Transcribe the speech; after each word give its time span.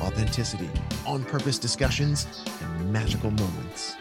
authenticity, 0.00 0.68
on 1.06 1.24
purpose 1.24 1.58
discussions, 1.58 2.26
and 2.62 2.92
magical 2.92 3.30
moments. 3.30 3.96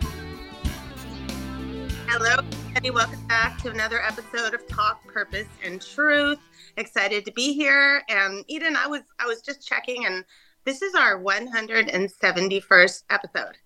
Hello, 2.08 2.36
everybody. 2.38 2.92
Welcome 2.92 3.28
back 3.28 3.62
to 3.64 3.72
another 3.72 4.02
episode 4.02 4.54
of 4.54 4.68
Talk 4.68 5.06
Purpose 5.08 5.48
and 5.64 5.82
Truth. 5.82 6.40
Excited 6.78 7.26
to 7.26 7.32
be 7.32 7.54
here. 7.54 8.04
And 8.10 8.44
Eden, 8.48 8.76
I 8.76 8.88
was 8.88 9.02
I 9.20 9.26
was 9.26 9.42
just 9.42 9.68
checking, 9.68 10.06
and 10.06 10.24
this 10.66 10.82
is 10.82 10.96
our 10.96 11.22
171st 11.22 13.04
episode. 13.10 13.58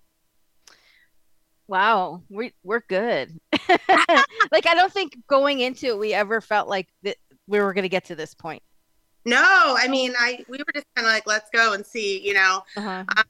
Wow, 1.66 2.22
we 2.30 2.54
we're 2.62 2.82
good. 2.88 3.38
like 4.50 4.66
I 4.66 4.74
don't 4.74 4.92
think 4.92 5.16
going 5.28 5.60
into 5.60 5.86
it 5.88 5.98
we 5.98 6.14
ever 6.14 6.40
felt 6.40 6.68
like 6.68 6.88
that 7.02 7.16
we 7.46 7.60
were 7.60 7.74
going 7.74 7.82
to 7.82 7.88
get 7.88 8.06
to 8.06 8.14
this 8.14 8.34
point. 8.34 8.62
No, 9.28 9.76
I 9.78 9.88
mean, 9.88 10.14
I 10.18 10.44
we 10.48 10.58
were 10.58 10.72
just 10.74 10.86
kind 10.94 11.06
of 11.06 11.12
like, 11.12 11.26
let's 11.26 11.50
go 11.50 11.74
and 11.74 11.84
see, 11.84 12.26
you 12.26 12.32
know. 12.32 12.62
Uh-huh. 12.76 13.04
Um, 13.16 13.24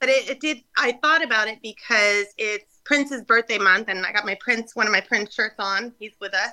but 0.00 0.08
it, 0.08 0.28
it 0.28 0.40
did. 0.40 0.62
I 0.76 0.98
thought 1.00 1.24
about 1.24 1.46
it 1.46 1.60
because 1.62 2.26
it's 2.36 2.80
Prince's 2.84 3.22
birthday 3.22 3.58
month, 3.58 3.88
and 3.88 4.04
I 4.04 4.12
got 4.12 4.26
my 4.26 4.36
Prince, 4.40 4.74
one 4.74 4.86
of 4.86 4.92
my 4.92 5.00
Prince 5.00 5.32
shirts 5.32 5.54
on. 5.60 5.94
He's 6.00 6.14
with 6.20 6.34
us, 6.34 6.52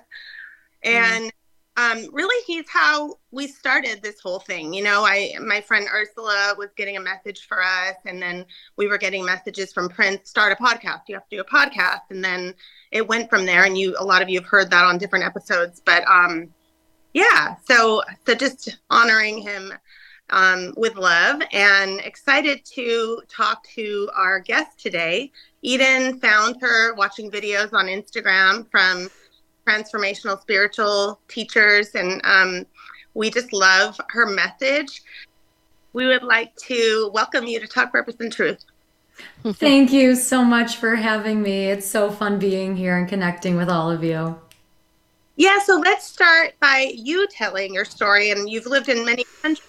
and 0.84 1.32
um, 1.78 2.06
really, 2.14 2.44
he's 2.46 2.70
how 2.70 3.18
we 3.32 3.48
started 3.48 4.04
this 4.04 4.20
whole 4.20 4.40
thing. 4.40 4.72
You 4.72 4.84
know, 4.84 5.04
I 5.04 5.34
my 5.42 5.62
friend 5.62 5.88
Ursula 5.92 6.54
was 6.56 6.70
getting 6.78 6.98
a 6.98 7.02
message 7.02 7.48
for 7.48 7.64
us, 7.64 7.96
and 8.06 8.22
then 8.22 8.46
we 8.78 8.88
were 8.88 9.00
getting 9.00 9.26
messages 9.26 9.74
from 9.74 9.90
Prince. 9.90 10.30
Start 10.30 10.52
a 10.52 10.64
podcast. 10.64 11.02
You 11.08 11.16
have 11.16 11.28
to 11.30 11.38
do 11.38 11.42
a 11.42 11.46
podcast, 11.46 12.02
and 12.12 12.24
then 12.24 12.54
it 12.92 13.08
went 13.08 13.32
from 13.32 13.46
there. 13.46 13.64
And 13.64 13.76
you, 13.76 13.96
a 13.98 14.06
lot 14.06 14.22
of 14.22 14.30
you 14.30 14.40
have 14.40 14.48
heard 14.48 14.70
that 14.70 14.86
on 14.86 15.00
different 15.00 15.26
episodes, 15.26 15.82
but 15.84 16.08
um, 16.08 16.54
yeah. 17.14 17.56
So, 17.68 18.02
so 18.26 18.36
just 18.36 18.78
honoring 18.90 19.40
him 19.40 19.74
um, 20.32 20.74
with 20.78 20.96
love 20.96 21.42
and 21.52 22.00
excited 22.02 22.64
to 22.66 23.22
talk 23.28 23.68
to 23.76 24.10
our 24.16 24.40
guest 24.40 24.80
today. 24.80 25.32
Eden 25.62 26.20
found 26.20 26.58
her 26.62 26.94
watching 26.96 27.30
videos 27.30 27.74
on 27.74 27.86
Instagram 27.86 28.70
from 28.72 29.10
transformational 29.68 30.42
spiritual 30.42 31.20
teachers, 31.28 31.94
and 31.96 32.22
um, 32.24 32.66
we 33.14 33.30
just 33.30 33.54
love 33.54 34.00
her 34.10 34.26
message. 34.26 35.04
We 35.94 36.08
would 36.08 36.24
like 36.24 36.56
to 36.68 37.12
welcome 37.14 37.46
you 37.46 37.60
to 37.60 37.68
Talk 37.68 37.92
Purpose 37.92 38.16
and 38.20 38.32
Truth. 38.32 38.64
Thank 39.44 39.92
you 39.92 40.16
so 40.16 40.44
much 40.44 40.78
for 40.78 40.96
having 40.96 41.44
me. 41.44 41.66
It's 41.66 41.86
so 41.86 42.10
fun 42.10 42.40
being 42.40 42.76
here 42.76 42.98
and 42.98 43.08
connecting 43.08 43.58
with 43.58 43.70
all 43.70 43.92
of 43.92 44.04
you. 44.04 44.40
Yeah, 45.36 45.60
so 45.60 45.78
let's 45.78 46.06
start 46.06 46.54
by 46.60 46.92
you 46.96 47.28
telling 47.28 47.74
your 47.74 47.86
story. 47.86 48.32
And 48.32 48.50
you've 48.50 48.66
lived 48.66 48.90
in 48.90 49.06
many 49.06 49.26
countries, 49.42 49.68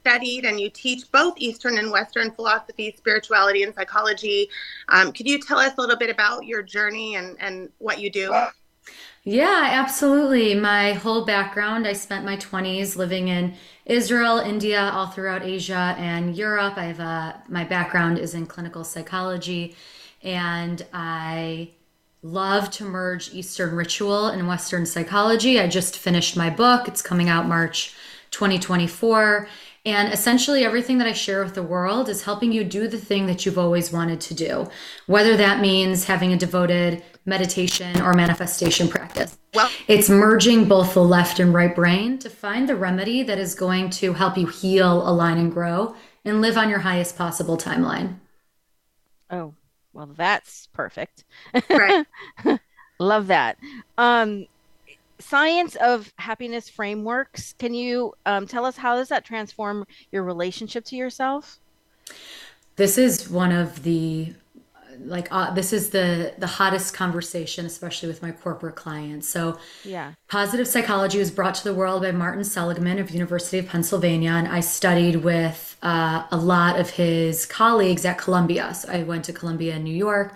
studied, 0.00 0.44
and 0.44 0.60
you 0.60 0.70
teach 0.70 1.10
both 1.12 1.34
Eastern 1.36 1.78
and 1.78 1.90
Western 1.90 2.30
philosophy, 2.30 2.94
spirituality, 2.96 3.62
and 3.62 3.74
psychology. 3.74 4.48
Um, 4.88 5.12
could 5.12 5.26
you 5.26 5.40
tell 5.40 5.58
us 5.58 5.74
a 5.76 5.80
little 5.80 5.96
bit 5.96 6.10
about 6.10 6.46
your 6.46 6.62
journey 6.62 7.16
and, 7.16 7.36
and 7.40 7.68
what 7.78 8.00
you 8.00 8.10
do? 8.10 8.34
Yeah, 9.24 9.68
absolutely. 9.72 10.54
My 10.54 10.94
whole 10.94 11.26
background, 11.26 11.86
I 11.86 11.92
spent 11.92 12.24
my 12.24 12.38
20s 12.38 12.96
living 12.96 13.28
in 13.28 13.54
Israel, 13.84 14.38
India, 14.38 14.90
all 14.94 15.08
throughout 15.08 15.42
Asia 15.42 15.94
and 15.98 16.34
Europe. 16.34 16.78
I 16.78 16.84
have 16.84 17.00
a, 17.00 17.42
my 17.48 17.64
background 17.64 18.18
is 18.18 18.34
in 18.34 18.46
clinical 18.46 18.82
psychology, 18.82 19.76
and 20.22 20.86
I 20.94 21.70
love 22.22 22.70
to 22.70 22.84
merge 22.84 23.32
Eastern 23.32 23.74
ritual 23.74 24.26
and 24.26 24.46
Western 24.46 24.86
psychology. 24.86 25.58
I 25.58 25.66
just 25.66 25.96
finished 25.96 26.36
my 26.36 26.50
book, 26.50 26.88
it's 26.88 27.02
coming 27.02 27.28
out 27.28 27.46
March 27.46 27.94
2024. 28.30 29.48
And 29.86 30.12
essentially, 30.12 30.62
everything 30.62 30.98
that 30.98 31.06
I 31.06 31.14
share 31.14 31.42
with 31.42 31.54
the 31.54 31.62
world 31.62 32.10
is 32.10 32.24
helping 32.24 32.52
you 32.52 32.64
do 32.64 32.86
the 32.86 32.98
thing 32.98 33.26
that 33.26 33.46
you've 33.46 33.56
always 33.56 33.90
wanted 33.90 34.20
to 34.20 34.34
do, 34.34 34.68
whether 35.06 35.38
that 35.38 35.60
means 35.60 36.04
having 36.04 36.34
a 36.34 36.36
devoted 36.36 37.02
meditation 37.24 37.98
or 38.02 38.12
manifestation 38.12 38.88
practice. 38.88 39.38
Well, 39.54 39.70
It's 39.88 40.10
merging 40.10 40.66
both 40.66 40.92
the 40.92 41.02
left 41.02 41.40
and 41.40 41.54
right 41.54 41.74
brain 41.74 42.18
to 42.18 42.28
find 42.28 42.68
the 42.68 42.76
remedy 42.76 43.22
that 43.22 43.38
is 43.38 43.54
going 43.54 43.88
to 43.90 44.12
help 44.12 44.36
you 44.36 44.46
heal, 44.46 45.08
align, 45.08 45.38
and 45.38 45.50
grow 45.50 45.94
and 46.26 46.42
live 46.42 46.58
on 46.58 46.68
your 46.68 46.80
highest 46.80 47.16
possible 47.16 47.56
timeline. 47.56 48.16
Oh, 49.30 49.54
well, 49.92 50.08
that's 50.16 50.68
perfect. 50.72 51.24
right. 51.70 52.06
Love 52.98 53.28
that. 53.28 53.56
Um, 53.98 54.46
science 55.18 55.76
of 55.76 56.12
happiness 56.18 56.68
frameworks. 56.68 57.54
Can 57.58 57.74
you 57.74 58.14
um, 58.26 58.46
tell 58.46 58.64
us 58.64 58.76
how 58.76 58.96
does 58.96 59.08
that 59.08 59.24
transform 59.24 59.86
your 60.12 60.22
relationship 60.22 60.84
to 60.86 60.96
yourself? 60.96 61.58
This 62.76 62.98
is 62.98 63.28
one 63.28 63.52
of 63.52 63.82
the 63.82 64.34
like 65.04 65.28
uh, 65.30 65.52
this 65.54 65.72
is 65.72 65.90
the 65.90 66.34
the 66.38 66.46
hottest 66.46 66.94
conversation 66.94 67.66
especially 67.66 68.08
with 68.08 68.22
my 68.22 68.30
corporate 68.32 68.76
clients. 68.76 69.28
So 69.28 69.58
Yeah. 69.84 70.12
positive 70.28 70.66
psychology 70.68 71.18
was 71.18 71.30
brought 71.30 71.54
to 71.56 71.64
the 71.64 71.74
world 71.74 72.02
by 72.02 72.12
martin 72.12 72.44
seligman 72.44 72.98
of 72.98 73.10
university 73.10 73.58
of 73.58 73.66
pennsylvania 73.66 74.30
and 74.30 74.48
i 74.48 74.60
studied 74.60 75.16
with 75.16 75.76
uh, 75.82 76.24
a 76.30 76.36
lot 76.36 76.78
of 76.78 76.90
his 76.90 77.46
colleagues 77.46 78.04
at 78.04 78.18
columbia. 78.18 78.74
So 78.74 78.90
i 78.92 79.02
went 79.02 79.24
to 79.26 79.32
columbia 79.32 79.76
in 79.76 79.84
new 79.84 79.96
york 79.96 80.34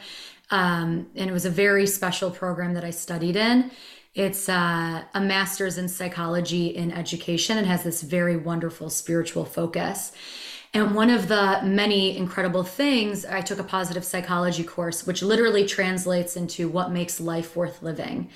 um, 0.51 1.07
and 1.17 1.29
it 1.31 1.33
was 1.33 1.45
a 1.45 1.51
very 1.51 1.87
special 1.87 2.31
program 2.31 2.75
that 2.75 2.85
i 2.85 2.91
studied 2.91 3.37
in. 3.37 3.71
It's 4.15 4.49
uh, 4.49 5.03
a 5.13 5.21
master's 5.21 5.77
in 5.77 5.89
psychology 5.89 6.67
in 6.69 6.93
education 6.93 7.59
and 7.59 7.67
has 7.67 7.83
this 7.83 8.01
very 8.03 8.37
wonderful 8.37 8.89
spiritual 8.89 9.45
focus 9.45 10.13
and 10.75 10.95
one 10.95 11.09
of 11.09 11.29
the 11.29 11.61
many 11.63 12.17
incredible 12.17 12.65
things, 12.65 13.25
I 13.25 13.41
took 13.41 13.61
a 13.61 13.65
positive 13.65 14.05
psychology 14.05 14.65
course, 14.65 15.07
which 15.07 15.23
literally 15.23 15.65
translates 15.67 16.37
into 16.37 16.69
what 16.69 16.91
makes 16.91 17.21
life 17.21 17.55
worth 17.55 17.81
living. 17.81 18.29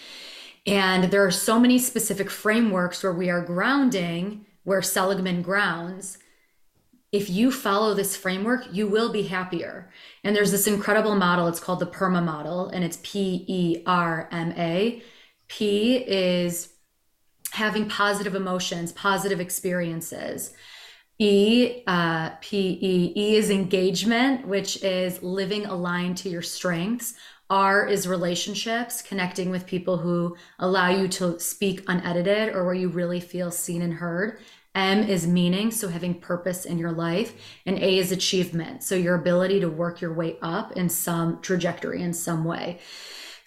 And 0.64 1.04
there 1.10 1.24
are 1.24 1.32
so 1.32 1.58
many 1.58 1.78
specific 1.80 2.30
frameworks 2.30 3.02
where 3.02 3.12
we 3.12 3.28
are 3.28 3.40
grounding, 3.40 4.46
where 4.62 4.82
Seligman 4.82 5.42
grounds. 5.42 6.18
If 7.10 7.28
you 7.28 7.50
follow 7.50 7.94
this 7.94 8.16
framework, 8.16 8.66
you 8.70 8.86
will 8.86 9.10
be 9.10 9.22
happier. 9.24 9.90
And 10.22 10.36
there's 10.36 10.50
this 10.52 10.66
incredible 10.66 11.16
model. 11.16 11.48
It's 11.48 11.58
called 11.58 11.80
the 11.80 11.86
PERMA 11.86 12.22
model, 12.22 12.68
and 12.68 12.84
it's 12.84 12.98
P 13.02 13.46
E 13.48 13.82
R 13.86 14.28
M 14.30 14.52
A. 14.56 15.02
P 15.48 15.96
is 15.96 16.74
having 17.52 17.88
positive 17.88 18.34
emotions, 18.34 18.92
positive 18.92 19.40
experiences. 19.40 20.52
E, 21.18 21.82
uh, 21.86 22.30
P 22.40 22.78
E, 22.80 23.12
E 23.16 23.36
is 23.36 23.50
engagement, 23.50 24.46
which 24.46 24.82
is 24.84 25.20
living 25.22 25.66
aligned 25.66 26.16
to 26.18 26.28
your 26.28 26.42
strengths. 26.42 27.14
R 27.50 27.86
is 27.86 28.06
relationships, 28.06 29.02
connecting 29.02 29.50
with 29.50 29.66
people 29.66 29.96
who 29.96 30.36
allow 30.58 30.90
you 30.90 31.08
to 31.08 31.40
speak 31.40 31.82
unedited 31.88 32.54
or 32.54 32.64
where 32.64 32.74
you 32.74 32.88
really 32.88 33.20
feel 33.20 33.50
seen 33.50 33.82
and 33.82 33.94
heard. 33.94 34.38
M 34.74 35.02
is 35.02 35.26
meaning, 35.26 35.72
so 35.72 35.88
having 35.88 36.20
purpose 36.20 36.64
in 36.64 36.78
your 36.78 36.92
life. 36.92 37.32
And 37.66 37.78
A 37.78 37.98
is 37.98 38.12
achievement, 38.12 38.84
so 38.84 38.94
your 38.94 39.16
ability 39.16 39.58
to 39.60 39.68
work 39.68 40.00
your 40.00 40.12
way 40.12 40.36
up 40.40 40.72
in 40.72 40.88
some 40.88 41.40
trajectory 41.40 42.02
in 42.02 42.12
some 42.12 42.44
way. 42.44 42.78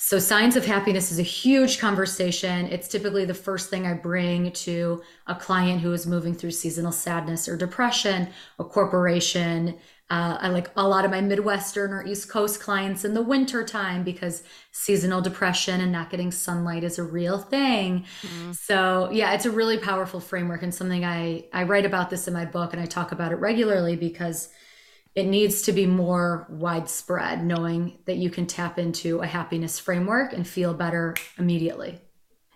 So, 0.03 0.18
science 0.18 0.56
of 0.56 0.65
happiness 0.65 1.12
is 1.12 1.19
a 1.19 1.24
huge 1.24 1.77
conversation. 1.77 2.65
It's 2.65 2.88
typically 2.88 3.24
the 3.24 3.36
first 3.36 3.69
thing 3.69 3.86
I 3.86 3.94
bring 3.94 4.51
to 4.51 5.03
a 5.27 5.36
client 5.36 5.81
who 5.81 5.94
is 5.94 6.07
moving 6.07 6.33
through 6.33 6.51
seasonal 6.51 6.92
sadness 6.92 7.48
or 7.48 7.56
depression, 7.56 8.30
a 8.57 8.63
corporation. 8.63 9.77
Uh, 10.09 10.39
I 10.42 10.48
like 10.50 10.71
a 10.75 10.88
lot 10.88 11.06
of 11.06 11.12
my 11.12 11.21
Midwestern 11.21 11.94
or 11.94 12.03
East 12.03 12.30
Coast 12.30 12.59
clients 12.59 13.06
in 13.06 13.13
the 13.13 13.21
winter 13.21 13.63
time 13.63 14.03
because 14.03 14.42
seasonal 14.71 15.21
depression 15.21 15.80
and 15.81 15.92
not 15.92 16.09
getting 16.09 16.31
sunlight 16.31 16.83
is 16.83 16.97
a 16.97 17.04
real 17.04 17.38
thing. 17.38 18.06
So, 18.54 19.07
yeah, 19.12 19.33
it's 19.33 19.45
a 19.45 19.51
really 19.51 19.77
powerful 19.77 20.19
framework 20.19 20.63
and 20.63 20.74
something 20.74 21.06
I, 21.06 21.45
I 21.54 21.62
write 21.63 21.86
about 21.86 22.09
this 22.09 22.27
in 22.27 22.33
my 22.33 22.45
book 22.45 22.74
and 22.74 22.81
I 22.81 22.88
talk 22.88 23.12
about 23.12 23.31
it 23.31 23.36
regularly 23.36 23.95
because 23.95 24.50
it 25.15 25.25
needs 25.25 25.63
to 25.63 25.73
be 25.73 25.85
more 25.85 26.47
widespread, 26.49 27.43
knowing 27.45 27.99
that 28.05 28.17
you 28.17 28.29
can 28.29 28.47
tap 28.47 28.79
into 28.79 29.19
a 29.19 29.27
happiness 29.27 29.77
framework 29.79 30.33
and 30.33 30.47
feel 30.47 30.73
better 30.73 31.15
immediately. 31.37 31.99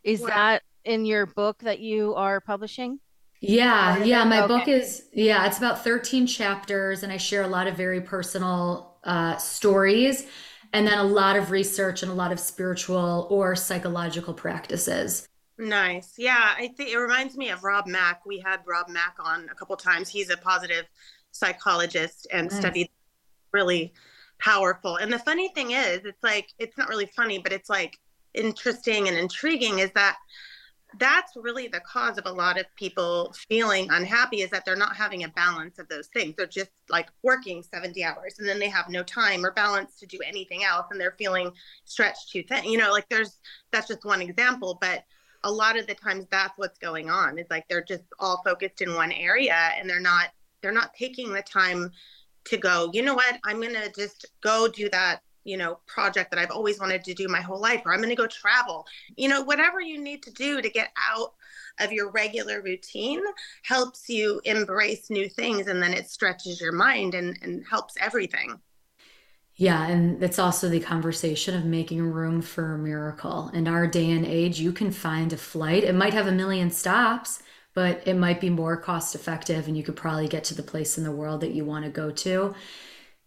Is 0.03 0.21
Wow. 0.21 0.27
that 0.27 0.63
in 0.85 1.05
your 1.05 1.25
book 1.25 1.59
that 1.59 1.79
you 1.79 2.15
are 2.15 2.39
publishing? 2.39 2.99
Yeah, 3.41 4.03
yeah. 4.03 4.23
My 4.23 4.41
Okay. 4.41 4.47
book 4.47 4.67
is, 4.67 5.07
yeah, 5.13 5.45
it's 5.45 5.57
about 5.57 5.83
13 5.83 6.25
chapters, 6.25 7.03
and 7.03 7.11
I 7.11 7.17
share 7.17 7.43
a 7.43 7.47
lot 7.47 7.67
of 7.67 7.75
very 7.77 8.01
personal 8.01 8.97
uh, 9.03 9.37
stories, 9.37 10.25
and 10.73 10.87
then 10.87 10.97
a 10.97 11.03
lot 11.03 11.35
of 11.35 11.51
research 11.51 12.01
and 12.01 12.11
a 12.11 12.15
lot 12.15 12.31
of 12.31 12.39
spiritual 12.39 13.27
or 13.29 13.55
psychological 13.55 14.33
practices. 14.33 15.27
Nice. 15.57 16.13
Yeah, 16.17 16.53
I 16.57 16.67
think 16.75 16.89
it 16.89 16.97
reminds 16.97 17.37
me 17.37 17.49
of 17.49 17.63
Rob 17.63 17.87
Mack. 17.87 18.25
We 18.25 18.39
had 18.39 18.59
Rob 18.65 18.89
Mack 18.89 19.15
on 19.19 19.47
a 19.49 19.55
couple 19.55 19.77
times. 19.77 20.09
He's 20.09 20.29
a 20.29 20.35
positive 20.37 20.85
psychologist 21.35 22.27
and 22.31 22.49
nice. 22.49 22.59
studied 22.59 22.89
really 23.51 23.93
powerful. 24.39 24.97
And 24.97 25.11
the 25.11 25.19
funny 25.19 25.49
thing 25.49 25.71
is, 25.71 26.01
it's 26.05 26.23
like 26.23 26.47
it's 26.59 26.77
not 26.77 26.89
really 26.89 27.07
funny, 27.07 27.39
but 27.39 27.51
it's 27.51 27.69
like 27.69 27.97
interesting 28.33 29.07
and 29.07 29.17
intriguing 29.17 29.79
is 29.79 29.91
that 29.95 30.17
that's 30.99 31.33
really 31.35 31.67
the 31.67 31.81
cause 31.81 32.17
of 32.17 32.25
a 32.25 32.31
lot 32.31 32.57
of 32.57 32.65
people 32.75 33.33
feeling 33.49 33.87
unhappy 33.91 34.41
is 34.41 34.49
that 34.49 34.63
they're 34.63 34.75
not 34.75 34.95
having 34.95 35.23
a 35.23 35.29
balance 35.29 35.77
of 35.77 35.87
those 35.89 36.07
things. 36.07 36.35
They're 36.37 36.47
just 36.47 36.71
like 36.89 37.07
working 37.21 37.63
70 37.63 38.01
hours 38.03 38.35
and 38.39 38.47
then 38.47 38.59
they 38.59 38.69
have 38.69 38.89
no 38.89 39.03
time 39.03 39.45
or 39.45 39.51
balance 39.51 39.97
to 39.99 40.05
do 40.05 40.19
anything 40.25 40.63
else 40.63 40.85
and 40.91 40.99
they're 40.99 41.15
feeling 41.17 41.51
stretched 41.83 42.31
too 42.31 42.43
thin. 42.43 42.65
You 42.65 42.77
know, 42.77 42.91
like 42.91 43.09
there's 43.09 43.39
that's 43.71 43.88
just 43.88 44.05
one 44.05 44.21
example, 44.21 44.77
but 44.79 45.03
a 45.43 45.51
lot 45.51 45.77
of 45.77 45.85
the 45.85 45.95
times 45.95 46.25
that's 46.31 46.57
what's 46.57 46.79
going 46.79 47.09
on. 47.09 47.38
It's 47.38 47.51
like 47.51 47.67
they're 47.67 47.83
just 47.83 48.03
all 48.19 48.41
focused 48.45 48.81
in 48.81 48.93
one 48.95 49.11
area 49.11 49.71
and 49.77 49.89
they're 49.89 49.99
not 49.99 50.29
they're 50.65 50.73
not 50.73 50.95
taking 50.95 51.31
the 51.31 51.44
time 51.44 51.91
to 52.45 52.57
go, 52.57 52.89
you 52.94 53.03
know 53.03 53.13
what, 53.13 53.38
I'm 53.44 53.62
gonna 53.62 53.89
just 53.95 54.25
go 54.41 54.67
do 54.67 54.89
that 54.89 55.21
you 55.45 55.57
know 55.57 55.77
project 55.85 56.31
that 56.31 56.39
i've 56.39 56.51
always 56.51 56.79
wanted 56.79 57.03
to 57.03 57.13
do 57.13 57.27
my 57.27 57.39
whole 57.39 57.62
life 57.62 57.81
or 57.85 57.94
i'm 57.94 58.00
going 58.00 58.09
to 58.09 58.15
go 58.15 58.27
travel 58.27 58.85
you 59.15 59.29
know 59.29 59.41
whatever 59.41 59.79
you 59.79 60.01
need 60.01 60.21
to 60.21 60.31
do 60.31 60.62
to 60.62 60.69
get 60.69 60.89
out 61.12 61.33
of 61.79 61.91
your 61.91 62.09
regular 62.12 62.62
routine 62.62 63.21
helps 63.62 64.09
you 64.09 64.41
embrace 64.44 65.09
new 65.09 65.29
things 65.29 65.67
and 65.67 65.81
then 65.81 65.94
it 65.94 66.09
stretches 66.09 66.59
your 66.59 66.71
mind 66.71 67.13
and, 67.13 67.38
and 67.41 67.63
helps 67.69 67.94
everything 68.01 68.59
yeah, 69.57 69.88
and 69.88 70.21
it's 70.21 70.38
also 70.38 70.67
the 70.67 70.81
conversation 70.81 71.56
of 71.56 71.63
making 71.63 72.01
room 72.01 72.41
for 72.41 72.73
a 72.73 72.77
miracle. 72.77 73.50
In 73.53 73.69
our 73.69 73.88
day 73.88 74.12
and 74.12 74.25
age, 74.25 74.59
you 74.59 74.73
can 74.73 74.91
find 74.91 75.31
a 75.31 75.38
flight. 75.38 75.85
It 75.85 75.95
might 75.95 76.13
have 76.13 76.27
a 76.27 76.31
million 76.33 76.69
stops, 76.69 77.41
but 77.75 78.01
it 78.07 78.16
might 78.16 78.42
be 78.42 78.50
more 78.50 78.77
cost 78.77 79.13
effective 79.13 79.68
and 79.68 79.77
you 79.77 79.83
could 79.83 79.98
probably 79.98 80.27
get 80.27 80.45
to 80.45 80.56
the 80.56 80.63
place 80.63 80.98
in 80.98 81.04
the 81.04 81.12
world 81.12 81.42
that 81.42 81.54
you 81.54 81.63
want 81.63 81.86
to 81.86 81.92
go 81.92 82.10
to. 82.10 82.56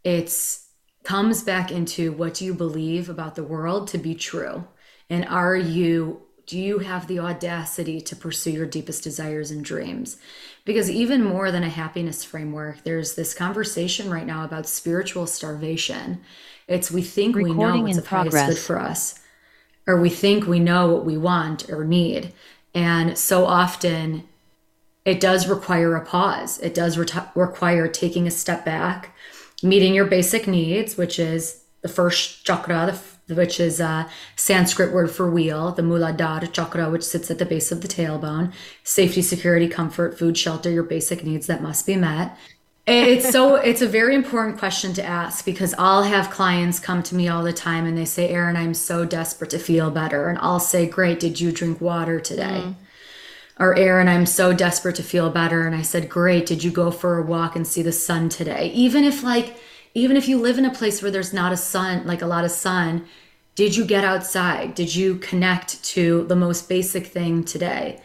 It's 0.03 0.65
comes 1.05 1.43
back 1.43 1.71
into 1.71 2.12
what 2.12 2.35
do 2.35 2.45
you 2.45 2.53
believe 2.53 3.09
about 3.09 3.35
the 3.35 3.43
world 3.43 3.89
to 3.89 3.99
be 3.99 4.15
true? 4.15 4.67
And 5.09 5.25
are 5.27 5.56
you 5.56 6.23
do 6.47 6.59
you 6.59 6.79
have 6.79 7.06
the 7.06 7.19
audacity 7.19 8.00
to 8.00 8.17
pursue 8.17 8.50
your 8.50 8.67
deepest 8.67 9.05
desires 9.05 9.50
and 9.50 9.62
dreams? 9.62 10.17
Because 10.65 10.91
even 10.91 11.23
more 11.23 11.50
than 11.50 11.62
a 11.62 11.69
happiness 11.69 12.25
framework, 12.25 12.85
there's 12.85 13.15
this 13.15 13.35
conversation 13.35 14.11
right 14.11 14.27
now 14.27 14.45
about 14.45 14.67
spiritual 14.67 15.27
starvation. 15.27 16.23
It's 16.67 16.91
we 16.91 17.03
think 17.03 17.37
Recording 17.37 17.59
we 17.59 17.65
know 17.65 17.83
what's 17.83 17.97
the 17.99 18.09
highest 18.09 18.49
good 18.49 18.59
for 18.59 18.79
us, 18.79 19.21
or 19.87 20.00
we 20.00 20.09
think 20.09 20.47
we 20.47 20.59
know 20.59 20.89
what 20.93 21.05
we 21.05 21.19
want 21.19 21.69
or 21.69 21.85
need. 21.85 22.33
And 22.75 23.17
so 23.19 23.45
often 23.45 24.27
it 25.08 25.20
does 25.20 25.49
require 25.49 25.96
a 25.96 26.05
pause. 26.05 26.58
It 26.58 26.75
does 26.75 26.99
re- 26.99 27.06
require 27.34 27.88
taking 27.88 28.26
a 28.26 28.31
step 28.31 28.64
back 28.64 29.14
meeting 29.62 29.94
your 29.94 30.05
basic 30.05 30.46
needs, 30.46 30.96
which 30.96 31.19
is 31.19 31.64
the 31.81 31.88
first 31.88 32.44
chakra, 32.44 32.96
which 33.28 33.58
is 33.58 33.81
a 33.81 34.08
Sanskrit 34.37 34.93
word 34.93 35.10
for 35.10 35.31
wheel, 35.31 35.72
the 35.72 35.82
Muladhara 35.82 36.52
chakra, 36.52 36.90
which 36.90 37.02
sits 37.02 37.31
at 37.31 37.38
the 37.38 37.46
base 37.46 37.72
of 37.72 37.81
the 37.81 37.88
tailbone, 37.88 38.52
safety, 38.84 39.22
security, 39.22 39.66
comfort, 39.66 40.19
food, 40.19 40.37
shelter, 40.37 40.70
your 40.70 40.82
basic 40.82 41.25
needs 41.25 41.46
that 41.46 41.62
must 41.62 41.87
be 41.87 41.96
met. 41.96 42.37
It's 42.87 43.31
so 43.31 43.54
it's 43.70 43.82
a 43.82 43.88
very 43.88 44.14
important 44.14 44.58
question 44.58 44.93
to 44.94 45.04
ask 45.04 45.44
because 45.44 45.75
I'll 45.78 46.04
have 46.04 46.31
clients 46.31 46.78
come 46.78 47.02
to 47.04 47.14
me 47.14 47.28
all 47.28 47.43
the 47.43 47.52
time 47.52 47.87
and 47.87 47.96
they 47.96 48.04
say, 48.04 48.28
Erin, 48.28 48.56
I'm 48.56 48.75
so 48.75 49.04
desperate 49.04 49.50
to 49.50 49.58
feel 49.58 49.90
better. 49.90 50.28
And 50.28 50.38
I'll 50.38 50.61
say, 50.61 50.87
Great, 50.87 51.19
did 51.19 51.40
you 51.40 51.50
drink 51.50 51.81
water 51.81 52.20
today? 52.20 52.62
Mm 52.64 52.75
or 53.58 53.75
and 53.75 54.08
I'm 54.08 54.26
so 54.26 54.52
desperate 54.52 54.96
to 54.96 55.02
feel 55.02 55.31
better. 55.31 55.66
And 55.66 55.75
I 55.75 55.82
said, 55.82 56.08
Great, 56.08 56.46
did 56.46 56.62
you 56.62 56.70
go 56.70 56.90
for 56.90 57.19
a 57.19 57.22
walk 57.22 57.56
and 57.56 57.66
see 57.66 57.82
the 57.82 57.93
sun 57.93 58.28
today? 58.28 58.70
Even 58.75 59.05
if, 59.05 59.22
like, 59.22 59.56
even 59.94 60.16
if 60.16 60.28
you 60.28 60.38
live 60.38 60.58
in 60.58 60.64
a 60.64 60.72
place 60.72 61.02
where 61.02 61.10
there's 61.10 61.32
not 61.32 61.52
a 61.52 61.56
sun, 61.56 62.06
like 62.06 62.22
a 62.22 62.26
lot 62.26 62.44
of 62.44 62.50
sun, 62.50 63.06
did 63.56 63.76
you 63.76 63.84
get 63.84 64.05
outside? 64.05 64.76
Did 64.76 64.94
you 64.94 65.16
connect 65.16 65.82
to 65.82 66.25
the 66.28 66.37
most 66.37 66.69
basic 66.69 67.06
thing 67.06 67.43
today? 67.43 68.00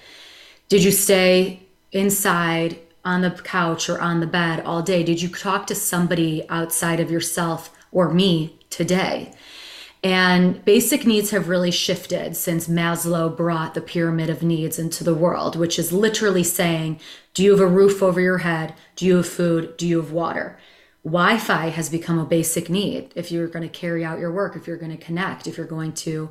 Did 0.70 0.84
you 0.84 0.90
stay 0.90 1.68
inside 1.92 2.80
on 3.06 3.22
the 3.22 3.30
couch 3.30 3.90
or 3.90 4.02
on 4.02 4.20
the 4.20 4.28
bed 4.28 4.66
all 4.66 4.82
day? 4.82 5.04
Did 5.04 5.22
you 5.22 5.30
talk 5.30 5.68
to 5.68 5.76
somebody 5.76 6.50
outside 6.50 7.00
of 7.00 7.12
yourself 7.12 7.70
or 7.92 8.12
me 8.12 8.58
today? 8.72 9.34
And 10.04 10.64
basic 10.66 11.06
needs 11.06 11.32
have 11.32 11.48
really 11.48 11.72
shifted 11.72 12.36
since 12.36 12.68
Maslow 12.68 13.36
brought 13.36 13.74
the 13.74 13.82
pyramid 13.82 14.30
of 14.30 14.44
needs 14.44 14.78
into 14.78 15.02
the 15.02 15.16
world, 15.16 15.56
which 15.56 15.80
is 15.80 15.94
literally 15.94 16.44
saying, 16.44 17.00
do 17.34 17.42
you 17.42 17.52
have 17.52 17.62
a 17.62 17.68
roof 17.68 18.04
over 18.04 18.20
your 18.20 18.40
head? 18.40 18.74
Do 18.98 19.06
you 19.06 19.18
have 19.18 19.28
food? 19.28 19.78
Do 19.78 19.88
you 19.88 20.02
have 20.02 20.12
water? 20.12 20.60
Wi 21.06 21.38
Fi 21.38 21.70
has 21.70 21.90
become 21.90 22.20
a 22.20 22.26
basic 22.26 22.70
need 22.70 23.14
if 23.16 23.32
you're 23.32 23.48
going 23.48 23.68
to 23.68 23.80
carry 23.80 24.04
out 24.04 24.20
your 24.20 24.32
work, 24.32 24.56
if 24.58 24.68
you're 24.68 24.78
going 24.78 24.96
to 24.96 25.04
connect, 25.04 25.48
if 25.48 25.58
you're 25.58 25.66
going 25.66 25.94
to 25.94 26.30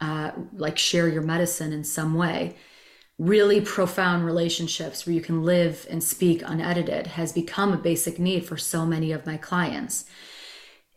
uh, 0.00 0.32
like 0.54 0.78
share 0.78 1.08
your 1.08 1.22
medicine 1.22 1.72
in 1.72 1.84
some 1.84 2.14
way. 2.14 2.56
Really 3.18 3.60
profound 3.60 4.24
relationships 4.24 5.06
where 5.06 5.14
you 5.14 5.20
can 5.20 5.44
live 5.44 5.86
and 5.90 6.02
speak 6.02 6.42
unedited 6.44 7.08
has 7.08 7.32
become 7.32 7.72
a 7.72 7.78
basic 7.78 8.18
need 8.18 8.46
for 8.46 8.56
so 8.56 8.84
many 8.86 9.12
of 9.12 9.26
my 9.26 9.36
clients. 9.36 10.06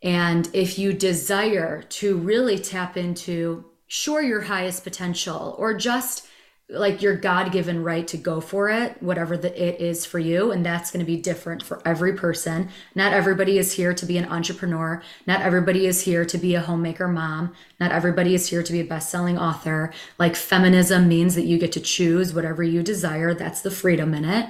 And 0.06 0.48
if 0.54 0.78
you 0.78 0.94
desire 0.94 1.82
to 1.82 2.16
really 2.16 2.60
tap 2.60 2.96
into, 2.96 3.66
sure, 3.88 4.22
your 4.22 4.42
highest 4.42 4.84
potential 4.84 5.56
or 5.58 5.74
just 5.74 6.28
like 6.70 7.02
your 7.02 7.16
God 7.16 7.52
given 7.52 7.84
right 7.84 8.08
to 8.08 8.18
go 8.18 8.40
for 8.40 8.70
it, 8.70 9.02
whatever 9.02 9.36
the 9.36 9.50
it 9.62 9.82
is 9.82 10.06
for 10.06 10.20
you. 10.20 10.52
And 10.52 10.64
that's 10.64 10.92
going 10.92 11.04
to 11.04 11.12
be 11.12 11.20
different 11.20 11.64
for 11.64 11.82
every 11.86 12.14
person. 12.14 12.70
Not 12.94 13.14
everybody 13.14 13.58
is 13.58 13.74
here 13.74 13.94
to 13.96 14.06
be 14.06 14.18
an 14.18 14.26
entrepreneur. 14.26 15.02
Not 15.26 15.42
everybody 15.42 15.88
is 15.88 16.02
here 16.02 16.26
to 16.26 16.38
be 16.38 16.54
a 16.54 16.62
homemaker 16.62 17.08
mom. 17.08 17.54
Not 17.80 17.92
everybody 17.92 18.36
is 18.36 18.50
here 18.50 18.64
to 18.64 18.72
be 18.72 18.82
a 18.82 18.86
best 18.86 19.10
selling 19.10 19.40
author. 19.40 19.92
Like 20.20 20.36
feminism 20.36 21.08
means 21.08 21.34
that 21.34 21.46
you 21.46 21.58
get 21.58 21.72
to 21.74 21.80
choose 21.80 22.34
whatever 22.34 22.64
you 22.64 22.84
desire. 22.84 23.34
That's 23.34 23.62
the 23.62 23.72
freedom 23.72 24.14
in 24.14 24.26
it. 24.26 24.50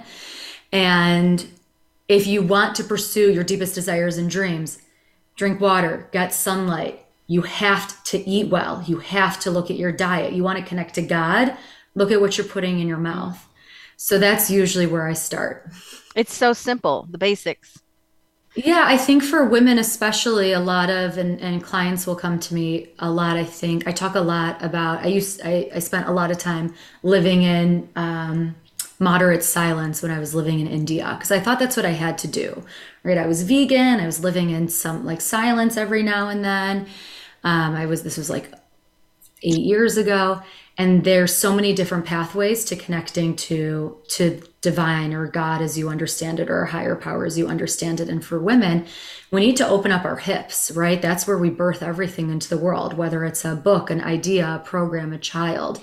And 0.72 1.48
if 2.10 2.28
you 2.28 2.42
want 2.42 2.76
to 2.76 2.84
pursue 2.84 3.32
your 3.32 3.44
deepest 3.44 3.76
desires 3.76 4.18
and 4.18 4.30
dreams, 4.30 4.80
drink 5.36 5.60
water, 5.60 6.10
get 6.12 6.34
sunlight. 6.34 7.06
You 7.28 7.42
have 7.42 8.04
to 8.06 8.18
eat 8.30 8.50
well. 8.50 8.84
You 8.86 9.00
have 9.00 9.40
to 9.42 9.52
look 9.52 9.70
at 9.70 9.78
your 9.78 9.92
diet. 9.92 10.34
You 10.34 10.44
want 10.44 10.60
to 10.60 10.66
connect 10.66 10.96
to 10.96 11.02
God, 11.02 11.58
look 11.96 12.12
at 12.12 12.22
what 12.22 12.38
you're 12.38 12.48
putting 12.48 12.80
in 12.80 12.88
your 12.88 12.98
mouth. 12.98 13.48
So 13.98 14.18
that's 14.18 14.50
usually 14.52 14.86
where 14.86 15.08
I 15.08 15.14
start. 15.14 15.70
It's 16.16 16.34
so 16.34 16.54
simple, 16.54 17.08
the 17.10 17.18
basics. 17.18 17.80
Yeah, 18.56 18.86
I 18.88 18.98
think 18.98 19.22
for 19.22 19.44
women 19.46 19.78
especially, 19.80 20.54
a 20.54 20.62
lot 20.62 20.90
of 20.90 21.18
and, 21.18 21.42
and 21.42 21.62
clients 21.62 22.08
will 22.08 22.16
come 22.16 22.40
to 22.40 22.54
me 22.54 22.88
a 23.00 23.12
lot. 23.12 23.36
I 23.36 23.44
think 23.44 23.86
I 23.86 23.92
talk 23.92 24.16
a 24.16 24.22
lot 24.22 24.64
about. 24.64 25.04
I 25.04 25.08
used 25.08 25.42
I, 25.44 25.70
I 25.76 25.80
spent 25.80 26.08
a 26.08 26.12
lot 26.12 26.32
of 26.32 26.38
time 26.38 26.74
living 27.04 27.44
in 27.44 27.90
um, 27.98 28.56
moderate 28.98 29.44
silence 29.44 30.02
when 30.02 30.10
I 30.10 30.20
was 30.20 30.34
living 30.34 30.62
in 30.62 30.68
India 30.68 31.16
because 31.18 31.32
I 31.32 31.40
thought 31.42 31.60
that's 31.60 31.76
what 31.76 31.86
I 31.86 31.90
had 31.90 32.18
to 32.20 32.30
do. 32.30 32.64
Right? 33.06 33.20
I 33.20 33.28
was 33.28 33.44
vegan. 33.44 34.00
I 34.00 34.08
was 34.08 34.24
living 34.24 34.50
in 34.50 34.68
some 34.68 35.06
like 35.06 35.22
silence 35.22 35.78
every 35.78 36.02
now 36.02 36.28
and 36.30 36.44
then. 36.44 36.88
Um, 37.44 37.76
I 37.76 37.86
was 37.86 38.02
this 38.02 38.18
was 38.18 38.32
like 38.32 38.52
eight 39.44 39.62
years 39.62 39.96
ago, 39.96 40.42
and 40.76 41.04
there's 41.04 41.36
so 41.36 41.54
many 41.56 41.72
different 41.72 42.06
pathways 42.06 42.66
to 42.66 42.76
connecting 42.76 43.36
to 43.36 43.98
to 44.10 44.42
divine 44.62 45.14
or 45.14 45.28
God 45.28 45.62
as 45.62 45.78
you 45.78 45.88
understand 45.90 46.40
it 46.40 46.50
or 46.50 46.66
higher 46.66 46.96
power 46.96 47.26
as 47.26 47.38
you 47.38 47.48
understand 47.48 48.00
it. 48.00 48.10
And 48.10 48.26
for 48.26 48.40
women, 48.40 48.88
we 49.30 49.42
need 49.42 49.58
to 49.58 49.68
open 49.68 49.92
up 49.92 50.04
our 50.04 50.18
hips. 50.18 50.72
Right? 50.72 51.00
That's 51.00 51.28
where 51.28 51.38
we 51.38 51.52
birth 51.52 51.84
everything 51.84 52.32
into 52.32 52.50
the 52.50 52.58
world, 52.58 52.96
whether 52.96 53.24
it's 53.24 53.46
a 53.46 53.56
book, 53.56 53.92
an 53.92 54.02
idea, 54.02 54.56
a 54.56 54.68
program, 54.68 55.14
a 55.14 55.20
child. 55.20 55.80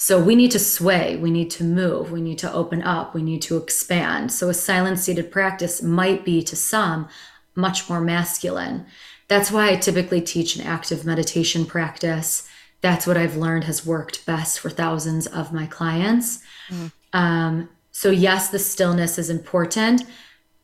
So 0.00 0.22
we 0.22 0.36
need 0.36 0.52
to 0.52 0.60
sway, 0.60 1.16
we 1.16 1.32
need 1.32 1.50
to 1.50 1.64
move, 1.64 2.12
we 2.12 2.20
need 2.20 2.38
to 2.38 2.52
open 2.52 2.82
up, 2.82 3.14
we 3.14 3.22
need 3.22 3.42
to 3.42 3.56
expand. 3.56 4.30
So 4.30 4.48
a 4.48 4.54
silent 4.54 5.00
seated 5.00 5.32
practice 5.32 5.82
might 5.82 6.24
be 6.24 6.40
to 6.44 6.54
some 6.54 7.08
much 7.56 7.90
more 7.90 8.00
masculine. 8.00 8.86
That's 9.26 9.50
why 9.50 9.70
I 9.70 9.74
typically 9.74 10.20
teach 10.20 10.54
an 10.54 10.64
active 10.64 11.04
meditation 11.04 11.66
practice. 11.66 12.48
That's 12.80 13.08
what 13.08 13.16
I've 13.16 13.36
learned 13.36 13.64
has 13.64 13.84
worked 13.84 14.24
best 14.24 14.60
for 14.60 14.70
thousands 14.70 15.26
of 15.26 15.52
my 15.52 15.66
clients. 15.66 16.44
Mm. 16.70 16.92
Um, 17.12 17.68
so, 17.90 18.10
yes, 18.10 18.50
the 18.50 18.60
stillness 18.60 19.18
is 19.18 19.28
important. 19.28 20.04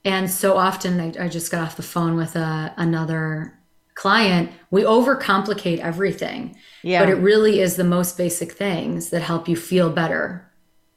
And 0.05 0.31
so 0.31 0.57
often, 0.57 1.01
I, 1.01 1.25
I 1.25 1.29
just 1.29 1.51
got 1.51 1.63
off 1.63 1.77
the 1.77 1.83
phone 1.83 2.15
with 2.15 2.37
a, 2.37 2.41
uh, 2.41 2.71
another 2.77 3.59
client, 3.95 4.51
we 4.71 4.83
overcomplicate 4.83 5.79
everything. 5.79 6.57
Yeah. 6.83 7.01
But 7.01 7.11
it 7.11 7.17
really 7.17 7.61
is 7.61 7.77
the 7.77 7.85
most 7.85 8.17
basic 8.17 8.53
things 8.53 9.11
that 9.11 9.23
help 9.23 9.49
you 9.49 9.57
feel 9.57 9.91
better. 9.91 10.51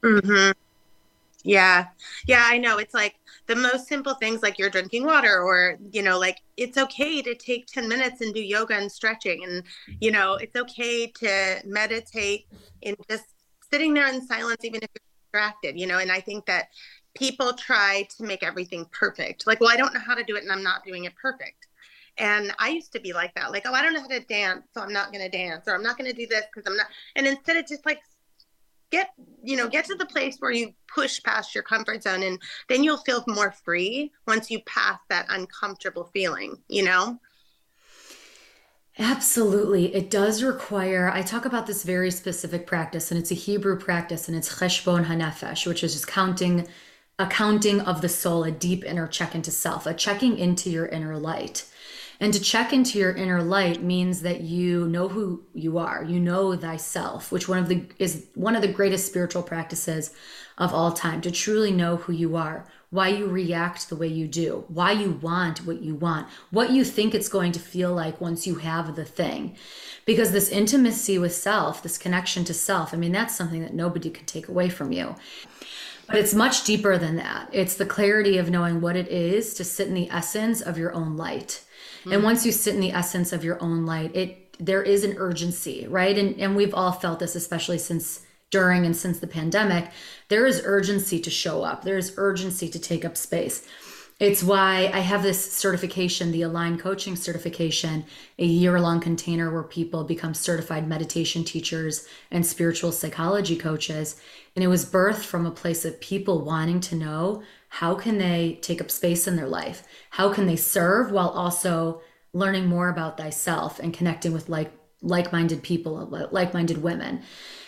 Mm-hmm. 0.04 0.51
Yeah. 1.44 1.88
Yeah, 2.25 2.44
I 2.46 2.58
know. 2.58 2.77
It's 2.77 2.94
like 2.94 3.16
the 3.48 3.56
most 3.56 3.88
simple 3.88 4.13
things 4.16 4.44
like 4.44 4.60
you're 4.60 4.70
drinking 4.70 5.06
water 5.06 5.42
or 5.42 5.77
you 5.92 6.04
know 6.04 6.20
like 6.20 6.42
it's 6.58 6.77
okay 6.77 7.22
to 7.22 7.34
take 7.34 7.66
10 7.68 7.88
minutes 7.88 8.22
and 8.22 8.34
do 8.34 8.42
yoga 8.42 8.75
and 8.75 8.92
stretching 8.92 9.44
and 9.46 9.63
you 10.01 10.12
know 10.12 10.34
it's 10.36 10.56
okay 10.56 11.08
to 11.08 11.62
meditate 11.66 12.46
in 12.82 12.96
just 13.10 13.25
sitting 13.72 13.94
there 13.94 14.08
in 14.13 14.25
silence 14.25 14.63
even 14.63 14.82
if 14.84 14.89
you're 14.94 15.42
distracted 15.42 15.80
you 15.80 15.88
know 15.88 16.00
and 16.00 16.12
i 16.12 16.20
think 16.20 16.46
that 16.46 16.68
people 17.16 17.54
try 17.54 18.06
to 18.16 18.24
make 18.24 18.44
everything 18.44 18.86
perfect 18.92 19.48
like 19.48 19.60
well 19.62 19.70
i 19.70 19.77
don't 19.77 19.94
know 19.94 20.00
how 20.00 20.13
to 20.13 20.24
do 20.24 20.36
it 20.36 20.44
and 20.44 20.51
i'm 20.51 20.63
not 20.63 20.84
doing 20.84 21.06
it 21.06 21.16
perfect 21.16 21.68
and 22.18 22.54
i 22.60 22.70
used 22.70 22.92
to 22.92 23.00
be 23.00 23.14
like 23.14 23.34
that 23.36 23.52
like 23.52 23.64
oh 23.66 23.74
i 23.74 23.82
don't 23.82 23.94
know 23.94 24.02
how 24.02 24.08
to 24.08 24.20
dance 24.22 24.64
so 24.74 24.82
i'm 24.82 24.94
not 24.94 25.12
going 25.12 25.24
to 25.24 25.30
dance 25.30 25.68
or 25.68 25.76
i'm 25.76 25.84
not 25.84 25.98
going 25.98 26.10
to 26.10 26.16
do 26.16 26.28
this 26.28 26.44
because 26.54 26.70
i'm 26.70 26.78
not 26.78 26.88
and 27.16 27.28
instead 27.28 27.58
of 27.58 27.68
just 27.68 27.86
like 27.86 28.00
get 28.92 29.10
you 29.44 29.56
know 29.56 29.68
get 29.68 29.86
to 29.86 29.96
the 29.96 30.06
place 30.06 30.38
where 30.40 30.52
you 30.52 30.74
push 30.94 31.22
past 31.24 31.54
your 31.54 31.64
comfort 31.64 32.04
zone 32.04 32.24
and 32.24 32.40
then 32.70 32.84
you'll 32.84 32.98
feel 32.98 33.24
more 33.28 33.52
free 33.52 34.12
once 34.26 34.50
you 34.50 34.60
pass 34.62 35.00
that 35.10 35.26
uncomfortable 35.30 36.10
feeling 36.14 36.56
you 36.70 36.84
know 36.84 37.20
Absolutely. 39.00 39.94
It 39.94 40.10
does 40.10 40.42
require, 40.42 41.12
I 41.14 41.22
talk 41.22 41.46
about 41.46 41.68
this 41.68 41.84
very 41.84 42.10
specific 42.10 42.66
practice, 42.66 43.12
and 43.12 43.20
it's 43.20 43.30
a 43.30 43.36
Hebrew 43.36 43.78
practice, 43.78 44.28
and 44.28 44.36
it's 44.36 44.56
cheshbon 44.56 45.06
hanefesh, 45.06 45.68
which 45.68 45.84
is 45.84 45.94
just 45.94 46.08
counting, 46.08 46.68
a 47.20 47.28
counting 47.28 47.80
of 47.82 48.02
the 48.02 48.10
soul, 48.10 48.44
a 48.44 48.50
deep 48.50 48.84
inner 48.84 49.06
check 49.06 49.36
into 49.36 49.52
self, 49.52 49.86
a 49.86 49.94
checking 49.94 50.40
into 50.40 50.72
your 50.72 50.88
inner 50.88 51.16
light. 51.16 51.66
And 52.20 52.34
to 52.34 52.40
check 52.40 52.74
into 52.74 52.98
your 52.98 53.14
inner 53.14 53.44
light 53.44 53.84
means 53.84 54.22
that 54.22 54.42
you 54.42 54.88
know 54.88 55.08
who 55.08 55.44
you 55.54 55.78
are. 55.78 56.04
You 56.04 56.20
know 56.20 56.56
thyself, 56.56 57.32
which 57.32 57.48
one 57.48 57.60
of 57.60 57.68
the 57.68 57.86
is 58.00 58.28
one 58.34 58.56
of 58.56 58.62
the 58.62 58.68
greatest 58.68 59.06
spiritual 59.06 59.44
practices 59.44 60.14
of 60.58 60.74
all 60.74 60.92
time. 60.92 61.22
To 61.22 61.32
truly 61.32 61.72
know 61.72 61.98
who 61.98 62.14
you 62.14 62.36
are, 62.36 62.66
why 62.90 63.10
you 63.10 63.28
react 63.28 63.90
the 63.90 63.96
way 63.96 64.08
you 64.08 64.28
do, 64.28 64.66
why 64.68 64.94
you 64.94 65.12
want 65.12 65.66
what 65.66 65.82
you 65.82 65.94
want, 65.94 66.28
what 66.50 66.72
you 66.72 66.84
think 66.84 67.14
it's 67.14 67.30
going 67.30 67.52
to 67.52 67.60
feel 67.60 67.94
like 67.94 68.20
once 68.20 68.48
you 68.48 68.56
have 68.56 68.96
the 68.96 69.06
thing. 69.06 69.56
Because 70.06 70.32
this 70.32 70.50
intimacy 70.50 71.20
with 71.20 71.36
self, 71.36 71.84
this 71.84 72.00
connection 72.00 72.44
to 72.46 72.54
self, 72.54 72.94
I 72.94 72.98
mean, 72.98 73.12
that's 73.12 73.36
something 73.36 73.62
that 73.62 73.76
nobody 73.76 74.10
can 74.10 74.26
take 74.26 74.48
away 74.48 74.70
from 74.70 74.92
you. 74.92 75.16
But 76.08 76.16
it's 76.16 76.34
much 76.34 76.64
deeper 76.64 76.98
than 76.98 77.18
that. 77.18 77.50
It's 77.52 77.76
the 77.76 77.86
clarity 77.86 78.38
of 78.38 78.50
knowing 78.50 78.80
what 78.80 78.96
it 78.96 79.10
is 79.10 79.54
to 79.56 79.66
sit 79.66 79.90
in 79.90 79.94
the 79.94 80.10
essence 80.10 80.62
of 80.62 80.78
your 80.78 80.94
own 80.94 81.18
light 81.18 81.64
Mm-hmm. 82.00 82.13
And 82.13 82.24
once 82.24 82.46
you 82.46 82.51
sit 82.51 82.75
in 82.75 82.82
the 82.82 82.92
essence 82.92 83.32
of 83.34 83.44
your 83.44 83.62
own 83.62 83.86
light, 83.86 84.16
it 84.16 84.44
there 84.60 84.82
is 84.82 85.04
an 85.04 85.16
urgency, 85.18 85.86
right? 85.88 86.18
And 86.18 86.39
and 86.39 86.56
we've 86.56 86.74
all 86.74 86.92
felt 86.92 87.20
this, 87.20 87.36
especially 87.36 87.77
since 87.77 88.22
during 88.50 88.86
and 88.86 88.96
since 88.96 89.20
the 89.20 89.27
pandemic. 89.27 89.92
There 90.30 90.46
is 90.46 90.62
urgency 90.63 91.20
to 91.20 91.30
show 91.30 91.63
up. 91.63 91.84
There 91.84 91.98
is 91.98 92.13
urgency 92.18 92.70
to 92.70 92.80
take 92.80 93.04
up 93.04 93.18
space. 93.18 93.68
It's 94.20 94.42
why 94.42 94.89
I 94.92 95.01
have 95.01 95.22
this 95.22 95.54
certification, 95.54 96.32
the 96.32 96.42
Align 96.42 96.80
Coaching 96.80 97.16
Certification, 97.16 98.04
a 98.39 98.46
year 98.46 98.80
long 98.80 99.00
container 99.00 99.51
where 99.51 99.62
people 99.62 100.04
become 100.04 100.34
certified 100.34 100.88
meditation 100.88 101.44
teachers 101.44 102.08
and 102.32 102.44
spiritual 102.44 102.92
psychology 102.92 103.56
coaches. 103.56 104.20
And 104.56 104.63
it 104.63 104.70
was 104.70 104.89
birthed 104.89 105.24
from 105.24 105.46
a 105.46 105.51
place 105.51 105.86
of 105.86 106.01
people 106.01 106.44
wanting 106.44 106.80
to 106.82 106.96
know 106.96 107.44
how 107.70 107.96
can 107.96 108.18
they 108.18 108.60
take 108.62 108.82
up 108.82 108.90
space 108.90 109.28
in 109.28 109.36
their 109.36 109.48
life? 109.48 109.84
How 110.12 110.34
can 110.34 110.46
they 110.46 110.56
serve 110.56 111.12
while 111.12 111.30
also 111.30 112.02
learning 112.34 112.66
more 112.66 112.90
about 112.90 113.18
thyself 113.18 113.80
and 113.80 113.94
connecting 113.94 114.34
with 114.34 114.50
like 114.50 114.72
like-minded 115.02 115.62
people, 115.64 116.28
like-minded 116.32 116.82
women? 116.82 117.22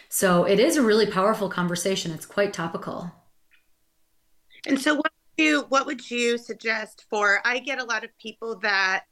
So 0.09 0.45
it 0.45 0.59
is 0.59 0.77
a 0.77 0.81
really 0.81 1.05
powerful 1.05 1.49
conversation. 1.49 2.11
It's 2.11 2.25
quite 2.25 2.53
topical. 2.53 3.11
And 4.65 4.79
so 4.79 4.95
what 4.95 5.11
you 5.37 5.65
what 5.69 5.85
would 5.85 6.09
you 6.09 6.37
suggest 6.37 7.05
for 7.09 7.39
I 7.45 7.59
get 7.59 7.79
a 7.79 7.85
lot 7.85 8.03
of 8.03 8.17
people 8.17 8.59
that 8.59 9.05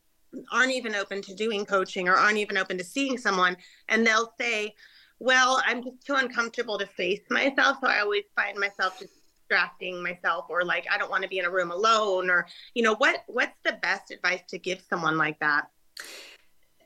aren't 0.51 0.73
even 0.73 0.95
open 0.95 1.21
to 1.21 1.33
doing 1.33 1.65
coaching 1.65 2.09
or 2.09 2.15
aren't 2.15 2.37
even 2.37 2.57
open 2.57 2.77
to 2.77 2.83
seeing 2.83 3.17
someone 3.17 3.55
and 3.87 4.05
they'll 4.05 4.33
say, 4.39 4.75
"Well, 5.19 5.61
I'm 5.65 5.83
just 5.83 6.05
too 6.05 6.15
uncomfortable 6.15 6.77
to 6.79 6.85
face 6.85 7.21
myself, 7.29 7.77
so 7.81 7.87
I 7.87 7.99
always 7.99 8.25
find 8.35 8.57
myself 8.57 8.99
just 8.99 9.13
distracting 9.47 10.01
myself 10.01 10.45
or 10.49 10.63
like 10.63 10.85
I 10.91 10.97
don't 10.97 11.09
want 11.09 11.23
to 11.23 11.29
be 11.29 11.39
in 11.39 11.45
a 11.45 11.49
room 11.49 11.71
alone 11.71 12.29
or 12.29 12.47
you 12.73 12.83
know 12.83 12.95
what 12.95 13.23
what's 13.27 13.57
the 13.63 13.73
best 13.81 14.11
advice 14.11 14.41
to 14.49 14.57
give 14.57 14.81
someone 14.89 15.17
like 15.17 15.39
that? 15.39 15.69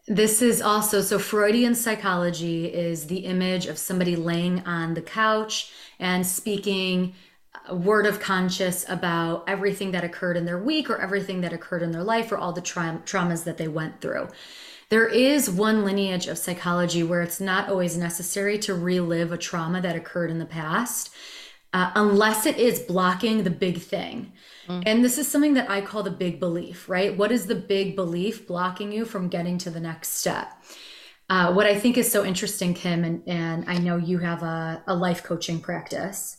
This 0.07 0.41
is 0.41 0.61
also 0.61 1.01
so 1.01 1.19
Freudian 1.19 1.75
psychology 1.75 2.65
is 2.65 3.07
the 3.07 3.19
image 3.19 3.67
of 3.67 3.77
somebody 3.77 4.15
laying 4.15 4.65
on 4.65 4.93
the 4.93 5.01
couch 5.01 5.71
and 5.99 6.25
speaking 6.25 7.13
a 7.67 7.75
word 7.75 8.05
of 8.05 8.19
conscious 8.19 8.87
about 8.89 9.43
everything 9.47 9.91
that 9.91 10.03
occurred 10.03 10.37
in 10.37 10.45
their 10.45 10.57
week 10.57 10.89
or 10.89 10.99
everything 10.99 11.41
that 11.41 11.53
occurred 11.53 11.83
in 11.83 11.91
their 11.91 12.03
life 12.03 12.31
or 12.31 12.37
all 12.37 12.51
the 12.51 12.61
tra- 12.61 13.01
traumas 13.05 13.43
that 13.43 13.57
they 13.57 13.67
went 13.67 14.01
through. 14.01 14.27
There 14.89 15.07
is 15.07 15.49
one 15.49 15.85
lineage 15.85 16.27
of 16.27 16.37
psychology 16.37 17.03
where 17.03 17.21
it's 17.21 17.39
not 17.39 17.69
always 17.69 17.95
necessary 17.95 18.57
to 18.59 18.73
relive 18.73 19.31
a 19.31 19.37
trauma 19.37 19.79
that 19.81 19.95
occurred 19.95 20.31
in 20.31 20.39
the 20.39 20.45
past 20.45 21.11
uh, 21.73 21.91
unless 21.95 22.45
it 22.45 22.57
is 22.57 22.79
blocking 22.79 23.43
the 23.43 23.49
big 23.49 23.79
thing. 23.79 24.33
Mm. 24.67 24.83
And 24.85 25.05
this 25.05 25.17
is 25.17 25.27
something 25.27 25.53
that 25.53 25.69
I 25.69 25.81
call 25.81 26.03
the 26.03 26.11
big 26.11 26.39
belief, 26.39 26.89
right? 26.89 27.15
What 27.15 27.31
is 27.31 27.45
the 27.45 27.55
big 27.55 27.95
belief 27.95 28.47
blocking 28.47 28.91
you 28.91 29.05
from 29.05 29.29
getting 29.29 29.57
to 29.59 29.69
the 29.69 29.79
next 29.79 30.09
step? 30.09 30.51
Uh, 31.29 31.53
what 31.53 31.65
I 31.65 31.79
think 31.79 31.97
is 31.97 32.11
so 32.11 32.25
interesting, 32.25 32.73
Kim, 32.73 33.05
and, 33.05 33.23
and 33.25 33.63
I 33.69 33.77
know 33.77 33.95
you 33.95 34.17
have 34.17 34.43
a, 34.43 34.83
a 34.87 34.93
life 34.93 35.23
coaching 35.23 35.61
practice. 35.61 36.37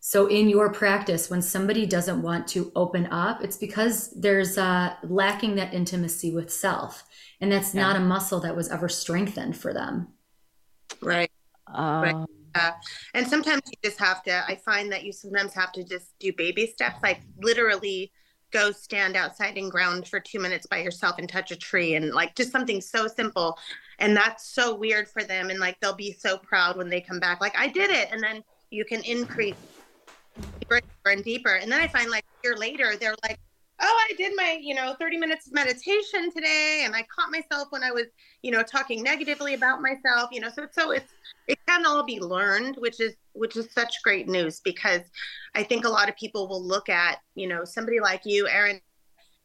So, 0.00 0.26
in 0.26 0.48
your 0.48 0.70
practice, 0.70 1.30
when 1.30 1.40
somebody 1.40 1.86
doesn't 1.86 2.22
want 2.22 2.46
to 2.48 2.70
open 2.76 3.06
up, 3.06 3.42
it's 3.42 3.56
because 3.56 4.10
there's 4.10 4.58
uh, 4.58 4.94
lacking 5.02 5.56
that 5.56 5.72
intimacy 5.72 6.34
with 6.34 6.52
self. 6.52 7.02
And 7.40 7.50
that's 7.50 7.74
yeah. 7.74 7.80
not 7.80 7.96
a 7.96 8.00
muscle 8.00 8.40
that 8.40 8.54
was 8.54 8.68
ever 8.68 8.88
strengthened 8.88 9.56
for 9.56 9.72
them. 9.72 10.08
Right. 11.00 11.30
Um, 11.66 12.02
right. 12.02 12.26
And 13.14 13.26
sometimes 13.26 13.62
you 13.66 13.78
just 13.82 13.98
have 13.98 14.22
to, 14.24 14.44
I 14.46 14.56
find 14.56 14.90
that 14.92 15.04
you 15.04 15.12
sometimes 15.12 15.54
have 15.54 15.72
to 15.72 15.84
just 15.84 16.18
do 16.18 16.32
baby 16.32 16.66
steps, 16.66 17.02
like 17.02 17.20
literally 17.42 18.12
go 18.52 18.70
stand 18.70 19.16
outside 19.16 19.56
and 19.56 19.70
ground 19.70 20.06
for 20.06 20.20
two 20.20 20.38
minutes 20.38 20.66
by 20.66 20.78
yourself 20.78 21.16
and 21.18 21.28
touch 21.28 21.50
a 21.50 21.56
tree 21.56 21.94
and 21.94 22.12
like 22.12 22.34
just 22.34 22.52
something 22.52 22.80
so 22.80 23.06
simple. 23.06 23.58
And 23.98 24.16
that's 24.16 24.48
so 24.48 24.74
weird 24.74 25.08
for 25.08 25.24
them. 25.24 25.50
And 25.50 25.58
like 25.58 25.78
they'll 25.80 25.94
be 25.94 26.12
so 26.12 26.38
proud 26.38 26.76
when 26.76 26.88
they 26.88 27.00
come 27.00 27.20
back, 27.20 27.40
like, 27.40 27.56
I 27.58 27.68
did 27.68 27.90
it. 27.90 28.08
And 28.12 28.22
then 28.22 28.42
you 28.70 28.84
can 28.84 29.02
increase 29.02 29.56
deeper 30.60 30.80
and 31.06 31.24
deeper. 31.24 31.54
And 31.56 31.70
then 31.70 31.80
I 31.80 31.88
find 31.88 32.10
like 32.10 32.24
a 32.24 32.46
year 32.46 32.56
later, 32.56 32.96
they're 32.96 33.16
like, 33.22 33.38
oh, 33.80 34.06
I 34.10 34.14
did 34.16 34.32
my, 34.36 34.58
you 34.60 34.74
know, 34.74 34.94
30 34.98 35.18
minutes 35.18 35.46
of 35.46 35.52
meditation 35.52 36.32
today 36.34 36.82
and 36.84 36.94
I 36.94 37.02
caught 37.02 37.30
myself 37.30 37.68
when 37.70 37.82
I 37.82 37.90
was, 37.90 38.06
you 38.42 38.50
know, 38.50 38.62
talking 38.62 39.02
negatively 39.02 39.54
about 39.54 39.82
myself, 39.82 40.30
you 40.32 40.40
know, 40.40 40.48
so 40.54 40.66
so 40.72 40.92
it's 40.92 41.12
it 41.46 41.58
can 41.66 41.86
all 41.86 42.02
be 42.02 42.20
learned, 42.20 42.76
which 42.76 43.00
is 43.00 43.14
which 43.32 43.56
is 43.56 43.70
such 43.72 44.02
great 44.02 44.28
news 44.28 44.60
because 44.60 45.02
I 45.54 45.62
think 45.62 45.84
a 45.84 45.90
lot 45.90 46.08
of 46.08 46.16
people 46.16 46.48
will 46.48 46.62
look 46.62 46.88
at, 46.88 47.18
you 47.34 47.46
know, 47.46 47.64
somebody 47.64 48.00
like 48.00 48.22
you, 48.24 48.48
Erin, 48.48 48.80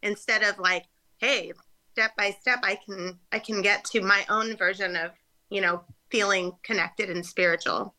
instead 0.01 0.43
of 0.43 0.57
like, 0.59 0.85
hey, 1.19 1.51
step 1.91 2.11
by 2.17 2.31
step 2.39 2.59
I 2.63 2.79
can 2.85 3.19
I 3.31 3.39
can 3.39 3.61
get 3.61 3.83
to 3.85 4.01
my 4.01 4.25
own 4.29 4.55
version 4.55 4.95
of, 4.95 5.11
you 5.49 5.61
know, 5.61 5.83
feeling 6.09 6.53
connected 6.63 7.09
and 7.09 7.25
spiritual. 7.25 7.93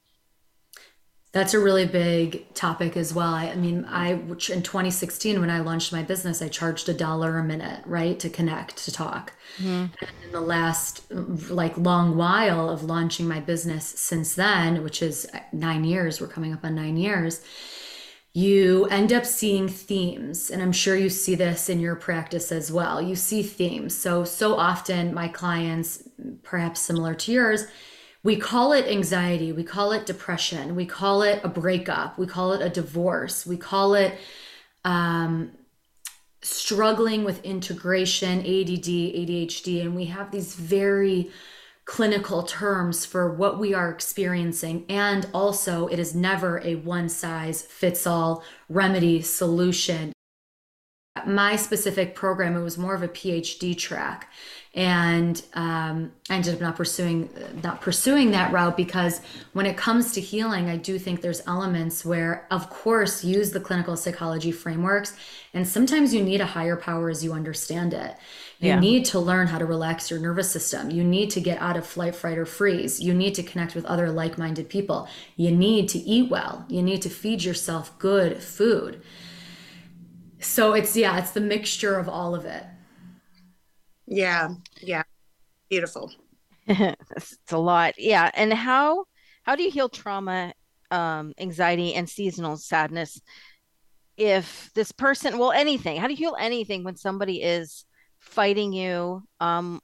That's 1.33 1.55
a 1.55 1.59
really 1.59 1.87
big 1.87 2.53
topic 2.53 2.95
as 2.95 3.15
well. 3.15 3.33
I, 3.33 3.47
I, 3.47 3.55
mean, 3.55 3.87
I 3.87 4.13
in 4.13 4.37
2016 4.37 5.41
when 5.41 5.49
I 5.49 5.61
launched 5.61 5.91
my 5.91 6.03
business, 6.03 6.43
I 6.43 6.49
charged 6.49 6.91
a 6.91 6.95
dollar 6.95 7.39
a 7.39 7.43
minute, 7.43 7.83
right, 7.87 8.21
to 8.21 8.29
connect, 8.29 8.77
to 8.85 8.93
talk. 8.93 9.33
Mm-hmm. 9.57 9.95
And 10.01 10.11
in 10.25 10.33
the 10.33 10.43
last 10.43 11.11
like 11.11 11.77
long 11.79 12.19
while 12.19 12.69
of 12.69 12.85
launching 12.85 13.27
my 13.27 13.41
business 13.41 13.87
since 13.87 14.35
then, 14.35 14.83
which 14.85 15.01
is 15.01 15.27
9 15.53 15.85
years, 15.85 16.21
we're 16.21 16.29
coming 16.29 16.53
up 16.53 16.65
on 16.65 16.75
9 16.75 16.99
years, 16.99 17.41
you 18.35 18.87
end 18.87 19.11
up 19.13 19.25
seeing 19.25 19.69
themes, 19.69 20.51
and 20.51 20.63
I'm 20.63 20.73
sure 20.73 20.97
you 20.97 21.11
see 21.11 21.35
this 21.35 21.69
in 21.69 21.81
your 21.81 21.97
practice 21.97 22.51
as 22.51 22.73
well. 22.73 23.01
You 23.01 23.15
see 23.15 23.43
themes. 23.43 23.95
So 23.97 24.25
so 24.25 24.55
often 24.55 25.15
my 25.15 25.29
clients, 25.29 26.09
perhaps 26.43 26.81
similar 26.81 27.15
to 27.15 27.33
yours, 27.33 27.67
we 28.25 28.37
call 28.37 28.73
it 28.73 28.87
anxiety, 28.87 29.53
we 29.53 29.65
call 29.65 29.93
it 29.93 30.07
depression, 30.07 30.77
we 30.77 30.87
call 30.87 31.23
it 31.23 31.41
a 31.43 31.49
breakup, 31.49 32.19
we 32.19 32.27
call 32.27 32.53
it 32.53 32.63
a 32.63 32.69
divorce, 32.69 33.45
we 33.45 33.57
call 33.57 33.95
it 33.95 34.17
um, 34.85 35.51
struggling 36.41 37.25
with 37.25 37.45
integration, 37.45 38.41
ADD, 38.41 38.87
ADHD, 38.87 39.81
and 39.83 39.97
we 39.97 40.07
have 40.07 40.31
these 40.31 40.55
very 40.55 41.31
clinical 41.85 42.45
terms 42.45 43.05
for 43.05 43.35
what 43.35 43.59
we 43.59 43.75
are 43.75 43.91
experiencing. 43.91 44.85
And 44.89 45.27
also, 45.35 45.89
it 45.89 45.99
is 45.99 46.15
never 46.15 46.61
a 46.65 46.77
one 46.77 47.09
size 47.09 47.63
fits 47.63 48.07
all 48.07 48.45
remedy 48.69 49.21
solution. 49.23 50.13
My 51.27 51.57
specific 51.57 52.15
program, 52.15 52.57
it 52.57 52.63
was 52.63 52.79
more 52.79 52.95
of 52.95 53.03
a 53.03 53.09
PhD 53.09 53.77
track 53.77 54.31
and 54.75 55.43
um, 55.53 56.13
I 56.31 56.37
ended 56.37 56.55
up 56.55 56.61
not 56.61 56.77
pursuing 56.77 57.29
not 57.63 57.83
pursuing 57.83 58.31
that 58.31 58.53
route 58.53 58.75
because 58.75 59.21
when 59.53 59.67
it 59.67 59.77
comes 59.77 60.13
to 60.13 60.21
healing, 60.21 60.71
I 60.71 60.79
do 60.79 60.99
think 60.99 61.21
there's 61.21 61.43
elements 61.47 62.07
where, 62.07 62.47
of 62.51 62.71
course, 62.71 63.23
use 63.23 63.51
the 63.51 63.61
clinical 63.61 63.97
psychology 63.97 64.51
frameworks, 64.51 65.15
and 65.53 65.69
sometimes 65.69 66.15
you 66.15 66.23
need 66.23 66.41
a 66.41 66.47
higher 66.47 66.77
power 66.77 67.11
as 67.11 67.23
you 67.23 67.35
understand 67.35 67.93
it. 67.93 68.17
You 68.61 68.69
yeah. 68.69 68.81
need 68.81 69.05
to 69.07 69.19
learn 69.19 69.49
how 69.49 69.59
to 69.59 69.67
relax 69.67 70.11
your 70.11 70.21
nervous 70.21 70.51
system. 70.51 70.91
You 70.91 71.05
need 71.05 71.31
to 71.31 71.41
get 71.41 71.61
out 71.61 71.77
of 71.77 71.85
flight, 71.85 72.15
fright, 72.15 72.39
or 72.39 72.47
freeze. 72.47 72.99
You 73.01 73.13
need 73.13 73.35
to 73.35 73.43
connect 73.43 73.75
with 73.75 73.85
other 73.85 74.09
like 74.11 74.39
minded 74.39 74.71
people. 74.71 75.07
You 75.37 75.51
need 75.51 75.89
to 75.91 75.99
eat 75.99 76.31
well. 76.31 76.65
You 76.69 76.81
need 76.81 77.03
to 77.03 77.11
feed 77.11 77.45
yourself 77.45 77.99
good 77.99 78.43
food. 78.43 79.03
So 80.45 80.75
it's, 80.75 80.97
yeah, 80.97 81.19
it's 81.19 81.33
the 81.33 81.41
mixture 81.41 81.99
of 81.99 82.09
all 82.09 82.35
of 82.35 82.45
it. 82.45 82.65
Yeah. 84.07 84.51
Yeah. 84.81 85.03
Beautiful. 85.69 86.13
it's 86.67 87.37
a 87.51 87.59
lot. 87.59 87.95
Yeah. 87.99 88.31
And 88.35 88.53
how 88.53 89.05
how 89.43 89.57
do 89.57 89.63
you 89.63 89.71
heal 89.71 89.89
trauma, 89.89 90.53
um, 90.91 91.33
anxiety, 91.39 91.95
and 91.95 92.09
seasonal 92.09 92.57
sadness? 92.57 93.21
If 94.17 94.71
this 94.75 94.93
person, 94.93 95.39
well, 95.39 95.53
anything, 95.53 95.97
how 95.97 96.07
do 96.07 96.13
you 96.13 96.19
heal 96.19 96.37
anything 96.39 96.85
when 96.85 96.97
somebody 96.97 97.43
is 97.43 97.85
fighting 98.21 98.73
you, 98.73 99.23
um, 99.41 99.81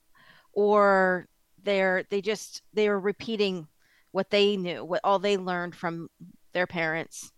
or 0.53 1.27
they're 1.63 2.05
they 2.11 2.21
just 2.21 2.63
they 2.75 2.89
are 2.89 3.01
repeating 3.01 3.67
what 4.13 4.31
they 4.31 4.57
knew, 4.57 4.85
what 4.85 5.01
all 5.03 5.19
they 5.19 5.37
learned 5.37 5.75
from 5.75 6.09
their 6.53 6.67
parents? 6.67 7.33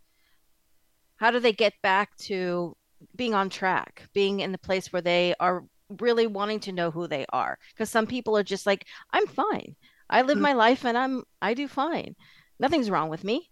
How 1.16 1.30
do 1.30 1.38
they 1.38 1.52
get 1.52 1.74
back 1.82 2.16
to 2.22 2.76
being 3.16 3.34
on 3.34 3.50
track, 3.50 4.08
being 4.12 4.40
in 4.40 4.52
the 4.52 4.58
place 4.58 4.92
where 4.92 5.02
they 5.02 5.34
are 5.40 5.64
really 5.98 6.26
wanting 6.26 6.60
to 6.60 6.72
know 6.72 6.90
who 6.90 7.06
they 7.06 7.26
are 7.32 7.58
because 7.72 7.90
some 7.90 8.06
people 8.06 8.36
are 8.36 8.42
just 8.42 8.66
like 8.66 8.86
i'm 9.12 9.26
fine 9.26 9.74
i 10.08 10.22
live 10.22 10.36
mm-hmm. 10.36 10.42
my 10.42 10.52
life 10.52 10.84
and 10.84 10.96
i'm 10.96 11.22
i 11.42 11.54
do 11.54 11.66
fine 11.66 12.14
nothing's 12.58 12.90
wrong 12.90 13.08
with 13.08 13.24
me 13.24 13.50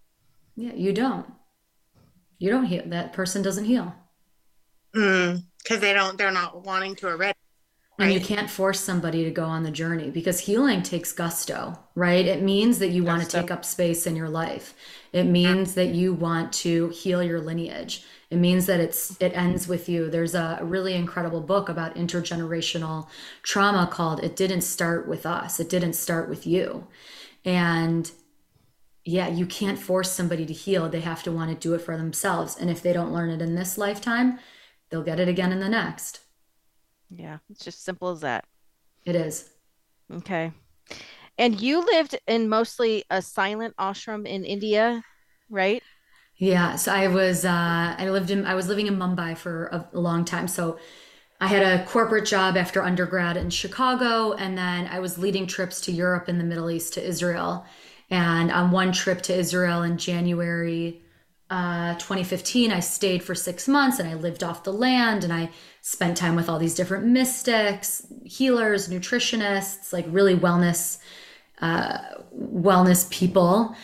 yeah 0.57 0.73
you 0.75 0.93
don't 0.93 1.27
you 2.39 2.51
don't 2.51 2.67
heal 2.67 2.83
that 2.87 3.13
person 3.13 3.43
doesn't 3.43 3.65
heal 3.65 3.93
because 4.93 5.41
mm, 5.69 5.81
they 5.81 5.93
don't 5.93 6.17
they're 6.17 6.31
not 6.31 6.65
wanting 6.65 6.95
to 6.95 7.09
already 7.09 7.35
and 8.01 8.13
you 8.13 8.21
can't 8.21 8.49
force 8.49 8.79
somebody 8.79 9.25
to 9.25 9.31
go 9.33 9.45
on 9.45 9.65
the 9.65 9.73
journey 9.73 10.09
because 10.11 10.39
healing 10.39 10.83
takes 10.83 11.11
gusto, 11.11 11.77
right? 11.97 12.25
It 12.25 12.45
means 12.45 12.79
that 12.79 12.91
you 12.91 13.03
gusto. 13.03 13.13
want 13.13 13.29
to 13.29 13.41
take 13.41 13.51
up 13.51 13.65
space 13.65 14.07
in 14.07 14.15
your 14.15 14.29
life. 14.29 14.75
It 15.13 15.25
means 15.25 15.75
that 15.75 15.89
you 15.89 16.15
want 16.15 16.53
to 16.53 16.91
heal 16.91 17.25
your 17.25 17.41
lineage. 17.41 18.05
It 18.31 18.37
means 18.37 18.67
that 18.67 18.79
it's 18.79 19.17
it 19.21 19.33
ends 19.35 19.67
with 19.67 19.89
you. 19.89 20.11
There's 20.11 20.35
a 20.35 20.59
really 20.63 20.95
incredible 20.95 21.41
book 21.41 21.69
about 21.69 21.97
intergenerational 21.97 23.09
trauma 23.43 23.89
called 23.91 24.23
It 24.23 24.37
Didn't 24.37 24.61
Start 24.61 25.09
with 25.09 25.25
Us. 25.25 25.59
It 25.61 25.71
didn't 25.71 25.95
start 25.95 26.29
with 26.29 26.47
you. 26.47 26.87
And 27.45 28.11
yeah, 29.05 29.29
you 29.29 29.47
can't 29.47 29.79
force 29.79 30.13
somebody 30.13 30.45
to 30.45 30.53
heal. 30.53 30.91
They 30.91 31.01
have 31.01 31.23
to 31.23 31.33
want 31.33 31.51
to 31.51 31.57
do 31.57 31.75
it 31.75 31.81
for 31.81 31.97
themselves. 31.97 32.57
And 32.59 32.69
if 32.69 32.83
they 32.83 32.93
don't 32.93 33.13
learn 33.13 33.31
it 33.31 33.41
in 33.41 33.55
this 33.55 33.79
lifetime, 33.79 34.39
they'll 34.91 35.03
get 35.03 35.21
it 35.21 35.29
again 35.29 35.51
in 35.51 35.61
the 35.61 35.69
next. 35.69 36.21
Yeah, 37.09 37.39
it's 37.49 37.65
just 37.65 37.83
simple 37.83 38.11
as 38.11 38.21
that. 38.21 38.45
It 39.07 39.17
is. 39.17 39.49
Okay. 40.13 40.53
And 41.39 41.59
you 41.59 41.83
lived 41.83 42.19
in 42.27 42.51
mostly 42.51 43.05
a 43.09 43.23
silent 43.23 43.75
ashram 43.79 44.27
in 44.27 44.45
India, 44.45 45.03
right? 45.49 45.83
Yeah. 46.39 46.77
So 46.77 46.93
I 46.93 47.09
was, 47.09 47.45
uh, 47.45 47.95
I 47.99 48.09
lived 48.11 48.31
in, 48.31 48.47
I 48.47 48.55
was 48.55 48.69
living 48.69 48.87
in 48.87 48.97
Mumbai 48.97 49.37
for 49.37 49.89
a, 49.93 49.99
long 49.99 50.25
time. 50.25 50.47
So 50.47 50.79
I 51.41 51.49
had 51.49 51.63
a 51.63 51.85
corporate 51.85 52.27
job 52.27 52.57
after 52.57 52.83
undergrad 52.83 53.37
in 53.37 53.51
Chicago, 53.51 54.33
and 54.33 54.57
then 54.57 54.87
I 54.87 55.01
was 55.01 55.19
leading 55.19 55.47
trips 55.47 55.81
to 55.83 55.93
Europe 55.93 56.29
and 56.29 56.39
the 56.39 56.45
Middle 56.45 56.71
East 56.71 56.95
to 56.95 57.05
Israel. 57.05 57.67
And 58.11 58.51
on 58.53 58.71
one 58.71 58.93
trip 58.93 59.21
to 59.23 59.37
Israel 59.37 59.83
in 59.83 59.99
January 59.99 61.03
uh, 61.51 61.95
2015, 61.95 62.71
I 62.73 62.81
stayed 62.81 63.23
for 63.23 63.35
six 63.35 63.67
months 63.67 63.99
and 63.99 64.09
I 64.09 64.15
lived 64.15 64.45
off 64.45 64.65
the 64.65 64.73
land 64.73 65.25
and 65.25 65.33
I 65.33 65.51
spent 65.83 66.17
time 66.17 66.37
with 66.37 66.49
all 66.49 66.59
these 66.59 66.75
different 66.75 67.07
mystics, 67.07 68.07
healers, 68.25 68.89
nutritionists, 68.89 69.93
like 69.93 70.07
really 70.09 70.37
wellness, 70.37 70.99
uh, 71.61 71.99
wellness 72.37 73.11
people 73.11 73.75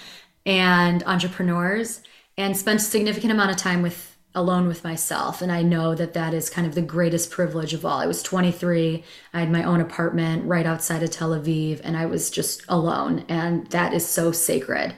and 0.46 1.02
entrepreneurs, 1.04 2.02
and 2.36 2.56
spent 2.56 2.80
a 2.80 2.84
significant 2.84 3.32
amount 3.32 3.50
of 3.50 3.56
time 3.56 3.82
with 3.82 4.14
alone 4.34 4.66
with 4.66 4.82
myself. 4.82 5.40
And 5.40 5.52
I 5.52 5.62
know 5.62 5.94
that 5.94 6.14
that 6.14 6.34
is 6.34 6.50
kind 6.50 6.66
of 6.66 6.74
the 6.74 6.82
greatest 6.82 7.30
privilege 7.30 7.72
of 7.72 7.84
all. 7.84 8.00
I 8.00 8.06
was 8.06 8.22
23, 8.22 9.04
I 9.32 9.40
had 9.40 9.50
my 9.50 9.62
own 9.62 9.80
apartment 9.80 10.44
right 10.46 10.66
outside 10.66 11.02
of 11.04 11.10
Tel 11.10 11.30
Aviv, 11.30 11.80
and 11.84 11.96
I 11.96 12.06
was 12.06 12.30
just 12.30 12.62
alone. 12.68 13.24
And 13.28 13.68
that 13.68 13.94
is 13.94 14.06
so 14.06 14.32
sacred. 14.32 14.94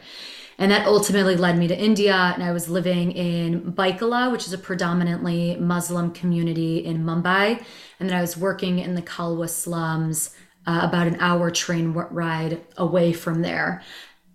And 0.58 0.72
that 0.72 0.86
ultimately 0.86 1.36
led 1.36 1.58
me 1.58 1.68
to 1.68 1.78
India. 1.78 2.14
And 2.14 2.42
I 2.42 2.52
was 2.52 2.70
living 2.70 3.12
in 3.12 3.74
Byculla, 3.74 4.32
which 4.32 4.46
is 4.46 4.54
a 4.54 4.58
predominantly 4.58 5.56
Muslim 5.56 6.12
community 6.12 6.78
in 6.78 7.04
Mumbai. 7.04 7.62
And 8.00 8.08
then 8.08 8.16
I 8.16 8.22
was 8.22 8.38
working 8.38 8.78
in 8.78 8.94
the 8.94 9.02
Kalwa 9.02 9.50
slums, 9.50 10.34
uh, 10.66 10.80
about 10.82 11.06
an 11.06 11.16
hour 11.20 11.50
train 11.50 11.92
ride 11.92 12.60
away 12.78 13.12
from 13.12 13.42
there, 13.42 13.82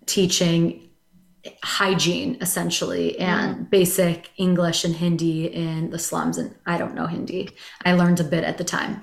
teaching 0.06 0.88
hygiene 1.62 2.36
essentially 2.40 3.18
and 3.18 3.56
mm. 3.56 3.70
basic 3.70 4.30
English 4.36 4.84
and 4.84 4.94
Hindi 4.94 5.46
in 5.46 5.90
the 5.90 5.98
slums. 5.98 6.38
And 6.38 6.54
I 6.66 6.78
don't 6.78 6.94
know 6.94 7.06
Hindi. 7.06 7.50
I 7.84 7.94
learned 7.94 8.20
a 8.20 8.24
bit 8.24 8.44
at 8.44 8.58
the 8.58 8.64
time. 8.64 9.02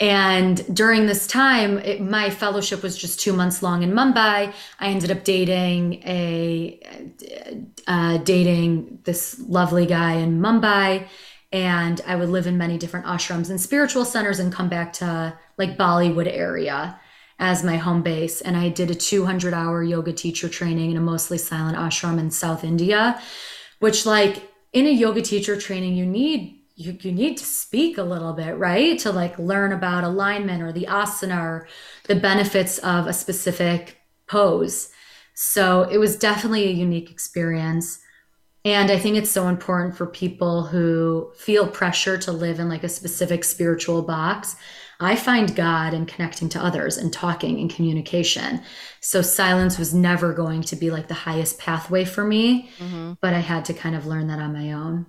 And 0.00 0.74
during 0.74 1.06
this 1.06 1.26
time, 1.26 1.78
it, 1.78 2.00
my 2.00 2.30
fellowship 2.30 2.82
was 2.82 2.96
just 2.96 3.18
two 3.20 3.32
months 3.32 3.62
long 3.62 3.82
in 3.82 3.90
Mumbai. 3.92 4.52
I 4.78 4.88
ended 4.88 5.10
up 5.10 5.24
dating 5.24 5.94
a 6.04 6.80
uh, 7.88 8.18
dating 8.18 9.00
this 9.04 9.40
lovely 9.40 9.86
guy 9.86 10.12
in 10.14 10.40
Mumbai, 10.40 11.08
and 11.50 12.00
I 12.06 12.14
would 12.14 12.28
live 12.28 12.46
in 12.46 12.56
many 12.56 12.78
different 12.78 13.06
ashrams 13.06 13.50
and 13.50 13.60
spiritual 13.60 14.04
centers, 14.04 14.38
and 14.38 14.52
come 14.52 14.68
back 14.68 14.92
to 14.94 15.36
like 15.56 15.76
Bollywood 15.76 16.32
area 16.32 17.00
as 17.38 17.62
my 17.62 17.76
home 17.76 18.02
base. 18.02 18.40
And 18.40 18.56
I 18.56 18.68
did 18.68 18.90
a 18.90 18.94
200 18.94 19.54
hour 19.54 19.82
yoga 19.82 20.12
teacher 20.12 20.48
training 20.48 20.90
in 20.90 20.96
a 20.96 21.00
mostly 21.00 21.38
silent 21.38 21.76
ashram 21.76 22.18
in 22.18 22.30
South 22.30 22.64
India, 22.64 23.20
which 23.78 24.06
like 24.06 24.50
in 24.72 24.86
a 24.86 24.90
yoga 24.90 25.22
teacher 25.22 25.56
training, 25.56 25.94
you 25.94 26.06
need 26.06 26.54
you, 26.78 26.96
you 27.00 27.10
need 27.10 27.36
to 27.36 27.44
speak 27.44 27.98
a 27.98 28.04
little 28.04 28.32
bit, 28.32 28.56
right? 28.56 28.96
To 29.00 29.10
like 29.10 29.36
learn 29.36 29.72
about 29.72 30.04
alignment 30.04 30.62
or 30.62 30.70
the 30.70 30.86
asana 30.88 31.42
or 31.42 31.68
the 32.04 32.14
benefits 32.14 32.78
of 32.78 33.08
a 33.08 33.12
specific 33.12 33.98
pose. 34.28 34.90
So 35.34 35.82
it 35.82 35.98
was 35.98 36.16
definitely 36.16 36.68
a 36.68 36.72
unique 36.72 37.10
experience. 37.10 38.00
And 38.64 38.92
I 38.92 38.98
think 38.98 39.16
it's 39.16 39.30
so 39.30 39.48
important 39.48 39.96
for 39.96 40.06
people 40.06 40.66
who 40.66 41.32
feel 41.36 41.66
pressure 41.66 42.16
to 42.18 42.32
live 42.32 42.60
in 42.60 42.68
like 42.68 42.84
a 42.84 42.88
specific 42.88 43.42
spiritual 43.42 44.02
box. 44.02 44.54
I 45.00 45.14
find 45.14 45.54
God 45.54 45.94
in 45.94 46.06
connecting 46.06 46.48
to 46.50 46.64
others 46.64 46.96
and 46.96 47.12
talking 47.12 47.60
and 47.60 47.70
communication. 47.70 48.62
So 49.00 49.22
silence 49.22 49.78
was 49.78 49.94
never 49.94 50.32
going 50.32 50.62
to 50.62 50.76
be 50.76 50.90
like 50.90 51.06
the 51.06 51.14
highest 51.14 51.58
pathway 51.58 52.04
for 52.04 52.24
me, 52.24 52.70
mm-hmm. 52.78 53.12
but 53.20 53.32
I 53.32 53.38
had 53.38 53.64
to 53.66 53.74
kind 53.74 53.94
of 53.94 54.06
learn 54.06 54.26
that 54.26 54.40
on 54.40 54.52
my 54.52 54.72
own. 54.72 55.06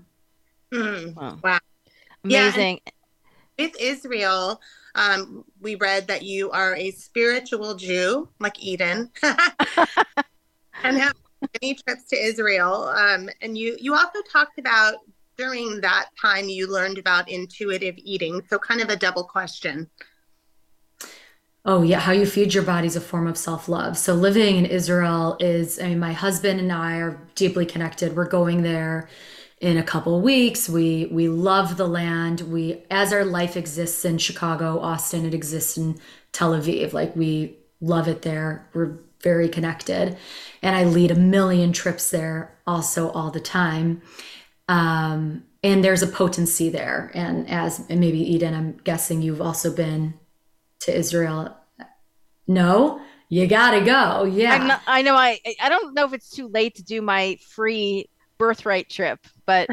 Mm, 0.71 1.15
wow. 1.15 1.39
wow. 1.43 1.59
Amazing. 2.23 2.81
Yeah, 2.85 2.91
with 3.65 3.75
Israel, 3.79 4.61
um, 4.93 5.43
we 5.59 5.75
read 5.75 6.07
that 6.07 6.21
you 6.21 6.51
are 6.51 6.75
a 6.75 6.91
spiritual 6.91 7.75
Jew, 7.75 8.29
like 8.39 8.61
Eden, 8.63 9.09
and 10.83 10.97
have 10.97 11.15
many 11.61 11.75
trips 11.75 12.05
to 12.09 12.15
Israel. 12.15 12.83
Um, 12.83 13.29
and 13.41 13.57
you, 13.57 13.75
you 13.79 13.95
also 13.95 14.19
talked 14.31 14.59
about 14.59 14.95
during 15.39 15.79
that 15.79 16.09
time 16.21 16.49
you 16.49 16.67
learned 16.67 16.97
about 16.97 17.29
intuitive 17.29 17.95
eating. 17.97 18.41
So, 18.49 18.59
kind 18.59 18.81
of 18.81 18.89
a 18.89 18.97
double 18.97 19.23
question. 19.23 19.89
Oh, 21.63 21.81
yeah. 21.81 21.99
How 21.99 22.11
you 22.11 22.25
feed 22.25 22.53
your 22.53 22.63
body 22.63 22.87
is 22.87 22.97
a 22.97 23.01
form 23.01 23.25
of 23.25 23.37
self 23.37 23.69
love. 23.69 23.97
So, 23.97 24.13
living 24.13 24.57
in 24.57 24.65
Israel 24.65 25.37
is, 25.39 25.79
I 25.79 25.87
mean, 25.87 25.99
my 25.99 26.11
husband 26.11 26.59
and 26.59 26.73
I 26.73 26.97
are 26.97 27.25
deeply 27.35 27.65
connected. 27.65 28.17
We're 28.17 28.27
going 28.27 28.63
there 28.63 29.07
in 29.61 29.77
a 29.77 29.83
couple 29.83 30.19
weeks. 30.19 30.67
We 30.67 31.07
we 31.09 31.29
love 31.29 31.77
the 31.77 31.87
land. 31.87 32.41
We 32.41 32.83
as 32.91 33.13
our 33.13 33.23
life 33.23 33.55
exists 33.55 34.03
in 34.03 34.17
Chicago, 34.17 34.79
Austin, 34.79 35.25
it 35.25 35.33
exists 35.33 35.77
in 35.77 35.99
Tel 36.33 36.51
Aviv. 36.51 36.91
Like 36.91 37.15
we 37.15 37.57
love 37.79 38.09
it 38.09 38.23
there. 38.23 38.67
We're 38.73 38.97
very 39.21 39.47
connected. 39.47 40.17
And 40.61 40.75
I 40.75 40.83
lead 40.83 41.11
a 41.11 41.15
million 41.15 41.71
trips 41.73 42.09
there 42.09 42.55
also 42.67 43.09
all 43.11 43.31
the 43.31 43.39
time. 43.39 44.01
Um, 44.69 45.43
and 45.63 45.83
there's 45.83 46.03
a 46.03 46.07
potency 46.07 46.69
there. 46.69 47.11
And 47.13 47.49
as 47.49 47.85
and 47.89 47.99
maybe 47.99 48.19
Eden, 48.19 48.53
I'm 48.53 48.77
guessing 48.83 49.21
you've 49.21 49.41
also 49.41 49.75
been 49.75 50.13
to 50.81 50.95
Israel. 50.95 51.57
No, 52.47 53.01
you 53.27 53.47
gotta 53.47 53.81
go. 53.81 54.23
Yeah, 54.23 54.57
not, 54.57 54.81
i 54.87 55.01
know. 55.01 55.15
I 55.15 55.39
I 55.61 55.67
don't 55.67 55.93
know 55.93 56.05
if 56.05 56.13
it's 56.13 56.29
too 56.29 56.47
late 56.47 56.75
to 56.75 56.83
do 56.83 57.01
my 57.01 57.37
free 57.49 58.09
birthright 58.37 58.89
trip, 58.89 59.19
but 59.45 59.67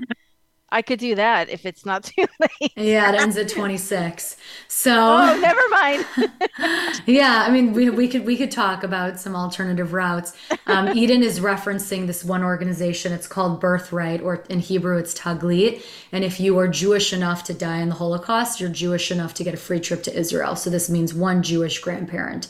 I 0.70 0.82
could 0.82 0.98
do 0.98 1.14
that 1.14 1.48
if 1.48 1.64
it's 1.64 1.86
not 1.86 2.04
too 2.16 2.26
late. 2.40 2.72
yeah, 2.76 3.12
it 3.12 3.20
ends 3.20 3.36
at 3.36 3.48
26. 3.48 4.36
So 4.68 4.92
Oh, 4.96 5.38
never 5.40 5.60
mind. 5.70 6.06
yeah, 7.06 7.44
I 7.46 7.50
mean, 7.50 7.72
we, 7.72 7.90
we 7.90 8.08
could 8.08 8.24
we 8.26 8.36
could 8.36 8.50
talk 8.50 8.82
about 8.82 9.18
some 9.20 9.36
alternative 9.36 9.92
routes. 9.92 10.32
Um, 10.66 10.88
Eden 10.96 11.22
is 11.22 11.40
referencing 11.40 12.06
this 12.06 12.24
one 12.24 12.42
organization. 12.42 13.12
It's 13.12 13.28
called 13.28 13.60
Birthright, 13.60 14.22
or 14.22 14.44
in 14.50 14.58
Hebrew, 14.60 14.98
it's 14.98 15.14
Taglit. 15.14 15.82
And 16.12 16.24
if 16.24 16.40
you 16.40 16.58
are 16.58 16.68
Jewish 16.68 17.12
enough 17.12 17.44
to 17.44 17.54
die 17.54 17.78
in 17.78 17.88
the 17.88 17.94
Holocaust, 17.96 18.60
you're 18.60 18.70
Jewish 18.70 19.10
enough 19.12 19.34
to 19.34 19.44
get 19.44 19.54
a 19.54 19.58
free 19.58 19.80
trip 19.80 20.02
to 20.04 20.16
Israel. 20.18 20.56
So 20.56 20.70
this 20.70 20.90
means 20.90 21.14
one 21.14 21.42
Jewish 21.42 21.78
grandparent, 21.78 22.48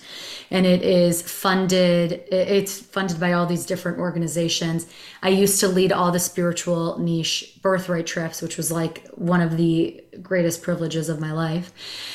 and 0.51 0.67
it 0.67 0.83
is 0.83 1.23
funded. 1.23 2.25
It's 2.31 2.79
funded 2.79 3.19
by 3.19 3.33
all 3.33 3.47
these 3.47 3.67
different 3.67 3.99
organizations. 3.99 4.87
I 5.23 5.31
used 5.31 5.61
to 5.61 5.69
lead 5.69 5.93
all 5.93 6.13
the 6.13 6.21
spiritual 6.21 6.99
niche 6.99 7.59
Birthright 7.63 8.07
trips, 8.07 8.43
which 8.43 8.57
was 8.57 8.71
like 8.71 9.07
one 9.15 9.41
of 9.41 9.57
the 9.57 10.03
greatest 10.23 10.63
privileges 10.63 11.09
of 11.09 11.21
my 11.21 11.33
life. 11.33 11.73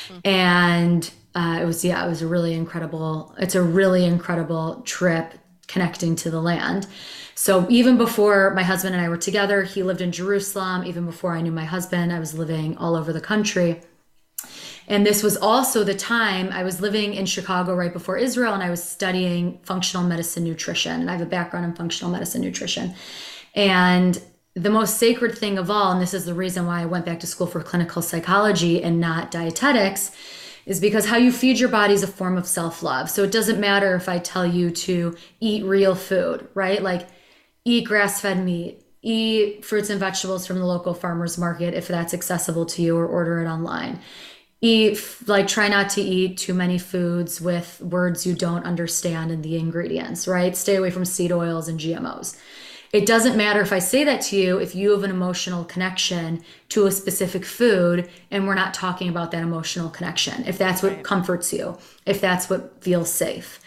Mm-hmm. 0.08 0.20
And 0.24 1.10
uh, 1.34 1.58
it 1.62 1.64
was, 1.64 1.84
yeah, 1.84 2.04
it 2.04 2.08
was 2.08 2.22
a 2.22 2.26
really 2.26 2.54
incredible, 2.54 3.34
it's 3.38 3.54
a 3.54 3.62
really 3.62 4.04
incredible 4.04 4.82
trip 4.84 5.34
connecting 5.66 6.14
to 6.16 6.30
the 6.30 6.40
land. 6.40 6.86
So 7.34 7.66
even 7.70 7.96
before 7.96 8.52
my 8.54 8.62
husband 8.62 8.94
and 8.94 9.02
I 9.02 9.08
were 9.08 9.16
together, 9.16 9.62
he 9.62 9.82
lived 9.82 10.02
in 10.02 10.12
Jerusalem. 10.12 10.84
Even 10.84 11.06
before 11.06 11.34
I 11.34 11.40
knew 11.40 11.50
my 11.50 11.64
husband, 11.64 12.12
I 12.12 12.18
was 12.18 12.34
living 12.34 12.76
all 12.76 12.94
over 12.94 13.12
the 13.12 13.20
country. 13.20 13.80
And 14.88 15.06
this 15.06 15.22
was 15.22 15.36
also 15.36 15.84
the 15.84 15.94
time 15.94 16.50
I 16.50 16.64
was 16.64 16.80
living 16.80 17.14
in 17.14 17.26
Chicago 17.26 17.74
right 17.74 17.92
before 17.92 18.16
Israel 18.16 18.52
and 18.54 18.62
I 18.62 18.70
was 18.70 18.82
studying 18.82 19.60
functional 19.62 20.06
medicine 20.06 20.44
nutrition. 20.44 21.00
And 21.00 21.10
I 21.10 21.14
have 21.14 21.22
a 21.22 21.26
background 21.26 21.66
in 21.66 21.74
functional 21.74 22.12
medicine 22.12 22.42
nutrition. 22.42 22.94
And 23.54 24.20
the 24.54 24.70
most 24.70 24.98
sacred 24.98 25.36
thing 25.36 25.56
of 25.58 25.70
all, 25.70 25.92
and 25.92 26.00
this 26.00 26.14
is 26.14 26.24
the 26.24 26.34
reason 26.34 26.66
why 26.66 26.82
I 26.82 26.86
went 26.86 27.06
back 27.06 27.20
to 27.20 27.26
school 27.26 27.46
for 27.46 27.62
clinical 27.62 28.02
psychology 28.02 28.82
and 28.82 29.00
not 29.00 29.30
dietetics, 29.30 30.10
is 30.66 30.78
because 30.78 31.06
how 31.06 31.16
you 31.16 31.32
feed 31.32 31.58
your 31.58 31.68
body 31.68 31.94
is 31.94 32.02
a 32.02 32.06
form 32.06 32.36
of 32.36 32.46
self 32.46 32.82
love. 32.82 33.10
So 33.10 33.24
it 33.24 33.32
doesn't 33.32 33.58
matter 33.58 33.94
if 33.94 34.08
I 34.08 34.18
tell 34.18 34.46
you 34.46 34.70
to 34.70 35.16
eat 35.40 35.64
real 35.64 35.94
food, 35.94 36.48
right? 36.54 36.82
Like 36.82 37.08
eat 37.64 37.86
grass 37.86 38.20
fed 38.20 38.44
meat, 38.44 38.82
eat 39.00 39.64
fruits 39.64 39.90
and 39.90 39.98
vegetables 39.98 40.46
from 40.46 40.58
the 40.58 40.66
local 40.66 40.94
farmer's 40.94 41.38
market 41.38 41.74
if 41.74 41.88
that's 41.88 42.14
accessible 42.14 42.66
to 42.66 42.82
you, 42.82 42.96
or 42.96 43.06
order 43.06 43.40
it 43.40 43.46
online. 43.46 44.00
Eat, 44.62 45.04
like, 45.26 45.48
try 45.48 45.68
not 45.68 45.90
to 45.90 46.00
eat 46.00 46.38
too 46.38 46.54
many 46.54 46.78
foods 46.78 47.40
with 47.40 47.80
words 47.82 48.24
you 48.24 48.34
don't 48.34 48.64
understand 48.64 49.30
in 49.30 49.42
the 49.42 49.56
ingredients, 49.56 50.26
right? 50.26 50.56
Stay 50.56 50.76
away 50.76 50.90
from 50.90 51.04
seed 51.04 51.32
oils 51.32 51.68
and 51.68 51.78
GMOs 51.78 52.38
it 52.92 53.06
doesn't 53.06 53.38
matter 53.38 53.60
if 53.62 53.72
I 53.72 53.78
say 53.78 54.04
that 54.04 54.20
to 54.22 54.36
you 54.36 54.58
if 54.58 54.74
you 54.74 54.90
have 54.90 55.02
an 55.02 55.10
emotional 55.10 55.64
connection 55.64 56.44
to 56.68 56.86
a 56.86 56.92
specific 56.92 57.44
food 57.44 58.10
and 58.30 58.46
we're 58.46 58.54
not 58.54 58.74
talking 58.74 59.08
about 59.08 59.30
that 59.30 59.42
emotional 59.42 59.88
connection, 59.88 60.44
if 60.46 60.58
that's 60.58 60.82
what 60.82 60.92
right. 60.92 61.04
comforts 61.04 61.52
you, 61.52 61.78
if 62.04 62.20
that's 62.20 62.50
what 62.50 62.82
feels 62.84 63.10
safe. 63.10 63.60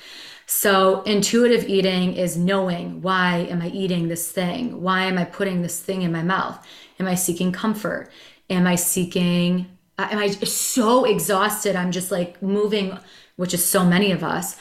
So, 0.47 1.01
intuitive 1.03 1.67
eating 1.67 2.13
is 2.13 2.37
knowing 2.37 3.01
why 3.01 3.47
am 3.49 3.63
I 3.63 3.69
eating 3.69 4.09
this 4.09 4.31
thing? 4.31 4.79
Why 4.79 5.05
am 5.05 5.17
I 5.17 5.25
putting 5.25 5.63
this 5.63 5.79
thing 5.79 6.03
in 6.03 6.11
my 6.11 6.21
mouth? 6.21 6.63
Am 6.99 7.07
I 7.07 7.15
seeking 7.15 7.51
comfort? 7.51 8.11
Am 8.51 8.67
I 8.67 8.75
seeking, 8.75 9.74
am 9.97 10.19
I 10.19 10.29
so 10.29 11.05
exhausted? 11.05 11.75
I'm 11.75 11.91
just 11.91 12.11
like 12.11 12.41
moving, 12.41 12.97
which 13.35 13.53
is 13.53 13.63
so 13.63 13.85
many 13.85 14.11
of 14.11 14.23
us 14.23 14.57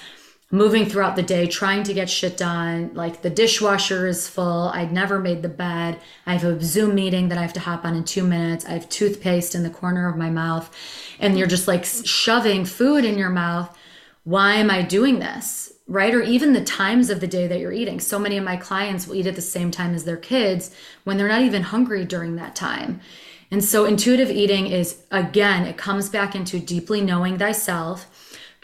moving 0.54 0.86
throughout 0.86 1.16
the 1.16 1.22
day, 1.22 1.48
trying 1.48 1.82
to 1.82 1.92
get 1.92 2.08
shit 2.08 2.36
done. 2.36 2.90
Like 2.94 3.22
the 3.22 3.30
dishwasher 3.30 4.06
is 4.06 4.28
full. 4.28 4.68
I'd 4.68 4.92
never 4.92 5.18
made 5.18 5.42
the 5.42 5.48
bed. 5.48 5.98
I 6.26 6.34
have 6.34 6.44
a 6.44 6.62
Zoom 6.62 6.94
meeting 6.94 7.28
that 7.28 7.38
I 7.38 7.42
have 7.42 7.52
to 7.54 7.60
hop 7.60 7.84
on 7.84 7.96
in 7.96 8.04
two 8.04 8.22
minutes. 8.22 8.64
I 8.64 8.70
have 8.70 8.88
toothpaste 8.88 9.54
in 9.54 9.64
the 9.64 9.70
corner 9.70 10.08
of 10.08 10.16
my 10.16 10.30
mouth. 10.30 10.74
And 11.18 11.36
you're 11.36 11.48
just 11.48 11.66
like 11.66 11.84
shoving 11.84 12.64
food 12.64 13.04
in 13.04 13.18
your 13.18 13.30
mouth. 13.30 13.76
Why 14.22 14.54
am 14.54 14.70
I 14.70 14.82
doing 14.82 15.18
this? 15.18 15.72
Right? 15.88 16.14
Or 16.14 16.22
even 16.22 16.52
the 16.52 16.64
times 16.64 17.10
of 17.10 17.20
the 17.20 17.26
day 17.26 17.46
that 17.46 17.58
you're 17.58 17.72
eating. 17.72 17.98
So 17.98 18.18
many 18.18 18.38
of 18.38 18.44
my 18.44 18.56
clients 18.56 19.06
will 19.06 19.16
eat 19.16 19.26
at 19.26 19.34
the 19.34 19.42
same 19.42 19.70
time 19.70 19.94
as 19.94 20.04
their 20.04 20.16
kids 20.16 20.74
when 21.02 21.16
they're 21.16 21.28
not 21.28 21.42
even 21.42 21.62
hungry 21.62 22.04
during 22.04 22.36
that 22.36 22.54
time. 22.54 23.00
And 23.50 23.62
so 23.62 23.84
intuitive 23.84 24.30
eating 24.30 24.66
is, 24.66 25.04
again, 25.10 25.66
it 25.66 25.76
comes 25.76 26.08
back 26.08 26.34
into 26.34 26.58
deeply 26.58 27.00
knowing 27.00 27.38
thyself 27.38 28.10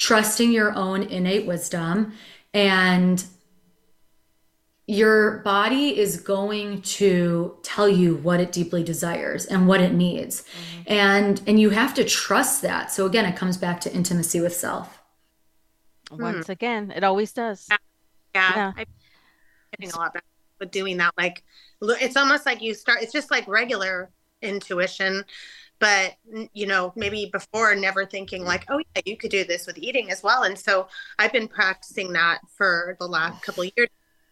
trusting 0.00 0.50
your 0.50 0.74
own 0.74 1.02
innate 1.02 1.46
wisdom 1.46 2.14
and 2.54 3.22
your 4.86 5.38
body 5.40 5.96
is 5.96 6.18
going 6.20 6.80
to 6.80 7.56
tell 7.62 7.88
you 7.88 8.16
what 8.16 8.40
it 8.40 8.50
deeply 8.50 8.82
desires 8.82 9.44
and 9.44 9.68
what 9.68 9.80
it 9.80 9.92
needs 9.92 10.42
mm-hmm. 10.42 10.82
and 10.86 11.42
and 11.46 11.60
you 11.60 11.68
have 11.68 11.92
to 11.92 12.02
trust 12.02 12.62
that 12.62 12.90
so 12.90 13.04
again 13.04 13.26
it 13.26 13.36
comes 13.36 13.58
back 13.58 13.78
to 13.78 13.92
intimacy 13.94 14.40
with 14.40 14.56
self 14.56 15.02
once 16.10 16.46
hmm. 16.46 16.52
again 16.52 16.90
it 16.96 17.04
always 17.04 17.32
does 17.34 17.66
yeah, 17.70 17.76
yeah. 18.34 18.56
yeah. 18.56 18.72
i'm 18.78 18.86
getting 19.78 19.94
a 19.94 19.98
lot 19.98 20.14
better 20.14 20.24
with 20.58 20.70
doing 20.70 20.96
that 20.96 21.12
like 21.18 21.44
it's 21.82 22.16
almost 22.16 22.46
like 22.46 22.62
you 22.62 22.72
start 22.72 23.02
it's 23.02 23.12
just 23.12 23.30
like 23.30 23.46
regular 23.46 24.10
intuition 24.42 25.24
but 25.80 26.14
you 26.52 26.66
know 26.66 26.92
maybe 26.94 27.28
before 27.32 27.74
never 27.74 28.06
thinking 28.06 28.44
like 28.44 28.64
oh 28.68 28.78
yeah 28.78 29.02
you 29.04 29.16
could 29.16 29.30
do 29.30 29.42
this 29.44 29.66
with 29.66 29.78
eating 29.78 30.10
as 30.12 30.22
well. 30.22 30.44
And 30.44 30.56
so 30.56 30.86
i've 31.18 31.32
been 31.32 31.48
practicing 31.48 32.12
that 32.12 32.38
for 32.56 32.96
the 33.00 33.06
last 33.08 33.42
couple 33.42 33.64
years 33.64 33.88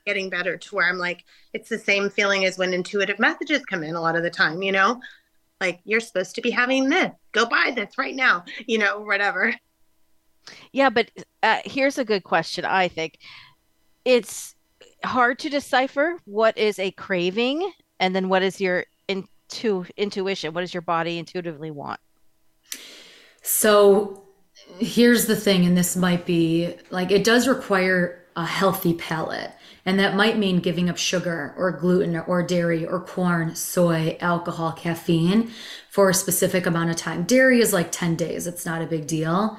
getting 0.07 0.31
better 0.31 0.57
to 0.57 0.75
where 0.75 0.88
i'm 0.88 0.97
like 0.97 1.25
it's 1.53 1.68
the 1.68 1.79
same 1.79 2.09
feeling 2.09 2.44
as 2.44 2.57
when 2.57 2.73
intuitive 2.73 3.18
messages 3.18 3.62
come 3.66 3.83
in 3.83 3.94
a 3.94 4.01
lot 4.01 4.16
of 4.16 4.23
the 4.23 4.31
time 4.31 4.62
you 4.62 4.73
know? 4.73 5.01
Like 5.61 5.81
you're 5.85 5.99
supposed 5.99 6.37
to 6.37 6.40
be 6.40 6.51
having 6.51 6.88
this. 6.88 7.11
Go 7.33 7.44
buy 7.44 7.73
this 7.75 7.99
right 7.99 8.14
now 8.14 8.44
you 8.66 8.79
know 8.79 9.01
whatever. 9.01 9.55
Yeah 10.73 10.90
but 10.90 11.11
uh, 11.42 11.59
here's 11.64 11.99
a 11.99 12.05
good 12.05 12.25
question 12.25 12.64
i 12.64 12.88
think. 12.88 13.18
It's 14.05 14.55
hard 15.05 15.38
to 15.40 15.51
decipher 15.51 16.18
what 16.25 16.57
is 16.57 16.79
a 16.79 16.90
craving 16.92 17.71
and 18.01 18.14
then 18.14 18.29
what 18.29 18.42
is 18.42 18.61
your 18.61 18.85
to 19.48 19.87
intuition? 19.96 20.54
What 20.54 20.62
does 20.62 20.74
your 20.74 20.82
body 20.82 21.18
intuitively 21.18 21.70
want? 21.70 22.00
So 23.42 24.24
here's 24.78 25.26
the 25.26 25.37
thing, 25.37 25.64
and 25.64 25.76
this 25.76 25.96
might 25.96 26.26
be 26.26 26.74
like 26.90 27.11
it 27.11 27.24
does 27.24 27.48
require 27.48 28.24
a 28.37 28.46
healthy 28.46 28.94
palate. 28.94 29.52
And 29.84 29.98
that 29.98 30.14
might 30.14 30.37
mean 30.37 30.61
giving 30.61 30.90
up 30.90 30.98
sugar 30.98 31.54
or 31.56 31.72
gluten 31.72 32.16
or 32.16 32.42
dairy 32.42 32.84
or 32.87 33.00
corn, 33.00 33.56
soy, 33.56 34.18
alcohol, 34.20 34.72
caffeine 34.72 35.50
for 35.88 36.11
a 36.11 36.14
specific 36.14 36.66
amount 36.66 36.90
of 36.90 36.96
time. 36.96 37.24
Dairy 37.24 37.61
is 37.61 37.72
like 37.72 37.90
10 37.90 38.14
days, 38.14 38.46
it's 38.46 38.66
not 38.66 38.82
a 38.82 38.87
big 38.87 39.06
deal. 39.06 39.58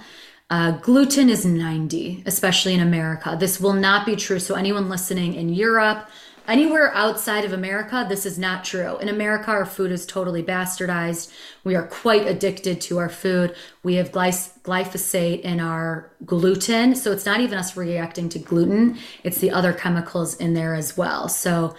Uh, 0.51 0.71
gluten 0.71 1.29
is 1.29 1.45
90, 1.45 2.23
especially 2.25 2.73
in 2.73 2.79
America. 2.79 3.35
This 3.39 3.59
will 3.59 3.73
not 3.73 4.05
be 4.05 4.15
true. 4.15 4.39
So, 4.39 4.55
anyone 4.55 4.89
listening 4.89 5.35
in 5.35 5.49
Europe, 5.49 6.09
Anywhere 6.49 6.91
outside 6.95 7.45
of 7.45 7.53
America, 7.53 8.07
this 8.09 8.25
is 8.25 8.39
not 8.39 8.63
true. 8.63 8.97
In 8.97 9.07
America, 9.07 9.51
our 9.51 9.67
food 9.67 9.91
is 9.91 10.07
totally 10.07 10.41
bastardized. 10.41 11.31
We 11.63 11.75
are 11.75 11.85
quite 11.85 12.25
addicted 12.25 12.81
to 12.81 12.97
our 12.97 13.07
food. 13.07 13.55
We 13.83 13.95
have 13.95 14.11
glyphosate 14.11 15.41
in 15.41 15.59
our 15.59 16.11
gluten. 16.25 16.95
So 16.95 17.11
it's 17.11 17.25
not 17.25 17.39
even 17.39 17.59
us 17.59 17.77
reacting 17.77 18.29
to 18.29 18.39
gluten, 18.39 18.97
it's 19.23 19.37
the 19.37 19.51
other 19.51 19.73
chemicals 19.73 20.35
in 20.37 20.55
there 20.55 20.73
as 20.73 20.97
well. 20.97 21.29
So, 21.29 21.75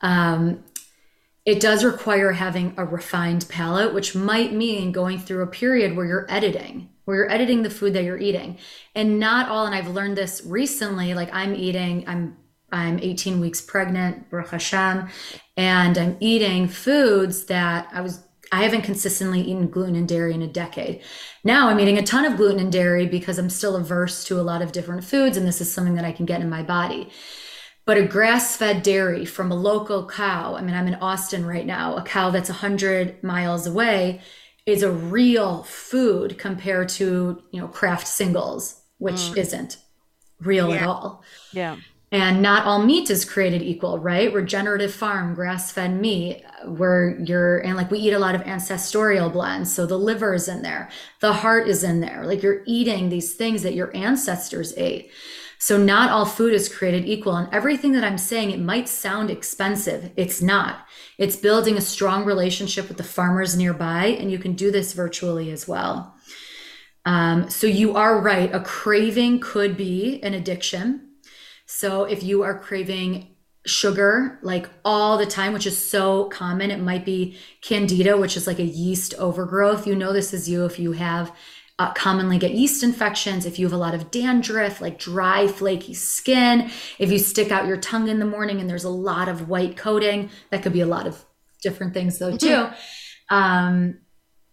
um, 0.00 0.64
it 1.44 1.60
does 1.60 1.84
require 1.84 2.32
having 2.32 2.72
a 2.78 2.86
refined 2.86 3.46
palate, 3.50 3.92
which 3.92 4.14
might 4.14 4.54
mean 4.54 4.92
going 4.92 5.18
through 5.18 5.42
a 5.42 5.46
period 5.46 5.94
where 5.94 6.06
you're 6.06 6.26
editing, 6.30 6.88
where 7.04 7.18
you're 7.18 7.30
editing 7.30 7.62
the 7.62 7.68
food 7.68 7.92
that 7.92 8.04
you're 8.04 8.16
eating. 8.16 8.56
And 8.94 9.20
not 9.20 9.50
all, 9.50 9.66
and 9.66 9.74
I've 9.74 9.88
learned 9.88 10.16
this 10.16 10.42
recently, 10.46 11.12
like 11.12 11.28
I'm 11.34 11.54
eating, 11.54 12.04
I'm 12.08 12.38
I'm 12.74 12.98
18 12.98 13.40
weeks 13.40 13.60
pregnant, 13.60 14.28
Baruch 14.30 14.50
Hashem, 14.50 15.08
and 15.56 15.96
I'm 15.96 16.16
eating 16.18 16.66
foods 16.66 17.44
that 17.44 17.88
I 17.92 18.00
was 18.00 18.22
I 18.52 18.62
haven't 18.62 18.82
consistently 18.82 19.40
eaten 19.40 19.68
gluten 19.68 19.96
and 19.96 20.06
dairy 20.06 20.34
in 20.34 20.42
a 20.42 20.46
decade. 20.46 21.02
Now 21.44 21.68
I'm 21.68 21.80
eating 21.80 21.98
a 21.98 22.02
ton 22.02 22.24
of 22.24 22.36
gluten 22.36 22.60
and 22.60 22.70
dairy 22.70 23.06
because 23.06 23.38
I'm 23.38 23.50
still 23.50 23.74
averse 23.74 24.22
to 24.24 24.38
a 24.38 24.42
lot 24.42 24.60
of 24.60 24.72
different 24.72 25.04
foods, 25.04 25.36
and 25.36 25.46
this 25.46 25.60
is 25.60 25.72
something 25.72 25.94
that 25.94 26.04
I 26.04 26.12
can 26.12 26.26
get 26.26 26.40
in 26.40 26.50
my 26.50 26.62
body. 26.62 27.10
But 27.86 27.98
a 27.98 28.06
grass 28.06 28.56
fed 28.56 28.82
dairy 28.82 29.24
from 29.24 29.50
a 29.50 29.56
local 29.56 30.06
cow, 30.08 30.56
I 30.56 30.62
mean, 30.62 30.74
I'm 30.74 30.86
in 30.86 30.94
Austin 30.96 31.46
right 31.46 31.66
now, 31.66 31.96
a 31.96 32.02
cow 32.02 32.30
that's 32.30 32.48
100 32.48 33.22
miles 33.22 33.66
away 33.66 34.20
is 34.66 34.82
a 34.82 34.90
real 34.90 35.62
food 35.64 36.38
compared 36.38 36.88
to, 36.88 37.42
you 37.50 37.60
know, 37.60 37.68
Kraft 37.68 38.06
Singles, 38.06 38.80
which 38.98 39.16
mm. 39.16 39.36
isn't 39.36 39.76
real 40.40 40.70
yeah. 40.70 40.76
at 40.76 40.82
all. 40.82 41.22
Yeah. 41.52 41.76
And 42.14 42.42
not 42.42 42.64
all 42.64 42.80
meat 42.80 43.10
is 43.10 43.24
created 43.24 43.60
equal, 43.60 43.98
right? 43.98 44.32
Regenerative 44.32 44.94
farm, 44.94 45.34
grass 45.34 45.72
fed 45.72 46.00
meat, 46.00 46.44
where 46.64 47.18
you're, 47.18 47.58
and 47.58 47.76
like 47.76 47.90
we 47.90 47.98
eat 47.98 48.12
a 48.12 48.20
lot 48.20 48.36
of 48.36 48.42
ancestral 48.42 49.30
blends. 49.30 49.74
So 49.74 49.84
the 49.84 49.98
liver 49.98 50.32
is 50.32 50.46
in 50.46 50.62
there, 50.62 50.88
the 51.18 51.32
heart 51.32 51.66
is 51.66 51.82
in 51.82 51.98
there. 51.98 52.24
Like 52.24 52.40
you're 52.40 52.62
eating 52.66 53.08
these 53.08 53.34
things 53.34 53.64
that 53.64 53.74
your 53.74 53.90
ancestors 53.96 54.72
ate. 54.76 55.10
So, 55.58 55.76
not 55.76 56.10
all 56.10 56.24
food 56.24 56.52
is 56.52 56.68
created 56.68 57.04
equal. 57.04 57.34
And 57.34 57.52
everything 57.52 57.92
that 57.92 58.04
I'm 58.04 58.18
saying, 58.18 58.50
it 58.50 58.60
might 58.60 58.88
sound 58.88 59.30
expensive. 59.30 60.12
It's 60.14 60.42
not. 60.42 60.86
It's 61.18 61.36
building 61.36 61.76
a 61.76 61.80
strong 61.80 62.24
relationship 62.24 62.86
with 62.86 62.98
the 62.98 63.02
farmers 63.02 63.56
nearby. 63.56 64.06
And 64.06 64.30
you 64.30 64.38
can 64.38 64.52
do 64.52 64.70
this 64.70 64.92
virtually 64.92 65.50
as 65.50 65.66
well. 65.66 66.14
Um, 67.06 67.48
so, 67.48 67.66
you 67.66 67.96
are 67.96 68.20
right. 68.20 68.54
A 68.54 68.60
craving 68.60 69.40
could 69.40 69.74
be 69.76 70.22
an 70.22 70.34
addiction. 70.34 71.13
So, 71.66 72.04
if 72.04 72.22
you 72.22 72.42
are 72.42 72.58
craving 72.58 73.34
sugar 73.66 74.38
like 74.42 74.68
all 74.84 75.16
the 75.16 75.26
time, 75.26 75.52
which 75.52 75.66
is 75.66 75.90
so 75.90 76.24
common, 76.28 76.70
it 76.70 76.80
might 76.80 77.04
be 77.04 77.38
candida, 77.62 78.16
which 78.16 78.36
is 78.36 78.46
like 78.46 78.58
a 78.58 78.64
yeast 78.64 79.14
overgrowth. 79.14 79.86
You 79.86 79.94
know, 79.94 80.12
this 80.12 80.34
is 80.34 80.48
you 80.48 80.64
if 80.64 80.78
you 80.78 80.92
have 80.92 81.32
uh, 81.78 81.92
commonly 81.92 82.38
get 82.38 82.52
yeast 82.52 82.82
infections, 82.82 83.46
if 83.46 83.58
you 83.58 83.66
have 83.66 83.72
a 83.72 83.78
lot 83.78 83.94
of 83.94 84.10
dandruff, 84.10 84.80
like 84.80 84.98
dry, 84.98 85.46
flaky 85.48 85.94
skin, 85.94 86.70
if 86.98 87.10
you 87.10 87.18
stick 87.18 87.50
out 87.50 87.66
your 87.66 87.76
tongue 87.76 88.08
in 88.08 88.18
the 88.18 88.24
morning 88.24 88.60
and 88.60 88.70
there's 88.70 88.84
a 88.84 88.90
lot 88.90 89.28
of 89.28 89.48
white 89.48 89.76
coating, 89.76 90.30
that 90.50 90.62
could 90.62 90.72
be 90.72 90.82
a 90.82 90.86
lot 90.86 91.06
of 91.06 91.24
different 91.62 91.94
things 91.94 92.18
though 92.18 92.36
too. 92.36 92.68
Um, 93.30 93.98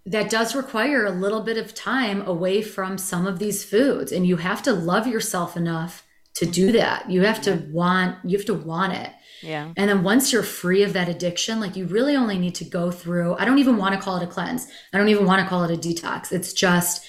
that 0.08 0.32
does 0.32 0.56
require 0.56 1.06
a 1.06 1.12
little 1.12 1.42
bit 1.42 1.58
of 1.58 1.76
time 1.76 2.26
away 2.26 2.64
from 2.64 2.98
some 2.98 3.28
of 3.28 3.38
these 3.38 3.64
foods, 3.64 4.12
and 4.12 4.26
you 4.26 4.38
have 4.38 4.64
to 4.64 4.74
love 4.74 5.06
yourself 5.06 5.56
enough 5.56 6.04
to 6.36 6.46
do 6.46 6.72
that. 6.74 7.10
You 7.10 7.24
have 7.24 7.42
to 7.42 7.68
want 7.72 8.18
you 8.24 8.38
have 8.38 8.48
to 8.48 8.54
want 8.54 8.94
it. 8.94 9.12
Yeah. 9.42 9.74
And 9.76 9.90
then 9.90 10.04
once 10.04 10.32
you're 10.32 10.44
free 10.44 10.84
of 10.84 10.94
that 10.94 11.10
addiction, 11.10 11.60
like 11.60 11.76
you 11.76 11.86
really 11.86 12.16
only 12.16 12.38
need 12.38 12.56
to 12.56 12.66
go 12.66 12.92
through, 12.92 13.36
I 13.38 13.46
don't 13.46 13.58
even 13.58 13.78
want 13.78 13.96
to 13.96 14.02
call 14.02 14.18
it 14.18 14.24
a 14.24 14.28
cleanse. 14.28 14.68
I 14.94 14.98
don't 14.98 15.10
even 15.10 15.26
want 15.26 15.42
to 15.42 15.48
call 15.48 15.64
it 15.64 15.72
a 15.72 15.80
detox. 15.80 16.32
It's 16.32 16.54
just 16.54 17.04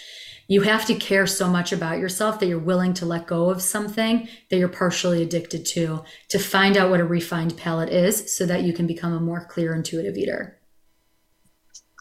you 0.49 0.63
have 0.63 0.85
to 0.87 0.95
care 0.95 1.27
so 1.27 1.49
much 1.49 1.73
about 1.73 1.99
yourself 1.99 2.41
that 2.41 2.47
you're 2.47 2.59
willing 2.59 2.95
to 2.95 3.07
let 3.07 3.27
go 3.27 3.51
of 3.51 3.63
something 3.63 4.29
that 4.51 4.59
you're 4.59 4.69
partially 4.69 5.23
addicted 5.23 5.65
to 5.67 6.03
to 6.31 6.39
find 6.39 6.77
out 6.77 6.91
what 6.91 7.01
a 7.01 7.05
refined 7.05 7.57
palate 7.57 7.91
is 7.91 8.35
so 8.35 8.45
that 8.47 8.63
you 8.63 8.73
can 8.73 8.87
become 8.87 9.13
a 9.13 9.21
more 9.21 9.47
clear 9.47 9.75
intuitive 9.75 10.17
eater. 10.17 10.59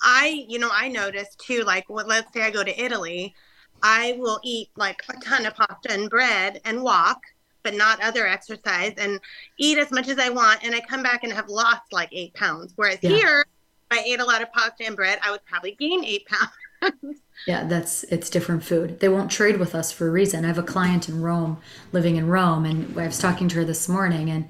I, 0.04 0.46
you 0.48 0.58
know, 0.58 0.70
I 0.74 0.88
noticed 0.88 1.40
too, 1.40 1.62
like, 1.62 1.90
well, 1.90 2.06
let's 2.08 2.34
say 2.34 2.42
I 2.42 2.50
go 2.50 2.64
to 2.64 2.84
Italy, 2.84 3.36
I 3.84 4.18
will 4.20 4.40
eat 4.44 4.70
like 4.76 5.02
a 5.10 5.14
ton 5.22 5.46
of 5.46 5.56
pasta 5.56 5.92
and 5.92 6.10
bread 6.10 6.62
and 6.66 6.84
walk 6.84 7.22
but 7.64 7.76
not 7.76 8.02
other 8.02 8.28
exercise 8.28 8.94
and 8.98 9.20
eat 9.58 9.78
as 9.78 9.92
much 9.92 10.08
as 10.08 10.20
I 10.20 10.30
want. 10.30 10.64
And 10.64 10.76
I 10.76 10.80
come 10.82 11.04
back 11.04 11.24
and 11.24 11.32
have 11.34 11.50
lost 11.50 11.92
like 11.92 12.10
eight 12.12 12.34
pounds. 12.34 12.74
Whereas 12.76 13.00
yeah. 13.02 13.10
here, 13.10 13.46
if 13.92 13.98
I 14.00 14.04
ate 14.04 14.20
a 14.20 14.26
lot 14.26 14.42
of 14.42 14.52
pasta 14.52 14.86
and 14.86 14.96
bread, 14.96 15.20
I 15.24 15.32
would 15.32 15.46
probably 15.46 15.76
gain 15.80 16.04
eight 16.04 16.28
pounds. 16.28 17.22
yeah, 17.48 17.66
that's 17.66 18.04
it's 18.06 18.30
different 18.30 18.64
food. 18.64 19.00
They 19.00 19.10
won't 19.10 19.30
trade 19.30 19.58
with 19.58 19.76
us 19.76 19.92
for 19.92 20.08
a 20.08 20.12
reason. 20.12 20.44
I 20.44 20.48
have 20.48 20.58
a 20.58 20.64
client 20.64 21.08
in 21.08 21.22
Rome, 21.22 21.60
living 21.92 22.16
in 22.16 22.28
Rome, 22.28 22.66
and 22.66 22.98
I 23.00 23.06
was 23.06 23.20
talking 23.20 23.48
to 23.50 23.58
her 23.58 23.66
this 23.66 23.88
morning, 23.88 24.32
and 24.32 24.50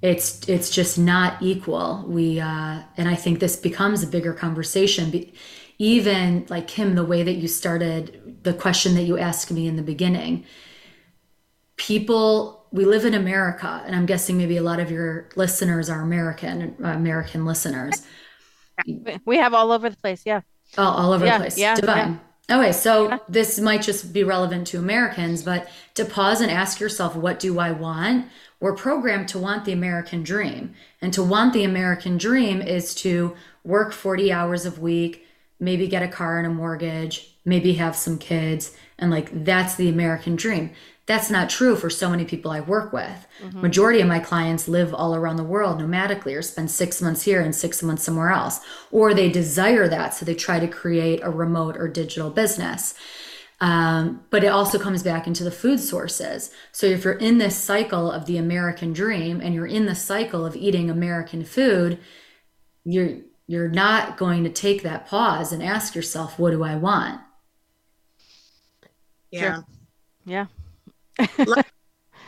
it's 0.00 0.48
it's 0.48 0.70
just 0.70 0.98
not 0.98 1.42
equal. 1.42 2.02
We 2.06 2.40
uh, 2.40 2.80
and 2.96 3.08
I 3.08 3.14
think 3.14 3.40
this 3.40 3.56
becomes 3.56 4.02
a 4.02 4.06
bigger 4.06 4.32
conversation. 4.32 5.10
Even 5.80 6.46
like 6.48 6.68
Kim, 6.68 6.94
the 6.94 7.04
way 7.04 7.22
that 7.22 7.34
you 7.34 7.48
started 7.48 8.38
the 8.42 8.52
question 8.52 8.94
that 8.94 9.02
you 9.02 9.18
asked 9.18 9.50
me 9.50 9.66
in 9.66 9.76
the 9.76 9.82
beginning 9.82 10.44
people 11.80 12.66
we 12.72 12.84
live 12.84 13.06
in 13.06 13.14
America, 13.14 13.82
and 13.86 13.96
I'm 13.96 14.06
guessing 14.06 14.36
maybe 14.36 14.58
a 14.58 14.62
lot 14.62 14.78
of 14.78 14.90
your 14.90 15.30
listeners 15.34 15.88
are 15.88 16.02
American 16.02 16.76
American 16.84 17.44
listeners. 17.44 18.06
We 19.26 19.36
have 19.36 19.52
all 19.52 19.72
over 19.72 19.90
the 19.90 19.96
place, 19.98 20.22
yeah. 20.24 20.40
Oh, 20.78 20.84
all 20.84 21.12
over 21.12 21.26
yeah, 21.26 21.36
the 21.36 21.42
place. 21.42 21.58
Yeah, 21.58 21.74
Divine. 21.74 22.18
Yeah. 22.48 22.58
Okay, 22.58 22.72
so 22.72 23.08
yeah. 23.08 23.18
this 23.28 23.60
might 23.60 23.82
just 23.82 24.14
be 24.14 24.24
relevant 24.24 24.68
to 24.68 24.78
Americans, 24.78 25.42
but 25.42 25.68
to 25.96 26.06
pause 26.06 26.40
and 26.40 26.50
ask 26.50 26.80
yourself, 26.80 27.14
what 27.14 27.38
do 27.38 27.58
I 27.58 27.72
want? 27.72 28.28
We're 28.58 28.74
programmed 28.74 29.28
to 29.28 29.38
want 29.38 29.66
the 29.66 29.72
American 29.72 30.22
dream. 30.22 30.74
And 31.02 31.12
to 31.12 31.22
want 31.22 31.52
the 31.52 31.62
American 31.62 32.16
dream 32.16 32.62
is 32.62 32.94
to 32.96 33.36
work 33.64 33.92
40 33.92 34.32
hours 34.32 34.64
a 34.64 34.70
week, 34.70 35.26
maybe 35.60 35.86
get 35.86 36.02
a 36.02 36.08
car 36.08 36.38
and 36.38 36.46
a 36.46 36.50
mortgage, 36.50 37.36
maybe 37.44 37.74
have 37.74 37.94
some 37.94 38.18
kids, 38.18 38.74
and 38.98 39.10
like 39.10 39.44
that's 39.44 39.76
the 39.76 39.88
American 39.88 40.36
dream 40.36 40.70
that's 41.10 41.28
not 41.28 41.50
true 41.50 41.74
for 41.74 41.90
so 41.90 42.08
many 42.08 42.24
people 42.24 42.52
I 42.52 42.60
work 42.60 42.92
with. 42.92 43.26
Mm-hmm. 43.42 43.62
Majority 43.62 44.00
of 44.00 44.06
my 44.06 44.20
clients 44.20 44.68
live 44.68 44.94
all 44.94 45.16
around 45.16 45.38
the 45.38 45.42
world 45.42 45.80
nomadically 45.80 46.36
or 46.36 46.42
spend 46.42 46.70
6 46.70 47.02
months 47.02 47.22
here 47.22 47.40
and 47.40 47.52
6 47.52 47.82
months 47.82 48.04
somewhere 48.04 48.30
else 48.30 48.60
or 48.92 49.12
they 49.12 49.28
desire 49.28 49.88
that 49.88 50.14
so 50.14 50.24
they 50.24 50.36
try 50.36 50.60
to 50.60 50.68
create 50.68 51.18
a 51.24 51.28
remote 51.28 51.76
or 51.76 51.88
digital 51.88 52.30
business. 52.30 52.94
Um, 53.60 54.22
but 54.30 54.44
it 54.44 54.52
also 54.52 54.78
comes 54.78 55.02
back 55.02 55.26
into 55.26 55.42
the 55.42 55.50
food 55.50 55.80
sources. 55.80 56.52
So 56.70 56.86
if 56.86 57.02
you're 57.02 57.14
in 57.14 57.38
this 57.38 57.56
cycle 57.56 58.08
of 58.12 58.26
the 58.26 58.36
American 58.36 58.92
dream 58.92 59.40
and 59.40 59.52
you're 59.52 59.66
in 59.66 59.86
the 59.86 59.96
cycle 59.96 60.46
of 60.46 60.54
eating 60.54 60.88
American 60.88 61.44
food, 61.44 61.98
you're 62.84 63.16
you're 63.50 63.68
not 63.68 64.16
going 64.16 64.44
to 64.44 64.50
take 64.50 64.84
that 64.84 65.08
pause 65.08 65.52
and 65.52 65.60
ask 65.60 65.96
yourself, 65.96 66.38
what 66.38 66.52
do 66.52 66.62
I 66.62 66.76
want? 66.76 67.20
Yeah. 69.32 69.56
Sure. 69.56 69.64
Yeah. 70.24 70.46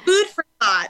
Food 0.05 0.27
for 0.35 0.45
thought. 0.61 0.89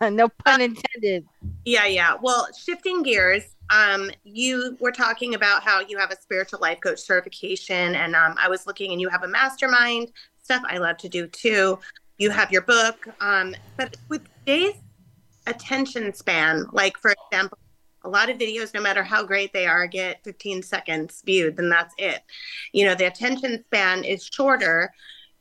no 0.12 0.28
pun 0.44 0.60
intended. 0.60 1.24
Yeah, 1.64 1.86
yeah. 1.86 2.12
Well, 2.20 2.46
shifting 2.62 3.02
gears, 3.02 3.56
um, 3.70 4.10
you 4.22 4.76
were 4.80 4.92
talking 4.92 5.34
about 5.34 5.62
how 5.62 5.80
you 5.80 5.96
have 5.96 6.10
a 6.10 6.20
spiritual 6.20 6.58
life 6.60 6.80
coach 6.82 6.98
certification, 6.98 7.94
and 7.94 8.14
um, 8.14 8.34
I 8.36 8.50
was 8.50 8.66
looking, 8.66 8.92
and 8.92 9.00
you 9.00 9.08
have 9.08 9.22
a 9.22 9.28
mastermind 9.28 10.12
stuff 10.42 10.62
I 10.68 10.76
love 10.76 10.98
to 10.98 11.08
do 11.08 11.26
too. 11.26 11.78
You 12.18 12.28
have 12.28 12.52
your 12.52 12.62
book, 12.62 13.08
um, 13.22 13.54
but 13.78 13.96
with 14.10 14.28
today's 14.40 14.74
attention 15.46 16.12
span, 16.12 16.66
like 16.72 16.98
for 16.98 17.14
example, 17.30 17.56
a 18.06 18.08
lot 18.08 18.30
of 18.30 18.38
videos, 18.38 18.72
no 18.72 18.80
matter 18.80 19.02
how 19.02 19.24
great 19.24 19.52
they 19.52 19.66
are, 19.66 19.86
get 19.86 20.22
15 20.24 20.62
seconds 20.62 21.22
viewed, 21.26 21.58
and 21.58 21.70
that's 21.70 21.94
it. 21.98 22.22
You 22.72 22.86
know, 22.86 22.94
the 22.94 23.06
attention 23.06 23.64
span 23.66 24.04
is 24.04 24.24
shorter 24.24 24.92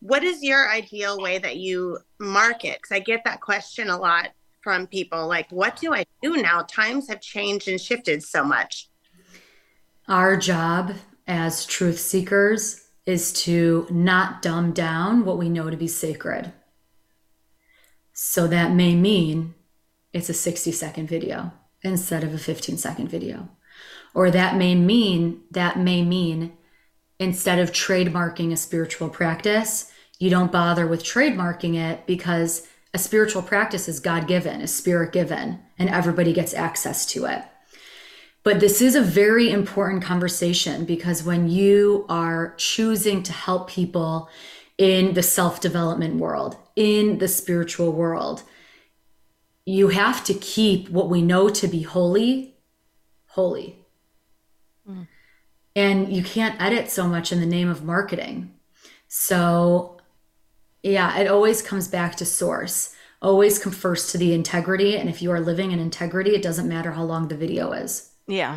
what 0.05 0.23
is 0.23 0.43
your 0.43 0.69
ideal 0.69 1.19
way 1.19 1.39
that 1.39 1.57
you 1.57 1.97
market? 2.19 2.77
Because 2.79 2.95
I 2.95 2.99
get 2.99 3.23
that 3.25 3.41
question 3.41 3.89
a 3.89 3.97
lot 3.97 4.29
from 4.61 4.85
people 4.85 5.27
like, 5.27 5.49
what 5.51 5.77
do 5.77 5.93
I 5.93 6.05
do 6.21 6.37
now? 6.37 6.61
Times 6.63 7.07
have 7.07 7.21
changed 7.21 7.67
and 7.67 7.81
shifted 7.81 8.23
so 8.23 8.43
much. 8.43 8.89
Our 10.07 10.37
job 10.37 10.93
as 11.27 11.65
truth 11.65 11.99
seekers 11.99 12.85
is 13.05 13.33
to 13.43 13.87
not 13.89 14.43
dumb 14.43 14.73
down 14.73 15.25
what 15.25 15.39
we 15.39 15.49
know 15.49 15.69
to 15.69 15.77
be 15.77 15.87
sacred. 15.87 16.51
So 18.13 18.47
that 18.47 18.71
may 18.71 18.95
mean 18.95 19.55
it's 20.13 20.29
a 20.29 20.33
60 20.33 20.71
second 20.71 21.07
video 21.07 21.51
instead 21.85 22.23
of 22.23 22.33
a 22.33 22.37
15 22.37 22.77
second 22.77 23.09
video. 23.09 23.49
Or 24.13 24.31
that 24.31 24.55
may 24.55 24.75
mean 24.75 25.41
that 25.51 25.77
may 25.77 26.01
mean 26.03 26.53
instead 27.19 27.59
of 27.59 27.71
trademarking 27.71 28.51
a 28.51 28.57
spiritual 28.57 29.09
practice, 29.09 29.91
you 30.19 30.29
don't 30.29 30.51
bother 30.51 30.87
with 30.87 31.03
trademarking 31.03 31.75
it 31.75 32.05
because 32.05 32.67
a 32.93 32.97
spiritual 32.97 33.41
practice 33.41 33.89
is 33.89 33.99
God 33.99 34.27
given, 34.27 34.61
is 34.61 34.73
spirit 34.73 35.11
given, 35.11 35.59
and 35.77 35.89
everybody 35.89 36.31
gets 36.31 36.53
access 36.53 37.05
to 37.07 37.25
it. 37.25 37.43
But 38.43 38.59
this 38.59 38.81
is 38.81 38.95
a 38.95 39.01
very 39.01 39.49
important 39.49 40.03
conversation 40.03 40.85
because 40.85 41.23
when 41.23 41.49
you 41.49 42.05
are 42.07 42.53
choosing 42.57 43.23
to 43.23 43.33
help 43.33 43.69
people 43.69 44.29
in 44.77 45.13
the 45.13 45.23
self 45.23 45.59
development 45.59 46.15
world, 46.15 46.55
in 46.75 47.17
the 47.17 47.27
spiritual 47.27 47.91
world, 47.91 48.43
you 49.65 49.89
have 49.89 50.23
to 50.25 50.33
keep 50.33 50.89
what 50.89 51.09
we 51.09 51.21
know 51.21 51.49
to 51.49 51.67
be 51.67 51.81
holy, 51.81 52.55
holy. 53.27 53.79
Mm. 54.87 55.07
And 55.75 56.13
you 56.13 56.23
can't 56.23 56.61
edit 56.61 56.89
so 56.89 57.07
much 57.07 57.31
in 57.31 57.39
the 57.39 57.45
name 57.45 57.69
of 57.69 57.83
marketing. 57.83 58.53
So 59.07 59.97
yeah, 60.83 61.17
it 61.17 61.27
always 61.27 61.61
comes 61.61 61.87
back 61.87 62.15
to 62.17 62.25
source. 62.25 62.93
Always 63.21 63.57
come 63.57 63.73
first 63.73 64.11
to 64.11 64.19
the 64.19 64.33
integrity. 64.33 64.97
And 64.97 65.09
if 65.09 65.21
you 65.21 65.31
are 65.31 65.39
living 65.39 65.71
in 65.71 65.79
integrity, 65.79 66.35
it 66.35 66.43
doesn't 66.43 66.69
matter 66.69 66.91
how 66.91 67.03
long 67.03 67.27
the 67.27 67.35
video 67.35 67.71
is. 67.71 68.11
Yeah. 68.27 68.55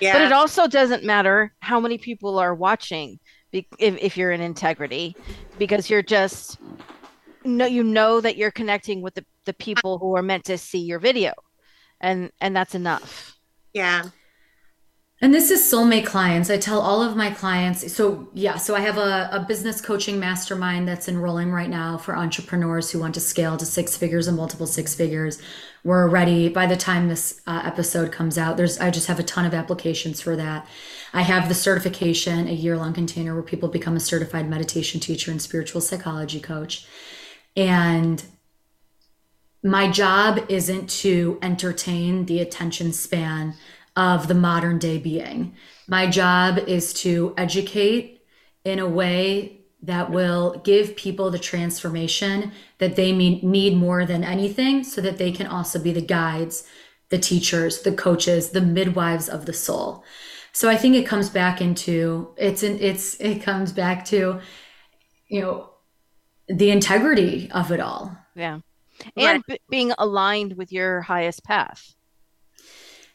Yeah. 0.00 0.14
But 0.14 0.22
it 0.22 0.32
also 0.32 0.66
doesn't 0.66 1.04
matter 1.04 1.52
how 1.60 1.78
many 1.78 1.98
people 1.98 2.38
are 2.38 2.54
watching 2.54 3.20
if, 3.52 3.66
if 3.78 4.16
you're 4.16 4.32
in 4.32 4.40
integrity 4.40 5.14
because 5.58 5.90
you're 5.90 6.02
just 6.02 6.58
no 7.44 7.66
you 7.66 7.82
know 7.82 8.20
that 8.20 8.36
you're 8.36 8.50
connecting 8.50 9.02
with 9.02 9.14
the, 9.14 9.24
the 9.44 9.54
people 9.54 9.98
who 9.98 10.16
are 10.16 10.22
meant 10.22 10.44
to 10.44 10.58
see 10.58 10.78
your 10.80 10.98
video 10.98 11.32
and 12.00 12.30
and 12.40 12.54
that's 12.54 12.74
enough 12.74 13.38
yeah 13.72 14.04
And 15.22 15.34
this 15.34 15.50
is 15.50 15.60
soulmate 15.60 16.06
clients. 16.06 16.48
I 16.48 16.56
tell 16.56 16.80
all 16.80 17.02
of 17.02 17.14
my 17.14 17.30
clients. 17.30 17.92
So, 17.92 18.30
yeah, 18.32 18.56
so 18.56 18.74
I 18.74 18.80
have 18.80 18.96
a, 18.96 19.28
a, 19.30 19.44
business 19.46 19.82
coaching 19.82 20.18
mastermind 20.18 20.88
that's 20.88 21.08
enrolling 21.08 21.52
right 21.52 21.68
now 21.68 21.98
for 21.98 22.16
entrepreneurs 22.16 22.90
who 22.90 23.00
want 23.00 23.12
to 23.14 23.20
scale 23.20 23.58
to 23.58 23.66
six 23.66 23.98
figures 23.98 24.28
and 24.28 24.36
multiple 24.36 24.66
six 24.66 24.94
figures. 24.94 25.38
We're 25.84 26.08
ready 26.08 26.48
by 26.48 26.64
the 26.66 26.76
time 26.76 27.08
this 27.08 27.42
uh, 27.46 27.60
episode 27.66 28.12
comes 28.12 28.38
out. 28.38 28.56
There's, 28.56 28.78
I 28.78 28.90
just 28.90 29.08
have 29.08 29.20
a 29.20 29.22
ton 29.22 29.44
of 29.44 29.52
applications 29.52 30.22
for 30.22 30.36
that. 30.36 30.66
I 31.12 31.20
have 31.20 31.48
the 31.48 31.54
certification, 31.54 32.48
a 32.48 32.52
year 32.52 32.78
long 32.78 32.94
container 32.94 33.34
where 33.34 33.42
people 33.42 33.68
become 33.68 33.96
a 33.96 34.00
certified 34.00 34.48
meditation 34.48 35.00
teacher 35.00 35.30
and 35.30 35.42
spiritual 35.42 35.82
psychology 35.82 36.40
coach. 36.40 36.86
And 37.60 38.24
my 39.62 39.90
job 39.90 40.46
isn't 40.48 40.88
to 40.88 41.38
entertain 41.42 42.24
the 42.24 42.40
attention 42.40 42.94
span 42.94 43.54
of 43.94 44.28
the 44.28 44.34
modern 44.34 44.78
day 44.78 44.96
being. 44.96 45.54
My 45.86 46.06
job 46.06 46.56
is 46.56 46.94
to 46.94 47.34
educate 47.36 48.22
in 48.64 48.78
a 48.78 48.88
way 48.88 49.60
that 49.82 50.10
will 50.10 50.62
give 50.64 50.96
people 50.96 51.30
the 51.30 51.38
transformation 51.38 52.52
that 52.78 52.96
they 52.96 53.12
need 53.12 53.76
more 53.76 54.06
than 54.06 54.24
anything 54.24 54.82
so 54.82 55.02
that 55.02 55.18
they 55.18 55.30
can 55.30 55.46
also 55.46 55.78
be 55.78 55.92
the 55.92 56.00
guides, 56.00 56.66
the 57.10 57.18
teachers, 57.18 57.82
the 57.82 57.92
coaches, 57.92 58.50
the 58.50 58.62
midwives 58.62 59.28
of 59.28 59.44
the 59.44 59.52
soul. 59.52 60.02
So 60.52 60.70
I 60.70 60.78
think 60.78 60.94
it 60.94 61.06
comes 61.06 61.28
back 61.28 61.60
into 61.60 62.32
it's 62.38 62.62
an 62.62 62.78
it's 62.80 63.20
it 63.20 63.42
comes 63.42 63.70
back 63.70 64.06
to 64.06 64.40
you 65.28 65.40
know 65.42 65.69
the 66.52 66.70
integrity 66.70 67.50
of 67.52 67.70
it 67.72 67.80
all. 67.80 68.16
Yeah. 68.34 68.60
And 69.16 69.26
right. 69.26 69.42
b- 69.46 69.60
being 69.70 69.92
aligned 69.98 70.56
with 70.56 70.72
your 70.72 71.02
highest 71.02 71.44
path. 71.44 71.94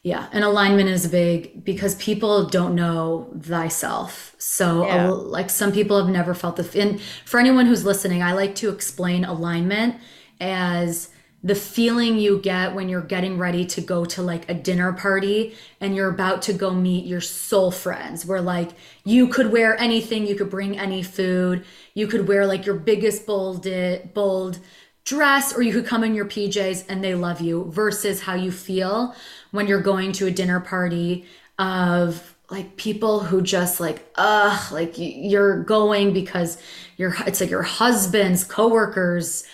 Yeah, 0.02 0.28
and 0.30 0.44
alignment 0.44 0.88
is 0.88 1.08
big 1.08 1.64
because 1.64 1.96
people 1.96 2.46
don't 2.46 2.76
know 2.76 3.28
thyself. 3.40 4.36
So, 4.38 4.86
yeah. 4.86 5.08
like 5.08 5.50
some 5.50 5.72
people 5.72 5.98
have 5.98 6.08
never 6.08 6.32
felt 6.32 6.54
the. 6.54 6.80
And 6.80 7.00
for 7.24 7.40
anyone 7.40 7.66
who's 7.66 7.84
listening, 7.84 8.22
I 8.22 8.32
like 8.32 8.54
to 8.56 8.70
explain 8.70 9.24
alignment 9.24 9.96
as 10.40 11.08
the 11.46 11.54
feeling 11.54 12.18
you 12.18 12.40
get 12.40 12.74
when 12.74 12.88
you're 12.88 13.00
getting 13.00 13.38
ready 13.38 13.64
to 13.64 13.80
go 13.80 14.04
to 14.04 14.20
like 14.20 14.50
a 14.50 14.54
dinner 14.54 14.92
party 14.92 15.54
and 15.80 15.94
you're 15.94 16.10
about 16.10 16.42
to 16.42 16.52
go 16.52 16.72
meet 16.72 17.06
your 17.06 17.20
soul 17.20 17.70
friends 17.70 18.26
where 18.26 18.40
like 18.40 18.70
you 19.04 19.28
could 19.28 19.52
wear 19.52 19.80
anything. 19.80 20.26
You 20.26 20.34
could 20.34 20.50
bring 20.50 20.76
any 20.76 21.04
food. 21.04 21.64
You 21.94 22.08
could 22.08 22.26
wear 22.26 22.48
like 22.48 22.66
your 22.66 22.74
biggest 22.74 23.26
bold 23.26 23.64
bold 24.12 24.58
dress 25.04 25.56
or 25.56 25.62
you 25.62 25.72
could 25.72 25.86
come 25.86 26.02
in 26.02 26.16
your 26.16 26.24
PJs 26.24 26.86
and 26.88 27.04
they 27.04 27.14
love 27.14 27.40
you 27.40 27.70
versus 27.70 28.22
how 28.22 28.34
you 28.34 28.50
feel 28.50 29.14
when 29.52 29.68
you're 29.68 29.80
going 29.80 30.10
to 30.10 30.26
a 30.26 30.32
dinner 30.32 30.58
party 30.58 31.26
of 31.60 32.34
like 32.50 32.76
people 32.76 33.20
who 33.20 33.40
just 33.40 33.78
like 33.78 34.04
ugh 34.16 34.72
like 34.72 34.94
you're 34.96 35.62
going 35.62 36.12
because 36.12 36.58
you're 36.96 37.14
it's 37.26 37.40
like 37.40 37.50
your 37.50 37.62
husband's 37.62 38.42
coworkers 38.44 39.44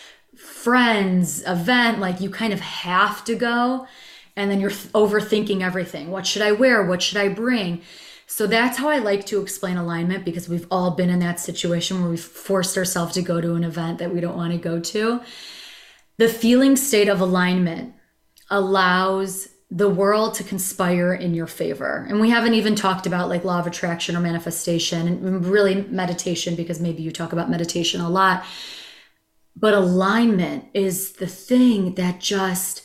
friends 0.62 1.42
event 1.46 1.98
like 1.98 2.20
you 2.20 2.30
kind 2.30 2.52
of 2.52 2.60
have 2.60 3.24
to 3.24 3.34
go. 3.34 3.86
And 4.36 4.50
then 4.50 4.60
you're 4.60 4.70
overthinking 4.70 5.60
everything. 5.60 6.10
What 6.10 6.26
should 6.26 6.42
i 6.42 6.52
wear? 6.52 6.86
What 6.86 7.02
should 7.02 7.18
i 7.18 7.28
bring? 7.28 7.82
So 8.26 8.46
that's 8.46 8.78
how 8.78 8.88
i 8.88 8.98
like 8.98 9.26
to 9.26 9.42
explain 9.42 9.76
alignment 9.76 10.24
because 10.24 10.48
we've 10.48 10.66
all 10.70 10.92
been 10.92 11.10
in 11.10 11.18
that 11.18 11.40
situation 11.40 12.00
where 12.00 12.10
we've 12.10 12.20
forced 12.20 12.78
ourselves 12.78 13.14
to 13.14 13.22
go 13.22 13.40
to 13.40 13.54
an 13.54 13.64
event 13.64 13.98
that 13.98 14.14
we 14.14 14.20
don't 14.20 14.36
want 14.36 14.52
to 14.52 14.58
go 14.58 14.80
to. 14.80 15.20
The 16.16 16.28
feeling 16.28 16.76
state 16.76 17.08
of 17.08 17.20
alignment 17.20 17.94
allows 18.48 19.48
the 19.70 19.88
world 19.88 20.34
to 20.34 20.44
conspire 20.44 21.14
in 21.14 21.34
your 21.34 21.46
favor. 21.46 22.06
And 22.08 22.20
we 22.20 22.30
haven't 22.30 22.54
even 22.54 22.74
talked 22.74 23.06
about 23.06 23.30
like 23.30 23.44
law 23.44 23.58
of 23.58 23.66
attraction 23.66 24.14
or 24.14 24.20
manifestation 24.20 25.08
and 25.08 25.46
really 25.46 25.82
meditation 25.84 26.54
because 26.54 26.78
maybe 26.78 27.02
you 27.02 27.10
talk 27.10 27.32
about 27.32 27.50
meditation 27.50 28.00
a 28.00 28.08
lot. 28.08 28.44
But 29.54 29.74
alignment 29.74 30.66
is 30.74 31.12
the 31.12 31.26
thing 31.26 31.94
that 31.94 32.20
just 32.20 32.82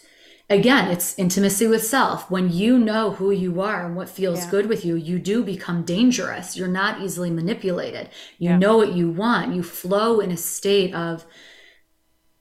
again, 0.50 0.90
it's 0.90 1.18
intimacy 1.20 1.68
with 1.68 1.84
self. 1.84 2.32
When 2.32 2.52
you 2.52 2.78
know 2.78 3.12
who 3.12 3.32
you 3.32 3.62
are 3.62 3.86
and 3.86 3.96
what 3.96 4.10
feels 4.10 4.46
yeah. 4.46 4.52
good 4.52 4.68
with 4.68 4.86
you, 4.86 4.96
you 4.96 5.20
do 5.20 5.44
become 5.44 5.84
dangerous. 5.84 6.56
You're 6.56 6.68
not 6.68 7.02
easily 7.02 7.30
manipulated. 7.30 8.10
You 8.38 8.52
yeah. 8.52 8.58
know 8.58 8.78
what 8.78 8.94
you 8.94 9.10
want. 9.10 9.54
You 9.54 9.64
flow 9.64 10.20
in 10.20 10.32
a 10.32 10.38
state 10.38 10.94
of 10.94 11.26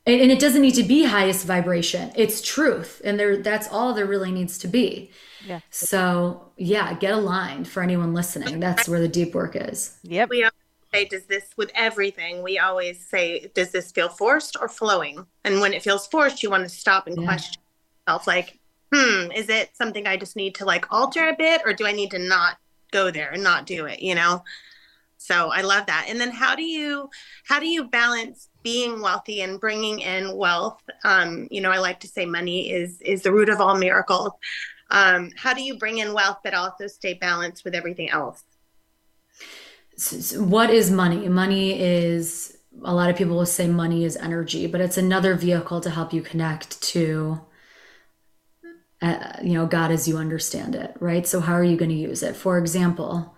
and 0.07 0.31
it 0.31 0.39
doesn't 0.39 0.63
need 0.63 0.75
to 0.75 0.83
be 0.83 1.05
highest 1.05 1.45
vibration 1.47 2.13
it's 2.15 2.41
truth 2.41 3.03
and 3.05 3.19
there 3.19 3.37
that's 3.39 3.69
all 3.69 3.93
there 3.93 4.07
really 4.07 4.31
needs 4.31 4.57
to 4.59 4.69
be 4.69 5.11
yeah 5.45 5.61
so 5.71 6.53
yeah 6.57 6.95
get 6.95 7.13
aligned 7.13 7.67
for 7.67 7.83
anyone 7.83 8.15
listening 8.15 8.61
that's 8.61 8.89
where 8.89 9.01
the 9.01 9.09
deep 9.09 9.35
work 9.35 9.57
is 9.57 9.99
yep 10.03 10.31
we 10.31 10.49
say 10.97 11.05
does 11.05 11.27
this 11.27 11.45
with 11.57 11.71
everything 11.75 12.43
we 12.43 12.59
always 12.59 13.07
say 13.07 13.51
does 13.55 13.71
this 13.71 13.93
feel 13.93 14.09
forced 14.09 14.57
or 14.61 14.69
flowing? 14.69 15.27
And 15.45 15.61
when 15.61 15.73
it 15.73 15.83
feels 15.83 16.07
forced 16.07 16.43
you 16.43 16.51
want 16.51 16.65
to 16.65 16.69
stop 16.69 17.07
and 17.07 17.19
yeah. 17.19 17.27
question 17.27 17.63
yourself 18.07 18.27
like 18.27 18.59
hmm 18.93 19.31
is 19.33 19.49
it 19.49 19.77
something 19.77 20.07
i 20.07 20.17
just 20.17 20.37
need 20.37 20.55
to 20.55 20.65
like 20.65 20.87
alter 20.93 21.29
a 21.29 21.37
bit 21.37 21.61
or 21.65 21.73
do 21.73 21.87
i 21.87 21.93
need 21.93 22.11
to 22.13 22.19
not 22.19 22.57
go 22.93 23.11
there 23.11 23.31
and 23.31 23.43
not 23.43 23.67
do 23.67 23.87
it? 23.87 24.01
You 24.01 24.15
know? 24.15 24.43
So 25.19 25.51
i 25.51 25.63
love 25.63 25.87
that. 25.87 26.07
And 26.09 26.21
then 26.21 26.31
how 26.31 26.55
do 26.55 26.63
you 26.63 27.11
how 27.45 27.59
do 27.59 27.67
you 27.67 27.85
balance 27.89 28.49
being 28.63 29.01
wealthy 29.01 29.43
and 29.43 29.61
bringing 29.61 30.01
in 30.01 30.37
wealth? 30.37 30.83
Um, 31.05 31.49
you 31.51 31.61
know 31.61 31.71
i 31.71 31.79
like 31.79 32.01
to 32.01 32.09
say 32.09 32.27
money 32.27 32.71
is 32.71 33.01
is 33.01 33.23
the 33.23 33.33
root 33.33 33.49
of 33.49 33.61
all 33.61 33.77
miracles. 33.77 34.33
Um, 34.89 35.33
how 35.37 35.53
do 35.53 35.63
you 35.63 35.79
bring 35.79 35.99
in 35.99 36.13
wealth 36.13 36.39
but 36.45 36.55
also 36.55 36.87
stay 36.87 37.15
balanced 37.15 37.65
with 37.65 37.75
everything 37.75 38.09
else 38.09 38.45
what 40.37 40.71
is 40.71 40.91
money 40.91 41.29
money 41.29 41.81
is 41.81 42.57
a 42.85 42.95
lot 42.95 43.09
of 43.09 43.17
people 43.17 43.37
will 43.37 43.47
say 43.47 43.67
money 43.67 44.05
is 44.05 44.17
energy 44.17 44.67
but 44.67 44.81
it's 44.81 44.99
another 44.99 45.35
vehicle 45.35 45.81
to 45.81 45.91
help 45.91 46.13
you 46.13 46.21
connect 46.21 46.81
to 46.83 47.41
uh, 49.01 49.33
you 49.43 49.55
know 49.55 49.67
god 49.67 49.91
as 49.91 50.07
you 50.07 50.19
understand 50.19 50.75
it 50.75 50.95
right 51.01 51.27
so 51.27 51.41
how 51.41 51.55
are 51.55 51.65
you 51.65 51.77
going 51.77 51.91
to 51.91 51.97
use 51.97 52.23
it 52.23 52.37
for 52.37 52.59
example 52.59 53.35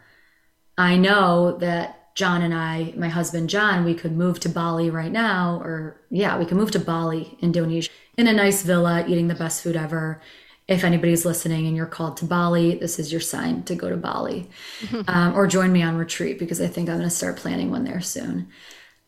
i 0.77 0.97
know 0.97 1.57
that 1.59 1.95
John 2.19 2.43
and 2.43 2.53
I, 2.53 2.93
my 2.97 3.09
husband 3.09 3.49
John, 3.49 3.85
we 3.85 3.95
could 3.95 4.11
move 4.11 4.41
to 4.41 4.49
Bali 4.49 4.91
right 4.91 5.13
now, 5.13 5.61
or 5.63 6.01
yeah, 6.11 6.37
we 6.37 6.47
could 6.47 6.57
move 6.57 6.73
to 6.73 6.81
Bali, 6.81 7.39
Indonesia, 7.41 7.91
in 8.17 8.27
a 8.27 8.33
nice 8.33 8.63
villa, 8.63 9.05
eating 9.07 9.29
the 9.29 9.37
best 9.37 9.63
food 9.63 9.77
ever. 9.77 10.21
If 10.69 10.85
anybody's 10.85 11.25
listening 11.25 11.67
and 11.67 11.75
you're 11.75 11.87
called 11.87 12.19
to 12.19 12.27
Bali, 12.27 12.75
this 12.75 12.99
is 12.99 13.11
your 13.11 13.23
sign 13.23 13.63
to 13.65 13.75
go 13.75 13.89
to 13.89 13.97
Bali, 13.97 14.49
um, 15.09 15.35
or 15.35 15.47
join 15.47 15.73
me 15.73 15.83
on 15.83 15.97
retreat 15.97 16.39
because 16.39 16.61
I 16.61 16.67
think 16.67 16.89
I'm 16.89 16.99
going 16.99 17.09
to 17.09 17.15
start 17.15 17.37
planning 17.37 17.71
one 17.71 17.85
there 17.85 18.03
soon. 18.03 18.49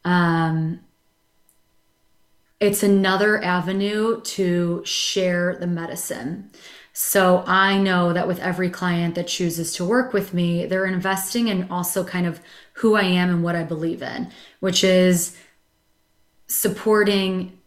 Um, 0.04 0.80
it's 2.60 2.82
another 2.82 3.42
avenue 3.42 4.20
to 4.20 4.82
share 4.84 5.56
the 5.56 5.66
medicine. 5.66 6.50
So 6.92 7.42
I 7.46 7.78
know 7.78 8.12
that 8.12 8.28
with 8.28 8.40
every 8.40 8.68
client 8.68 9.14
that 9.14 9.28
chooses 9.28 9.72
to 9.74 9.84
work 9.84 10.12
with 10.12 10.34
me, 10.34 10.66
they're 10.66 10.84
investing 10.84 11.48
in 11.48 11.70
also 11.70 12.04
kind 12.04 12.26
of 12.26 12.40
who 12.74 12.96
I 12.96 13.02
am 13.02 13.30
and 13.30 13.42
what 13.42 13.56
I 13.56 13.62
believe 13.62 14.02
in, 14.02 14.30
which 14.60 14.84
is 14.84 15.36
supporting 16.46 17.58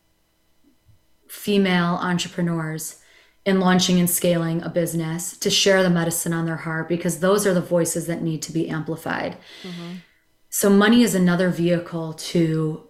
female 1.28 1.98
entrepreneurs 2.02 3.00
in 3.46 3.60
launching 3.60 4.00
and 4.00 4.10
scaling 4.10 4.62
a 4.62 4.70
business 4.70 5.38
to 5.38 5.50
share 5.50 5.84
the 5.84 5.90
medicine 5.90 6.34
on 6.34 6.46
their 6.46 6.58
heart 6.58 6.88
because 6.88 7.20
those 7.20 7.46
are 7.46 7.54
the 7.54 7.62
voices 7.62 8.08
that 8.08 8.22
need 8.22 8.42
to 8.42 8.52
be 8.52 8.70
amplified. 8.70 9.38
Mm-hmm. 9.64 9.96
So, 10.50 10.70
money 10.70 11.02
is 11.02 11.16
another 11.16 11.50
vehicle 11.50 12.14
to 12.14 12.88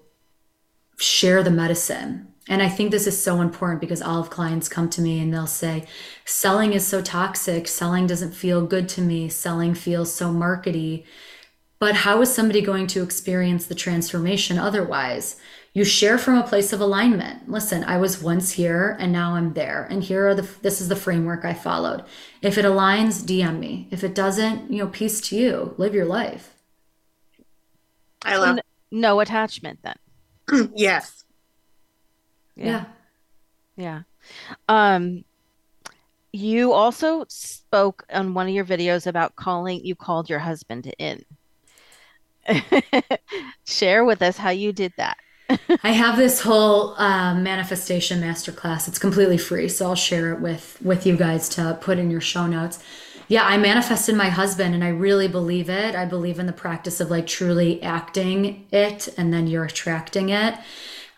share 0.98 1.42
the 1.44 1.52
medicine 1.52 2.34
and 2.50 2.62
I 2.62 2.68
think 2.68 2.92
this 2.92 3.08
is 3.08 3.22
so 3.22 3.40
important 3.40 3.80
because 3.80 4.02
all 4.02 4.20
of 4.20 4.30
clients 4.30 4.68
come 4.68 4.90
to 4.92 5.02
me 5.02 5.20
and 5.20 5.34
they'll 5.34 5.48
say, 5.48 5.86
selling 6.26 6.74
is 6.74 6.86
so 6.86 7.02
toxic. 7.02 7.68
Selling 7.68 8.06
doesn't 8.06 8.34
feel 8.34 8.66
good 8.66 8.90
to 8.90 9.02
me. 9.02 9.30
Selling 9.30 9.74
feels 9.74 10.14
so 10.14 10.30
markety. 10.30 11.06
But 11.80 11.96
how 11.96 12.22
is 12.22 12.34
somebody 12.34 12.62
going 12.62 12.88
to 12.88 13.04
experience 13.04 13.66
the 13.66 13.76
transformation 13.76 14.58
otherwise? 14.58 15.38
You 15.76 15.84
share 15.84 16.20
from 16.20 16.38
a 16.38 16.48
place 16.48 16.72
of 16.72 16.80
alignment. 16.80 17.50
Listen, 17.50 17.84
I 17.84 17.98
was 17.98 18.22
once 18.22 18.52
here 18.52 18.96
and 19.00 19.12
now 19.12 19.34
I'm 19.34 19.54
there. 19.54 19.88
And 19.90 20.04
here 20.04 20.28
are 20.28 20.36
the 20.36 20.48
this 20.62 20.80
is 20.80 20.88
the 20.88 20.96
framework 20.96 21.46
I 21.46 21.56
followed. 21.56 22.04
If 22.44 22.60
it 22.60 22.66
aligns, 22.66 23.24
DM 23.24 23.58
me. 23.58 23.88
If 23.90 24.04
it 24.04 24.14
doesn't, 24.14 24.72
you 24.72 24.78
know, 24.78 24.88
peace 24.88 25.20
to 25.30 25.36
you. 25.36 25.74
Live 25.78 25.96
your 25.96 26.06
life. 26.06 26.54
I 28.24 28.38
love 28.38 28.60
no 28.92 29.20
attachment 29.20 29.80
then. 29.82 30.72
yes. 30.76 31.24
Yeah. 32.56 32.86
Yeah. 33.76 34.04
Um 34.70 35.26
you 36.32 36.72
also 36.72 37.26
spoke 37.30 38.06
on 38.12 38.36
one 38.36 38.48
of 38.48 38.54
your 38.54 38.66
videos 38.66 39.08
about 39.08 39.36
calling 39.36 39.84
you 39.84 39.96
called 39.96 40.30
your 40.30 40.40
husband 40.40 40.94
in. 41.00 41.26
Share 43.66 44.06
with 44.06 44.22
us 44.22 44.38
how 44.38 44.50
you 44.52 44.72
did 44.72 44.94
that. 44.98 45.18
I 45.84 45.92
have 45.92 46.18
this 46.18 46.42
whole 46.42 46.96
uh, 46.96 47.36
manifestation 47.36 48.22
masterclass. 48.22 48.88
It's 48.88 49.00
completely 49.00 49.38
free, 49.38 49.68
so 49.70 49.88
I'll 49.88 49.96
share 49.96 50.34
it 50.34 50.40
with 50.40 50.78
with 50.82 51.06
you 51.06 51.16
guys 51.18 51.50
to 51.50 51.78
put 51.82 51.98
in 52.00 52.10
your 52.10 52.22
show 52.22 52.48
notes. 52.48 52.84
yeah, 53.28 53.44
I 53.46 53.58
manifested 53.58 54.16
my 54.16 54.30
husband 54.30 54.76
and 54.76 54.84
I 54.84 54.90
really 54.90 55.28
believe 55.28 55.70
it. 55.70 55.96
I 55.96 56.06
believe 56.06 56.40
in 56.40 56.46
the 56.46 56.54
practice 56.54 57.00
of 57.00 57.10
like 57.10 57.28
truly 57.28 57.82
acting 57.82 58.68
it 58.72 59.08
and 59.18 59.34
then 59.34 59.48
you're 59.48 59.64
attracting 59.66 60.30
it. 60.30 60.56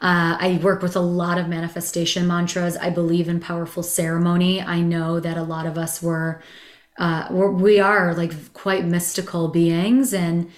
Uh, 0.01 0.37
I 0.39 0.59
work 0.61 0.81
with 0.81 0.95
a 0.95 1.01
lot 1.01 1.37
of 1.37 1.47
manifestation 1.47 2.27
mantras. 2.27 2.77
I 2.77 2.89
believe 2.89 3.27
in 3.27 3.39
powerful 3.39 3.81
ceremony. 3.81 4.61
I 4.61 4.81
know 4.81 5.19
that 5.19 5.37
a 5.37 5.43
lot 5.43 5.65
of 5.65 5.77
us 5.77 6.01
were, 6.01 6.41
uh, 6.99 7.27
we're, 7.31 7.51
we 7.51 7.79
are 7.79 8.13
like 8.13 8.53
quite 8.53 8.85
mystical 8.85 9.47
beings, 9.47 10.13
and 10.13 10.51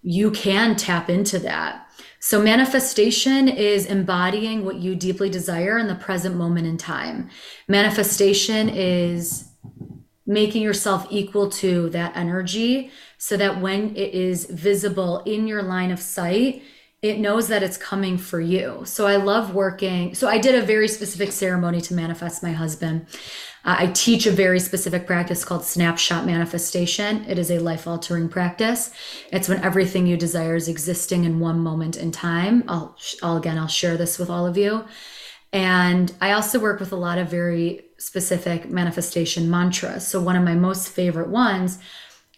you 0.00 0.30
can 0.30 0.76
tap 0.76 1.10
into 1.10 1.38
that. 1.40 1.81
So, 2.24 2.40
manifestation 2.40 3.48
is 3.48 3.84
embodying 3.84 4.64
what 4.64 4.76
you 4.76 4.94
deeply 4.94 5.28
desire 5.28 5.76
in 5.76 5.88
the 5.88 5.96
present 5.96 6.36
moment 6.36 6.68
in 6.68 6.76
time. 6.76 7.30
Manifestation 7.66 8.68
is 8.68 9.48
making 10.24 10.62
yourself 10.62 11.04
equal 11.10 11.50
to 11.50 11.90
that 11.90 12.16
energy 12.16 12.92
so 13.18 13.36
that 13.38 13.60
when 13.60 13.96
it 13.96 14.14
is 14.14 14.44
visible 14.44 15.24
in 15.26 15.48
your 15.48 15.64
line 15.64 15.90
of 15.90 15.98
sight, 15.98 16.62
it 17.02 17.18
knows 17.18 17.48
that 17.48 17.64
it's 17.64 17.76
coming 17.76 18.16
for 18.16 18.40
you. 18.40 18.82
So 18.84 19.08
I 19.08 19.16
love 19.16 19.52
working. 19.52 20.14
So 20.14 20.28
I 20.28 20.38
did 20.38 20.54
a 20.54 20.64
very 20.64 20.86
specific 20.86 21.32
ceremony 21.32 21.80
to 21.82 21.94
manifest 21.94 22.44
my 22.44 22.52
husband. 22.52 23.06
Uh, 23.64 23.76
I 23.80 23.86
teach 23.88 24.26
a 24.26 24.30
very 24.30 24.60
specific 24.60 25.04
practice 25.04 25.44
called 25.44 25.64
snapshot 25.64 26.24
manifestation. 26.24 27.24
It 27.28 27.40
is 27.40 27.50
a 27.50 27.58
life 27.58 27.88
altering 27.88 28.28
practice. 28.28 28.92
It's 29.32 29.48
when 29.48 29.64
everything 29.64 30.06
you 30.06 30.16
desire 30.16 30.54
is 30.54 30.68
existing 30.68 31.24
in 31.24 31.40
one 31.40 31.58
moment 31.58 31.96
in 31.96 32.12
time. 32.12 32.62
I'll, 32.68 32.96
I'll 33.20 33.36
again, 33.36 33.58
I'll 33.58 33.66
share 33.66 33.96
this 33.96 34.16
with 34.16 34.30
all 34.30 34.46
of 34.46 34.56
you. 34.56 34.84
And 35.52 36.14
I 36.20 36.32
also 36.32 36.60
work 36.60 36.78
with 36.78 36.92
a 36.92 36.96
lot 36.96 37.18
of 37.18 37.28
very 37.28 37.82
specific 37.98 38.70
manifestation 38.70 39.50
mantras. 39.50 40.06
So 40.06 40.20
one 40.20 40.36
of 40.36 40.44
my 40.44 40.54
most 40.54 40.88
favorite 40.88 41.28
ones 41.28 41.78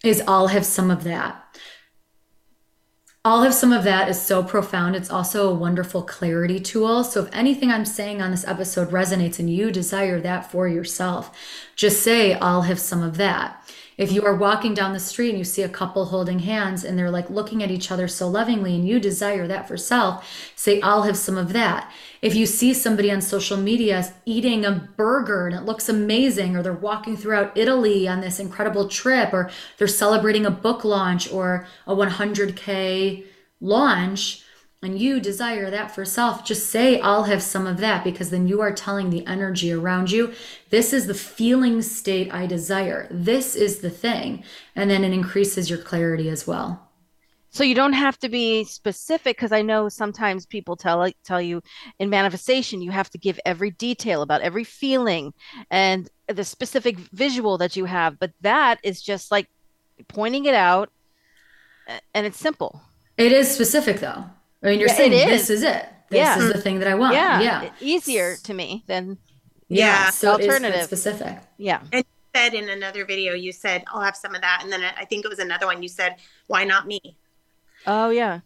is 0.03 0.23
I'll 0.27 0.49
have 0.49 0.65
some 0.65 0.91
of 0.91 1.05
that 1.05 1.44
all 3.25 3.43
of 3.43 3.55
some 3.55 3.73
of 3.73 3.85
that 3.85 4.09
is 4.09 4.21
so 4.21 4.43
profound. 4.43 4.95
It's 4.95 5.11
also 5.11 5.49
a 5.49 5.55
wonderful 5.55 6.03
clarity 6.03 6.61
tool. 6.61 7.03
So, 7.05 7.23
if 7.23 7.35
anything 7.35 7.71
I'm 7.71 7.87
saying 7.87 8.21
on 8.21 8.31
this 8.31 8.47
episode 8.47 8.91
resonates 8.91 9.39
and 9.39 9.49
you 9.49 9.71
desire 9.71 10.21
that 10.21 10.51
for 10.51 10.69
yourself, 10.69 11.35
just 11.75 12.03
say, 12.03 12.35
I'll 12.35 12.63
have 12.63 12.79
some 12.79 13.03
of 13.03 13.17
that. 13.17 13.63
If 13.97 14.11
you 14.11 14.25
are 14.25 14.35
walking 14.35 14.75
down 14.75 14.93
the 14.93 15.01
street 15.01 15.31
and 15.31 15.39
you 15.39 15.45
see 15.45 15.63
a 15.63 15.69
couple 15.69 16.07
holding 16.07 16.41
hands 16.41 16.85
and 16.85 16.99
they're 16.99 17.11
like 17.11 17.31
looking 17.31 17.63
at 17.63 17.71
each 17.71 17.93
other 17.93 18.09
so 18.09 18.29
lovingly 18.29 18.75
and 18.75 18.87
you 18.87 18.99
desire 18.99 19.47
that 19.47 19.69
for 19.69 19.77
self, 19.77 20.53
say, 20.57 20.81
I'll 20.81 21.03
have 21.03 21.17
some 21.17 21.39
of 21.39 21.53
that. 21.53 21.93
If 22.21 22.35
you 22.35 22.47
see 22.47 22.75
somebody 22.75 23.11
on 23.13 23.21
social 23.21 23.57
media 23.57 24.13
eating 24.27 24.65
a 24.65 24.89
burger 24.97 25.47
and 25.47 25.55
it 25.57 25.65
looks 25.65 25.89
amazing, 25.89 26.57
or 26.57 26.63
they're 26.63 26.73
walking 26.73 27.17
throughout 27.17 27.57
Italy 27.57 28.09
on 28.09 28.21
this 28.21 28.41
incredible 28.41 28.89
trip, 28.89 29.33
or 29.33 29.51
they're 29.79 29.87
celebrating 29.87 30.47
a 30.47 30.51
book 30.51 30.85
launch 30.85 31.31
or 31.33 31.67
a 31.87 31.95
100K 31.95 33.25
launch, 33.61 34.43
and 34.85 34.99
you 34.99 35.19
desire 35.19 35.71
that 35.71 35.95
for 35.95 36.05
self, 36.05 36.45
just 36.45 36.71
say, 36.71 37.01
I'll 37.01 37.25
have 37.25 37.43
some 37.43 37.67
of 37.67 37.79
that, 37.79 38.05
because 38.05 38.31
then 38.31 38.47
you 38.47 38.61
are 38.61 38.73
telling 38.73 39.11
the 39.11 39.27
energy 39.27 39.73
around 39.73 40.11
you, 40.11 40.33
this 40.71 40.93
is 40.93 41.07
the 41.07 41.15
feeling 41.15 41.83
state 41.83 42.33
I 42.33 42.47
desire. 42.47 43.09
This 43.11 43.57
is 43.57 43.79
the 43.79 43.91
thing. 43.91 44.45
And 44.77 44.91
then 44.91 45.03
it 45.03 45.13
increases 45.13 45.71
your 45.71 45.81
clarity 45.81 46.29
as 46.29 46.47
well. 46.47 46.81
So 47.51 47.63
you 47.63 47.77
don't 47.77 47.93
have 47.93 48.19
to 48.19 48.29
be 48.29 48.65
specific 48.65 49.37
because 49.37 49.53
I 49.53 49.63
know 49.63 49.89
sometimes 49.89 50.45
people 50.45 50.75
tell 50.75 51.09
tell 51.23 51.41
you 51.41 51.63
in 52.01 52.11
manifestation 52.11 52.83
you 52.83 52.91
have 52.91 53.09
to 53.11 53.19
give 53.19 53.39
every 53.47 53.71
detail 53.71 54.23
about 54.23 54.41
every 54.41 54.65
feeling 54.65 55.33
and 55.71 56.11
the 56.27 56.43
specific 56.43 56.99
visual 56.99 57.57
that 57.59 57.77
you 57.77 57.85
have, 57.85 58.19
but 58.19 58.33
that 58.41 58.81
is 58.83 59.01
just 59.01 59.31
like 59.31 59.49
pointing 60.09 60.47
it 60.47 60.55
out 60.55 60.91
and 62.13 62.27
it's 62.27 62.41
simple. 62.41 62.83
It 63.17 63.31
is 63.31 63.49
specific 63.49 64.01
though. 64.01 64.25
I 64.65 64.69
mean, 64.69 64.81
you're 64.81 64.89
yeah, 64.89 64.95
saying 64.95 65.11
this 65.11 65.51
is 65.51 65.63
it. 65.63 65.87
This 66.09 66.19
yeah. 66.19 66.39
is 66.39 66.53
the 66.53 66.61
thing 66.61 66.79
that 66.79 66.89
I 66.89 66.95
want. 66.95 67.15
Yeah. 67.15 67.41
yeah. 67.41 67.71
Easier 67.81 68.37
to 68.45 68.55
me 68.55 68.83
than 68.87 69.19
yeah. 69.69 70.11
So 70.11 70.33
alternative 70.33 70.85
specific. 70.85 71.39
Yeah. 71.59 71.81
And 71.93 72.05
you 72.05 72.41
said 72.41 72.55
in 72.55 72.69
another 72.69 73.05
video, 73.05 73.35
you 73.35 73.53
said, 73.53 73.85
I'll 73.93 74.03
have 74.03 74.17
some 74.17 74.35
of 74.35 74.41
that. 74.41 74.61
And 74.63 74.73
then 74.73 74.83
I 74.83 75.05
think 75.05 75.25
it 75.25 75.29
was 75.29 75.39
another 75.39 75.67
one 75.67 75.83
you 75.83 75.89
said, 75.89 76.17
why 76.47 76.65
not 76.65 76.87
me? 76.87 77.01
Oh 77.87 78.11
yeah. 78.11 78.41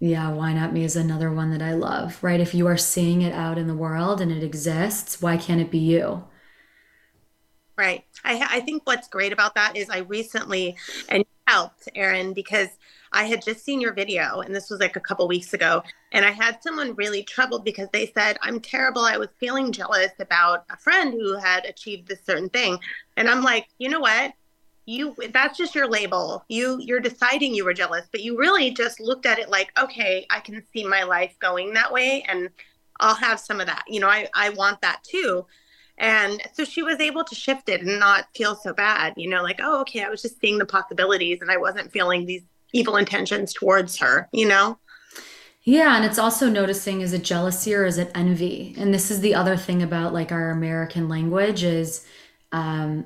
Yeah, 0.00 0.32
why 0.32 0.52
not 0.52 0.72
me 0.72 0.82
is 0.82 0.96
another 0.96 1.30
one 1.30 1.52
that 1.52 1.62
I 1.62 1.74
love, 1.74 2.18
right? 2.22 2.40
If 2.40 2.54
you 2.54 2.66
are 2.66 2.76
seeing 2.76 3.22
it 3.22 3.32
out 3.32 3.56
in 3.56 3.68
the 3.68 3.74
world 3.74 4.20
and 4.20 4.32
it 4.32 4.42
exists, 4.42 5.22
why 5.22 5.36
can't 5.36 5.60
it 5.60 5.70
be 5.70 5.78
you? 5.78 6.24
Right. 7.76 8.04
I, 8.24 8.46
I 8.50 8.60
think 8.60 8.82
what's 8.84 9.06
great 9.06 9.32
about 9.32 9.54
that 9.54 9.76
is 9.76 9.88
I 9.88 9.98
recently 9.98 10.76
and 11.08 11.24
helped 11.46 11.88
Erin 11.94 12.32
because 12.32 12.68
I 13.12 13.24
had 13.24 13.42
just 13.42 13.64
seen 13.64 13.80
your 13.80 13.92
video, 13.92 14.40
and 14.40 14.54
this 14.54 14.70
was 14.70 14.80
like 14.80 14.96
a 14.96 15.00
couple 15.00 15.28
weeks 15.28 15.52
ago. 15.52 15.82
And 16.12 16.24
I 16.24 16.30
had 16.30 16.62
someone 16.62 16.94
really 16.94 17.22
troubled 17.22 17.64
because 17.64 17.88
they 17.92 18.06
said, 18.06 18.38
I'm 18.42 18.60
terrible. 18.60 19.02
I 19.02 19.18
was 19.18 19.28
feeling 19.38 19.72
jealous 19.72 20.12
about 20.18 20.64
a 20.70 20.76
friend 20.76 21.12
who 21.12 21.36
had 21.36 21.64
achieved 21.64 22.08
this 22.08 22.24
certain 22.24 22.48
thing. 22.48 22.78
And 23.16 23.28
I'm 23.28 23.42
like, 23.42 23.68
you 23.78 23.88
know 23.88 24.00
what? 24.00 24.32
You 24.84 25.14
that's 25.32 25.56
just 25.56 25.76
your 25.76 25.88
label. 25.88 26.44
You 26.48 26.78
you're 26.80 26.98
deciding 26.98 27.54
you 27.54 27.64
were 27.64 27.74
jealous, 27.74 28.08
but 28.10 28.22
you 28.22 28.36
really 28.36 28.72
just 28.72 28.98
looked 28.98 29.26
at 29.26 29.38
it 29.38 29.48
like, 29.48 29.70
okay, 29.78 30.26
I 30.28 30.40
can 30.40 30.60
see 30.72 30.84
my 30.84 31.04
life 31.04 31.36
going 31.38 31.74
that 31.74 31.92
way 31.92 32.24
and 32.26 32.50
I'll 32.98 33.14
have 33.14 33.38
some 33.38 33.60
of 33.60 33.66
that. 33.66 33.84
You 33.86 34.00
know, 34.00 34.08
I, 34.08 34.28
I 34.34 34.50
want 34.50 34.80
that 34.80 35.04
too. 35.04 35.46
And 35.98 36.42
so 36.52 36.64
she 36.64 36.82
was 36.82 36.98
able 37.00 37.22
to 37.22 37.34
shift 37.34 37.68
it 37.68 37.82
and 37.82 38.00
not 38.00 38.26
feel 38.34 38.56
so 38.56 38.72
bad, 38.72 39.14
you 39.16 39.28
know, 39.28 39.42
like, 39.42 39.60
oh, 39.62 39.82
okay, 39.82 40.02
I 40.02 40.08
was 40.08 40.22
just 40.22 40.40
seeing 40.40 40.58
the 40.58 40.66
possibilities 40.66 41.40
and 41.40 41.50
I 41.50 41.58
wasn't 41.58 41.92
feeling 41.92 42.26
these 42.26 42.42
evil 42.72 42.96
intentions 42.96 43.52
towards 43.52 43.98
her, 43.98 44.28
you 44.32 44.46
know? 44.46 44.78
Yeah, 45.64 45.94
and 45.94 46.04
it's 46.04 46.18
also 46.18 46.48
noticing 46.48 47.02
is 47.02 47.12
it 47.12 47.22
jealousy 47.22 47.74
or 47.74 47.84
is 47.84 47.98
it 47.98 48.10
envy? 48.14 48.74
And 48.76 48.92
this 48.92 49.10
is 49.10 49.20
the 49.20 49.34
other 49.34 49.56
thing 49.56 49.82
about 49.82 50.12
like 50.12 50.32
our 50.32 50.50
American 50.50 51.08
language 51.08 51.62
is 51.62 52.04
um 52.50 53.04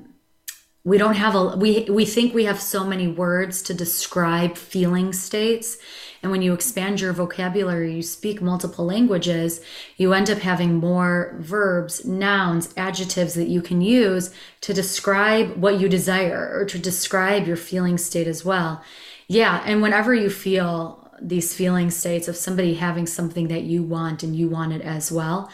we 0.87 0.97
don't 0.97 1.15
have 1.15 1.35
a 1.35 1.57
we 1.57 1.81
we 1.89 2.05
think 2.05 2.33
we 2.33 2.45
have 2.45 2.61
so 2.61 2.85
many 2.85 3.09
words 3.09 3.61
to 3.61 3.73
describe 3.73 4.55
feeling 4.55 5.11
states 5.11 5.77
and 6.23 6.31
when 6.31 6.41
you 6.41 6.53
expand 6.53 7.01
your 7.01 7.11
vocabulary 7.11 7.93
you 7.93 8.01
speak 8.01 8.41
multiple 8.41 8.85
languages 8.85 9.59
you 9.97 10.13
end 10.13 10.29
up 10.29 10.37
having 10.37 10.75
more 10.75 11.35
verbs 11.39 12.05
nouns 12.05 12.73
adjectives 12.77 13.33
that 13.33 13.49
you 13.49 13.61
can 13.61 13.81
use 13.81 14.33
to 14.61 14.73
describe 14.73 15.57
what 15.57 15.77
you 15.77 15.89
desire 15.89 16.57
or 16.57 16.63
to 16.63 16.79
describe 16.79 17.45
your 17.45 17.57
feeling 17.57 17.97
state 17.97 18.27
as 18.27 18.45
well 18.45 18.81
yeah. 19.27 19.63
And 19.65 19.81
whenever 19.81 20.13
you 20.13 20.29
feel 20.29 21.11
these 21.21 21.53
feeling 21.53 21.89
states 21.89 22.27
of 22.27 22.35
somebody 22.35 22.75
having 22.75 23.07
something 23.07 23.47
that 23.47 23.63
you 23.63 23.83
want 23.83 24.23
and 24.23 24.35
you 24.35 24.47
want 24.49 24.73
it 24.73 24.81
as 24.81 25.11
well, 25.11 25.49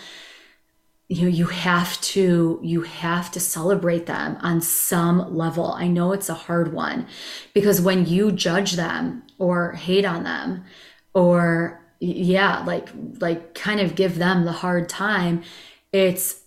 you 1.10 1.28
you 1.28 1.46
have 1.48 2.00
to 2.02 2.60
you 2.64 2.82
have 2.82 3.32
to 3.32 3.40
celebrate 3.40 4.06
them 4.06 4.38
on 4.42 4.62
some 4.62 5.36
level. 5.36 5.74
I 5.74 5.88
know 5.88 6.12
it's 6.12 6.30
a 6.30 6.34
hard 6.34 6.74
one 6.74 7.08
because 7.54 7.82
when 7.82 8.06
you 8.06 8.32
judge 8.32 8.74
them 8.74 9.24
or 9.38 9.74
hate 9.74 10.06
on 10.06 10.24
them 10.24 10.66
or 11.14 11.82
yeah, 12.00 12.64
like 12.66 12.90
like 13.20 13.54
kind 13.54 13.80
of 13.80 13.96
give 13.96 14.18
them 14.18 14.46
the 14.46 14.52
hard 14.52 14.90
time, 14.90 15.44
it's 15.92 16.42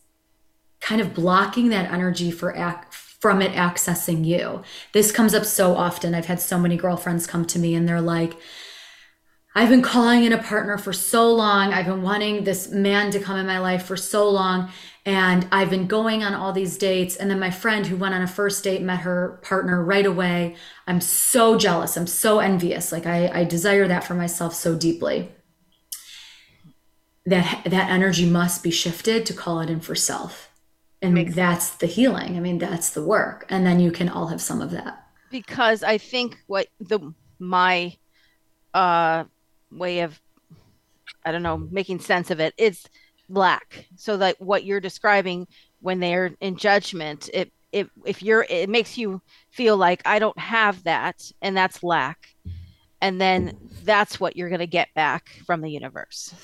kind 0.80 1.00
of 1.00 1.14
blocking 1.14 1.70
that 1.70 1.90
energy 1.90 2.30
for 2.30 2.56
act 2.56 2.94
from 3.26 3.42
it 3.42 3.50
accessing 3.54 4.24
you. 4.24 4.62
This 4.92 5.10
comes 5.10 5.34
up 5.34 5.44
so 5.44 5.74
often. 5.74 6.14
I've 6.14 6.26
had 6.26 6.40
so 6.40 6.60
many 6.60 6.76
girlfriends 6.76 7.26
come 7.26 7.44
to 7.46 7.58
me 7.58 7.74
and 7.74 7.88
they're 7.88 8.00
like, 8.00 8.36
I've 9.52 9.68
been 9.68 9.82
calling 9.82 10.22
in 10.22 10.32
a 10.32 10.40
partner 10.40 10.78
for 10.78 10.92
so 10.92 11.34
long. 11.34 11.72
I've 11.72 11.86
been 11.86 12.02
wanting 12.02 12.44
this 12.44 12.70
man 12.70 13.10
to 13.10 13.18
come 13.18 13.36
in 13.36 13.44
my 13.44 13.58
life 13.58 13.82
for 13.82 13.96
so 13.96 14.30
long. 14.30 14.70
And 15.04 15.48
I've 15.50 15.70
been 15.70 15.88
going 15.88 16.22
on 16.22 16.34
all 16.34 16.52
these 16.52 16.78
dates. 16.78 17.16
And 17.16 17.28
then 17.28 17.40
my 17.40 17.50
friend 17.50 17.84
who 17.84 17.96
went 17.96 18.14
on 18.14 18.22
a 18.22 18.28
first 18.28 18.62
date 18.62 18.80
met 18.80 19.00
her 19.00 19.40
partner 19.42 19.82
right 19.82 20.06
away. 20.06 20.54
I'm 20.86 21.00
so 21.00 21.58
jealous. 21.58 21.96
I'm 21.96 22.06
so 22.06 22.38
envious. 22.38 22.92
Like 22.92 23.06
I, 23.06 23.26
I 23.40 23.42
desire 23.42 23.88
that 23.88 24.04
for 24.04 24.14
myself 24.14 24.54
so 24.54 24.76
deeply. 24.76 25.32
That 27.24 27.64
that 27.64 27.90
energy 27.90 28.30
must 28.30 28.62
be 28.62 28.70
shifted 28.70 29.26
to 29.26 29.34
call 29.34 29.58
it 29.58 29.68
in 29.68 29.80
for 29.80 29.96
self 29.96 30.45
and 31.02 31.14
Makes 31.14 31.34
that's 31.34 31.66
sense. 31.66 31.78
the 31.78 31.86
healing. 31.86 32.36
I 32.36 32.40
mean 32.40 32.58
that's 32.58 32.90
the 32.90 33.02
work. 33.02 33.46
And 33.48 33.66
then 33.66 33.80
you 33.80 33.90
can 33.92 34.08
all 34.08 34.26
have 34.28 34.40
some 34.40 34.60
of 34.60 34.70
that. 34.72 35.04
Because 35.30 35.82
i 35.82 35.98
think 35.98 36.38
what 36.46 36.68
the 36.80 37.12
my 37.38 37.94
uh 38.74 39.24
way 39.70 40.00
of 40.00 40.20
i 41.24 41.32
don't 41.32 41.42
know 41.42 41.58
making 41.58 41.98
sense 42.00 42.30
of 42.30 42.40
it 42.40 42.54
it's 42.56 42.88
black. 43.28 43.86
So 43.96 44.16
that 44.18 44.40
what 44.40 44.64
you're 44.64 44.80
describing 44.80 45.46
when 45.80 46.00
they're 46.00 46.32
in 46.40 46.56
judgment 46.56 47.28
it 47.34 47.52
it 47.72 47.90
if 48.04 48.22
you're 48.22 48.46
it 48.48 48.68
makes 48.70 48.96
you 48.96 49.20
feel 49.50 49.76
like 49.76 50.00
i 50.06 50.18
don't 50.18 50.38
have 50.38 50.82
that 50.84 51.20
and 51.42 51.56
that's 51.56 51.82
lack 51.82 52.28
and 53.06 53.20
then 53.20 53.56
that's 53.84 54.18
what 54.18 54.36
you're 54.36 54.48
going 54.48 54.58
to 54.58 54.66
get 54.66 54.92
back 54.96 55.28
from 55.46 55.60
the 55.60 55.70
universe. 55.70 56.34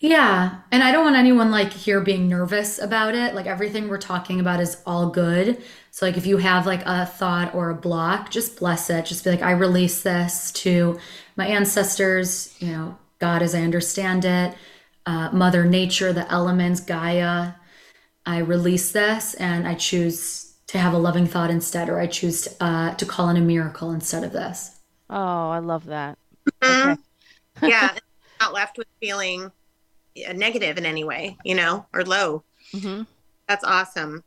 Yeah. 0.00 0.60
And 0.70 0.82
I 0.82 0.92
don't 0.92 1.04
want 1.04 1.16
anyone 1.16 1.50
like 1.50 1.72
here 1.72 2.02
being 2.02 2.28
nervous 2.28 2.78
about 2.78 3.14
it. 3.14 3.34
Like 3.34 3.46
everything 3.46 3.88
we're 3.88 3.96
talking 3.96 4.38
about 4.38 4.60
is 4.60 4.76
all 4.84 5.08
good. 5.08 5.62
So 5.92 6.04
like 6.04 6.18
if 6.18 6.26
you 6.26 6.36
have 6.36 6.66
like 6.66 6.82
a 6.84 7.06
thought 7.06 7.54
or 7.54 7.70
a 7.70 7.74
block, 7.74 8.30
just 8.30 8.58
bless 8.58 8.90
it. 8.90 9.06
Just 9.06 9.24
be 9.24 9.30
like 9.30 9.40
I 9.40 9.52
release 9.52 10.02
this 10.02 10.52
to 10.52 10.98
my 11.36 11.46
ancestors, 11.46 12.54
you 12.60 12.68
know, 12.68 12.98
God 13.18 13.40
as 13.40 13.54
I 13.54 13.62
understand 13.62 14.26
it, 14.26 14.54
uh, 15.06 15.30
mother 15.32 15.64
nature, 15.64 16.12
the 16.12 16.30
elements, 16.30 16.80
Gaia. 16.80 17.52
I 18.26 18.40
release 18.40 18.92
this 18.92 19.32
and 19.34 19.66
I 19.66 19.74
choose 19.74 20.52
to 20.66 20.76
have 20.76 20.92
a 20.92 20.98
loving 20.98 21.26
thought 21.26 21.48
instead 21.48 21.88
or 21.88 21.98
I 21.98 22.06
choose 22.06 22.42
to, 22.42 22.62
uh, 22.62 22.94
to 22.96 23.06
call 23.06 23.30
in 23.30 23.38
a 23.38 23.40
miracle 23.40 23.90
instead 23.90 24.22
of 24.22 24.32
this. 24.32 24.79
Oh, 25.10 25.50
I 25.50 25.58
love 25.58 25.86
that. 25.86 26.18
Mhm. 26.62 26.98
yeah, 27.62 27.96
not 28.40 28.52
left 28.52 28.78
with 28.78 28.86
feeling 29.00 29.50
uh, 30.28 30.32
negative 30.32 30.78
in 30.78 30.86
any 30.86 31.04
way, 31.04 31.36
you 31.44 31.54
know, 31.54 31.86
or 31.92 32.04
low. 32.04 32.44
hmm 32.72 33.02
That's 33.48 33.64
awesome. 33.64 34.22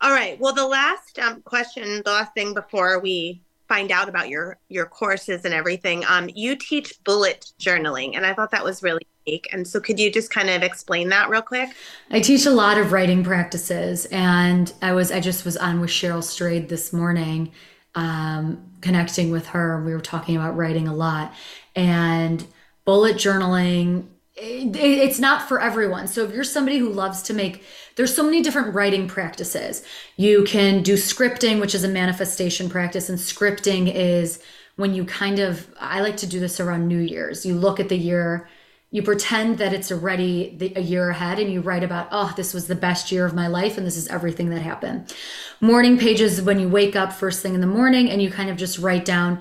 All 0.00 0.12
right. 0.12 0.38
Well, 0.40 0.54
the 0.54 0.66
last 0.66 1.18
um, 1.18 1.42
question, 1.42 2.02
the 2.04 2.10
last 2.10 2.34
thing 2.34 2.54
before 2.54 3.00
we 3.00 3.42
find 3.68 3.92
out 3.92 4.08
about 4.08 4.28
your 4.28 4.58
your 4.68 4.86
courses 4.86 5.44
and 5.44 5.54
everything, 5.54 6.04
um, 6.08 6.28
you 6.34 6.56
teach 6.56 6.94
bullet 7.04 7.52
journaling, 7.60 8.16
and 8.16 8.26
I 8.26 8.34
thought 8.34 8.50
that 8.50 8.64
was 8.64 8.82
really 8.82 9.06
unique. 9.26 9.48
And 9.52 9.66
so, 9.66 9.80
could 9.80 10.00
you 10.00 10.10
just 10.12 10.30
kind 10.30 10.50
of 10.50 10.62
explain 10.62 11.08
that 11.10 11.30
real 11.30 11.42
quick? 11.42 11.70
I 12.10 12.20
teach 12.20 12.46
a 12.46 12.50
lot 12.50 12.78
of 12.78 12.92
writing 12.92 13.24
practices, 13.24 14.06
and 14.06 14.72
I 14.82 14.92
was 14.92 15.10
I 15.10 15.20
just 15.20 15.44
was 15.44 15.56
on 15.56 15.80
with 15.80 15.90
Cheryl 15.90 16.22
Strayed 16.22 16.68
this 16.68 16.92
morning, 16.92 17.52
um, 17.94 18.62
connecting 18.80 19.30
with 19.30 19.46
her. 19.48 19.82
We 19.82 19.92
were 19.92 20.00
talking 20.00 20.36
about 20.36 20.56
writing 20.56 20.88
a 20.88 20.94
lot, 20.94 21.32
and 21.74 22.44
bullet 22.84 23.16
journaling. 23.16 24.06
It, 24.34 24.74
it's 24.76 25.18
not 25.18 25.48
for 25.48 25.60
everyone. 25.60 26.08
So 26.08 26.24
if 26.24 26.32
you're 26.32 26.44
somebody 26.44 26.78
who 26.78 26.88
loves 26.88 27.22
to 27.24 27.34
make, 27.34 27.62
there's 27.96 28.14
so 28.14 28.22
many 28.22 28.42
different 28.42 28.74
writing 28.74 29.06
practices. 29.06 29.84
You 30.16 30.44
can 30.44 30.82
do 30.82 30.94
scripting, 30.94 31.60
which 31.60 31.74
is 31.74 31.84
a 31.84 31.88
manifestation 31.88 32.70
practice, 32.70 33.08
and 33.08 33.18
scripting 33.18 33.92
is 33.94 34.42
when 34.76 34.94
you 34.94 35.04
kind 35.04 35.38
of. 35.38 35.68
I 35.78 36.00
like 36.00 36.16
to 36.18 36.26
do 36.26 36.40
this 36.40 36.60
around 36.60 36.88
New 36.88 37.00
Year's. 37.00 37.44
You 37.44 37.54
look 37.54 37.78
at 37.78 37.88
the 37.88 37.98
year 37.98 38.48
you 38.92 39.02
pretend 39.02 39.58
that 39.58 39.72
it's 39.72 39.90
already 39.90 40.54
the, 40.56 40.72
a 40.76 40.80
year 40.80 41.10
ahead 41.10 41.40
and 41.40 41.50
you 41.50 41.60
write 41.60 41.82
about 41.82 42.06
oh 42.12 42.32
this 42.36 42.54
was 42.54 42.68
the 42.68 42.74
best 42.74 43.10
year 43.10 43.26
of 43.26 43.34
my 43.34 43.48
life 43.48 43.76
and 43.76 43.86
this 43.86 43.96
is 43.96 44.06
everything 44.08 44.50
that 44.50 44.60
happened. 44.60 45.12
Morning 45.60 45.98
pages 45.98 46.40
when 46.40 46.60
you 46.60 46.68
wake 46.68 46.94
up 46.94 47.12
first 47.12 47.42
thing 47.42 47.54
in 47.54 47.60
the 47.60 47.66
morning 47.66 48.08
and 48.10 48.22
you 48.22 48.30
kind 48.30 48.50
of 48.50 48.56
just 48.56 48.78
write 48.78 49.04
down 49.04 49.40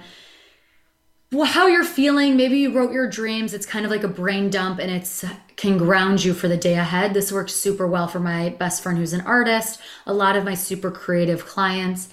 well, 1.34 1.46
how 1.46 1.68
you're 1.68 1.86
feeling. 1.86 2.36
Maybe 2.36 2.58
you 2.58 2.74
wrote 2.74 2.92
your 2.92 3.08
dreams. 3.08 3.54
It's 3.54 3.66
kind 3.66 3.86
of 3.86 3.92
like 3.92 4.04
a 4.04 4.10
brain 4.10 4.50
dump 4.50 4.80
and 4.80 4.92
it's 4.92 5.24
can 5.56 5.78
ground 5.78 6.24
you 6.26 6.34
for 6.34 6.50
the 6.50 6.58
day 6.58 6.74
ahead. 6.74 7.14
This 7.14 7.32
works 7.32 7.54
super 7.54 7.88
well 7.88 8.08
for 8.08 8.20
my 8.20 8.50
best 8.50 8.84
friend 8.84 8.98
who's 8.98 9.14
an 9.14 9.22
artist 9.22 9.80
a 10.06 10.14
lot 10.14 10.36
of 10.36 10.44
my 10.44 10.56
super 10.56 10.92
creative 10.92 11.46
clients. 11.46 12.10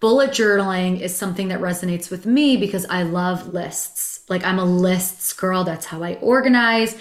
Bullet 0.00 0.30
journaling 0.30 1.00
is 1.00 1.16
something 1.16 1.48
that 1.48 1.60
resonates 1.60 2.10
with 2.10 2.24
me 2.24 2.56
because 2.56 2.86
I 2.86 3.02
love 3.02 3.52
lists. 3.52 4.07
Like 4.28 4.44
I'm 4.44 4.58
a 4.58 4.64
lists 4.64 5.32
girl. 5.32 5.64
That's 5.64 5.86
how 5.86 6.02
I 6.02 6.14
organize, 6.16 6.96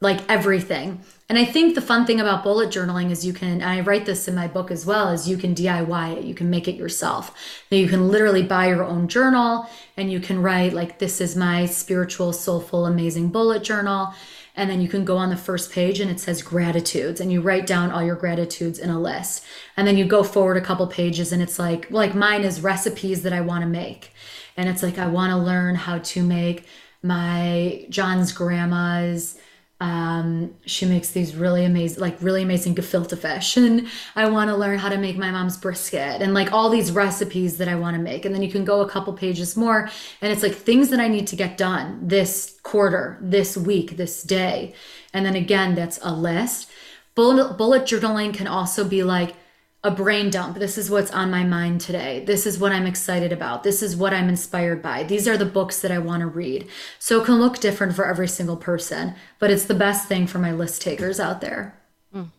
like 0.00 0.20
everything. 0.28 1.00
And 1.30 1.38
I 1.38 1.44
think 1.44 1.76
the 1.76 1.80
fun 1.80 2.06
thing 2.06 2.20
about 2.20 2.42
bullet 2.42 2.70
journaling 2.70 3.12
is 3.12 3.24
you 3.24 3.32
can, 3.32 3.60
and 3.60 3.64
I 3.64 3.82
write 3.82 4.04
this 4.04 4.26
in 4.26 4.34
my 4.34 4.48
book 4.48 4.72
as 4.72 4.84
well, 4.84 5.10
is 5.10 5.28
you 5.28 5.36
can 5.36 5.54
DIY 5.54 6.16
it. 6.16 6.24
You 6.24 6.34
can 6.34 6.50
make 6.50 6.66
it 6.66 6.74
yourself. 6.74 7.32
Now 7.70 7.78
you 7.78 7.86
can 7.86 8.08
literally 8.08 8.42
buy 8.42 8.66
your 8.66 8.82
own 8.82 9.06
journal 9.06 9.70
and 9.96 10.10
you 10.10 10.18
can 10.18 10.42
write 10.42 10.72
like, 10.72 10.98
this 10.98 11.20
is 11.20 11.36
my 11.36 11.66
spiritual, 11.66 12.32
soulful, 12.32 12.84
amazing 12.84 13.28
bullet 13.28 13.62
journal. 13.62 14.12
And 14.56 14.68
then 14.68 14.80
you 14.80 14.88
can 14.88 15.04
go 15.04 15.16
on 15.16 15.30
the 15.30 15.36
first 15.36 15.70
page 15.70 16.00
and 16.00 16.10
it 16.10 16.18
says 16.18 16.42
gratitudes 16.42 17.20
and 17.20 17.30
you 17.30 17.40
write 17.40 17.64
down 17.64 17.92
all 17.92 18.02
your 18.02 18.16
gratitudes 18.16 18.80
in 18.80 18.90
a 18.90 19.00
list. 19.00 19.44
And 19.76 19.86
then 19.86 19.96
you 19.96 20.04
go 20.06 20.24
forward 20.24 20.56
a 20.56 20.60
couple 20.60 20.88
pages 20.88 21.32
and 21.32 21.40
it's 21.40 21.60
like, 21.60 21.88
like 21.92 22.12
mine 22.12 22.42
is 22.42 22.60
recipes 22.60 23.22
that 23.22 23.32
I 23.32 23.40
want 23.40 23.62
to 23.62 23.68
make. 23.68 24.12
And 24.56 24.68
it's 24.68 24.82
like, 24.82 24.98
I 24.98 25.06
want 25.06 25.30
to 25.30 25.36
learn 25.36 25.74
how 25.74 25.98
to 25.98 26.22
make 26.22 26.66
my 27.02 27.86
John's 27.88 28.32
grandma's 28.32 29.38
um, 29.80 30.54
she 30.66 30.84
makes 30.84 31.10
these 31.10 31.34
really 31.34 31.64
amazing, 31.64 32.00
like 32.00 32.20
really 32.20 32.42
amazing 32.42 32.74
gefilte 32.74 33.16
fish, 33.16 33.56
and 33.56 33.88
I 34.14 34.28
want 34.28 34.50
to 34.50 34.56
learn 34.56 34.78
how 34.78 34.90
to 34.90 34.98
make 34.98 35.16
my 35.16 35.30
mom's 35.30 35.56
brisket, 35.56 36.20
and 36.20 36.34
like 36.34 36.52
all 36.52 36.68
these 36.68 36.92
recipes 36.92 37.56
that 37.56 37.68
I 37.68 37.76
want 37.76 37.96
to 37.96 38.02
make. 38.02 38.24
And 38.24 38.34
then 38.34 38.42
you 38.42 38.50
can 38.50 38.64
go 38.64 38.82
a 38.82 38.88
couple 38.88 39.12
pages 39.14 39.56
more, 39.56 39.90
and 40.20 40.32
it's 40.32 40.42
like 40.42 40.54
things 40.54 40.90
that 40.90 41.00
I 41.00 41.08
need 41.08 41.26
to 41.28 41.36
get 41.36 41.56
done 41.56 42.06
this 42.06 42.58
quarter, 42.62 43.18
this 43.22 43.56
week, 43.56 43.96
this 43.96 44.22
day, 44.22 44.74
and 45.14 45.24
then 45.24 45.34
again, 45.34 45.74
that's 45.74 45.98
a 46.02 46.12
list. 46.12 46.70
Bullet, 47.14 47.56
bullet 47.56 47.82
journaling 47.82 48.32
can 48.32 48.46
also 48.46 48.84
be 48.84 49.02
like 49.02 49.34
a 49.82 49.90
brain 49.90 50.28
dump. 50.28 50.58
This 50.58 50.76
is 50.76 50.90
what's 50.90 51.10
on 51.10 51.30
my 51.30 51.42
mind 51.42 51.80
today. 51.80 52.22
This 52.24 52.46
is 52.46 52.58
what 52.58 52.72
I'm 52.72 52.86
excited 52.86 53.32
about. 53.32 53.62
This 53.62 53.82
is 53.82 53.96
what 53.96 54.12
I'm 54.12 54.28
inspired 54.28 54.82
by. 54.82 55.04
These 55.04 55.26
are 55.26 55.38
the 55.38 55.46
books 55.46 55.80
that 55.80 55.90
I 55.90 55.98
want 55.98 56.20
to 56.20 56.26
read. 56.26 56.68
So 56.98 57.22
it 57.22 57.24
can 57.24 57.36
look 57.36 57.58
different 57.60 57.94
for 57.94 58.04
every 58.04 58.28
single 58.28 58.56
person, 58.56 59.14
but 59.38 59.50
it's 59.50 59.64
the 59.64 59.74
best 59.74 60.06
thing 60.06 60.26
for 60.26 60.38
my 60.38 60.52
list 60.52 60.82
takers 60.82 61.18
out 61.18 61.40
there. 61.40 61.80
Mm. 62.14 62.30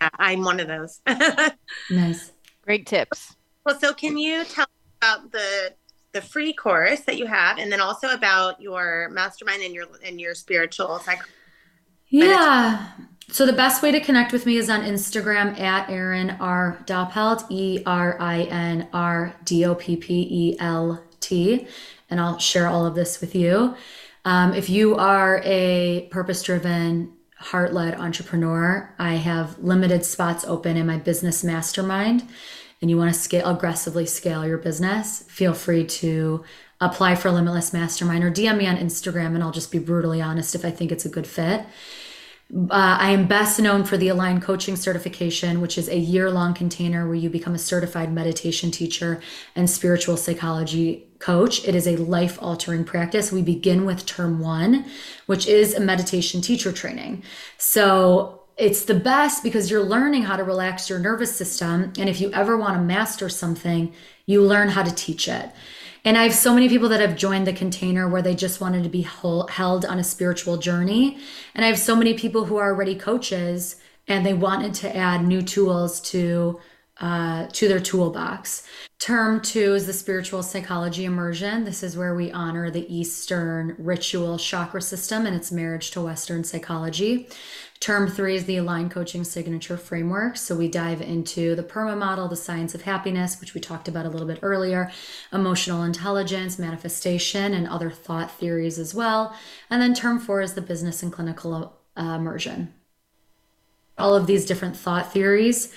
I'm 0.00 0.42
one 0.42 0.60
of 0.60 0.68
those. 0.68 1.00
Nice. 1.90 2.32
Great 2.62 2.86
tips. 2.86 3.34
well, 3.64 3.78
so 3.78 3.92
can 3.94 4.18
you 4.18 4.44
tell 4.44 4.64
us 4.64 4.68
about 5.00 5.32
the 5.32 5.74
the 6.12 6.20
free 6.22 6.52
course 6.52 7.00
that 7.00 7.18
you 7.18 7.26
have, 7.26 7.58
and 7.58 7.70
then 7.70 7.80
also 7.80 8.08
about 8.10 8.60
your 8.60 9.10
mastermind 9.10 9.62
and 9.62 9.74
your 9.74 9.86
and 10.04 10.20
your 10.20 10.34
spiritual 10.34 10.98
psych? 11.00 11.20
Yeah. 12.08 12.88
So 13.30 13.44
the 13.44 13.52
best 13.52 13.82
way 13.82 13.92
to 13.92 14.00
connect 14.00 14.32
with 14.32 14.46
me 14.46 14.56
is 14.56 14.70
on 14.70 14.82
Instagram 14.82 15.58
at 15.60 15.90
Erin 15.90 16.30
R. 16.40 16.78
Doppelt, 16.86 17.44
E 17.50 17.82
R 17.84 18.16
I 18.18 18.42
N 18.44 18.88
R 18.92 19.34
D 19.44 19.66
O 19.66 19.74
P 19.74 19.96
P 19.96 20.26
E 20.30 20.56
L 20.58 21.04
T. 21.20 21.66
And 22.08 22.20
I'll 22.20 22.38
share 22.38 22.66
all 22.68 22.86
of 22.86 22.94
this 22.94 23.20
with 23.20 23.34
you. 23.34 23.76
Um, 24.24 24.54
if 24.54 24.70
you 24.70 24.96
are 24.96 25.42
a 25.44 26.08
purpose 26.10 26.42
driven, 26.42 27.12
heart 27.36 27.74
led 27.74 27.94
entrepreneur, 27.94 28.94
I 28.98 29.14
have 29.14 29.58
limited 29.58 30.04
spots 30.04 30.44
open 30.44 30.76
in 30.76 30.86
my 30.86 30.96
business 30.96 31.44
mastermind. 31.44 32.26
And 32.80 32.90
you 32.90 32.96
want 32.96 33.12
to 33.12 33.18
scale 33.18 33.46
aggressively 33.46 34.06
scale 34.06 34.46
your 34.46 34.58
business, 34.58 35.22
feel 35.24 35.52
free 35.52 35.84
to 35.84 36.44
apply 36.80 37.16
for 37.16 37.30
Limitless 37.30 37.72
Mastermind 37.72 38.22
or 38.22 38.30
DM 38.30 38.58
me 38.58 38.66
on 38.66 38.76
Instagram, 38.76 39.34
and 39.34 39.42
I'll 39.42 39.50
just 39.50 39.72
be 39.72 39.80
brutally 39.80 40.22
honest 40.22 40.54
if 40.54 40.64
I 40.64 40.70
think 40.70 40.92
it's 40.92 41.04
a 41.04 41.08
good 41.08 41.26
fit. 41.26 41.66
Uh, 42.54 42.66
I 42.70 43.10
am 43.10 43.26
best 43.26 43.60
known 43.60 43.84
for 43.84 43.98
the 43.98 44.08
Align 44.08 44.40
Coaching 44.40 44.74
Certification, 44.74 45.60
which 45.60 45.76
is 45.76 45.88
a 45.88 45.98
year 45.98 46.30
long 46.30 46.54
container 46.54 47.06
where 47.06 47.14
you 47.14 47.28
become 47.28 47.54
a 47.54 47.58
certified 47.58 48.10
meditation 48.10 48.70
teacher 48.70 49.20
and 49.54 49.68
spiritual 49.68 50.16
psychology 50.16 51.06
coach. 51.18 51.66
It 51.68 51.74
is 51.74 51.86
a 51.86 51.96
life 51.96 52.38
altering 52.40 52.84
practice. 52.84 53.30
We 53.30 53.42
begin 53.42 53.84
with 53.84 54.06
term 54.06 54.40
one, 54.40 54.86
which 55.26 55.46
is 55.46 55.74
a 55.74 55.80
meditation 55.80 56.40
teacher 56.40 56.72
training. 56.72 57.22
So 57.58 58.44
it's 58.56 58.86
the 58.86 58.94
best 58.94 59.42
because 59.42 59.70
you're 59.70 59.84
learning 59.84 60.22
how 60.22 60.36
to 60.36 60.42
relax 60.42 60.88
your 60.88 60.98
nervous 60.98 61.36
system. 61.36 61.92
And 61.98 62.08
if 62.08 62.18
you 62.18 62.32
ever 62.32 62.56
want 62.56 62.76
to 62.76 62.82
master 62.82 63.28
something, 63.28 63.92
you 64.24 64.42
learn 64.42 64.70
how 64.70 64.82
to 64.82 64.94
teach 64.94 65.28
it. 65.28 65.50
And 66.04 66.16
I 66.16 66.22
have 66.22 66.34
so 66.34 66.54
many 66.54 66.68
people 66.68 66.88
that 66.90 67.00
have 67.00 67.16
joined 67.16 67.46
the 67.46 67.52
container 67.52 68.08
where 68.08 68.22
they 68.22 68.34
just 68.34 68.60
wanted 68.60 68.82
to 68.84 68.88
be 68.88 69.02
held 69.02 69.84
on 69.84 69.98
a 69.98 70.04
spiritual 70.04 70.56
journey. 70.56 71.18
And 71.54 71.64
I 71.64 71.68
have 71.68 71.78
so 71.78 71.96
many 71.96 72.14
people 72.14 72.44
who 72.46 72.56
are 72.56 72.72
already 72.72 72.94
coaches 72.94 73.76
and 74.06 74.24
they 74.24 74.34
wanted 74.34 74.74
to 74.74 74.96
add 74.96 75.24
new 75.24 75.42
tools 75.42 76.00
to 76.00 76.60
uh, 77.00 77.46
to 77.52 77.68
their 77.68 77.78
toolbox. 77.78 78.66
Term 78.98 79.40
two 79.40 79.74
is 79.74 79.86
the 79.86 79.92
spiritual 79.92 80.42
psychology 80.42 81.04
immersion. 81.04 81.62
This 81.62 81.84
is 81.84 81.96
where 81.96 82.12
we 82.12 82.32
honor 82.32 82.70
the 82.70 82.92
Eastern 82.92 83.76
ritual 83.78 84.36
chakra 84.36 84.82
system 84.82 85.24
and 85.24 85.36
its 85.36 85.52
marriage 85.52 85.92
to 85.92 86.00
Western 86.00 86.42
psychology. 86.42 87.28
Term 87.80 88.08
three 88.08 88.34
is 88.34 88.46
the 88.46 88.56
Align 88.56 88.88
Coaching 88.88 89.22
Signature 89.22 89.76
Framework. 89.76 90.36
So 90.36 90.56
we 90.56 90.66
dive 90.66 91.00
into 91.00 91.54
the 91.54 91.62
PERMA 91.62 91.96
model, 91.96 92.26
the 92.26 92.34
science 92.34 92.74
of 92.74 92.82
happiness, 92.82 93.40
which 93.40 93.54
we 93.54 93.60
talked 93.60 93.86
about 93.86 94.04
a 94.04 94.08
little 94.08 94.26
bit 94.26 94.40
earlier, 94.42 94.90
emotional 95.32 95.84
intelligence, 95.84 96.58
manifestation, 96.58 97.54
and 97.54 97.68
other 97.68 97.90
thought 97.90 98.32
theories 98.32 98.80
as 98.80 98.94
well. 98.94 99.32
And 99.70 99.80
then 99.80 99.94
term 99.94 100.18
four 100.18 100.42
is 100.42 100.54
the 100.54 100.60
business 100.60 101.04
and 101.04 101.12
clinical 101.12 101.78
uh, 101.96 102.02
immersion. 102.02 102.74
All 103.96 104.16
of 104.16 104.26
these 104.26 104.44
different 104.44 104.76
thought 104.76 105.12
theories. 105.12 105.72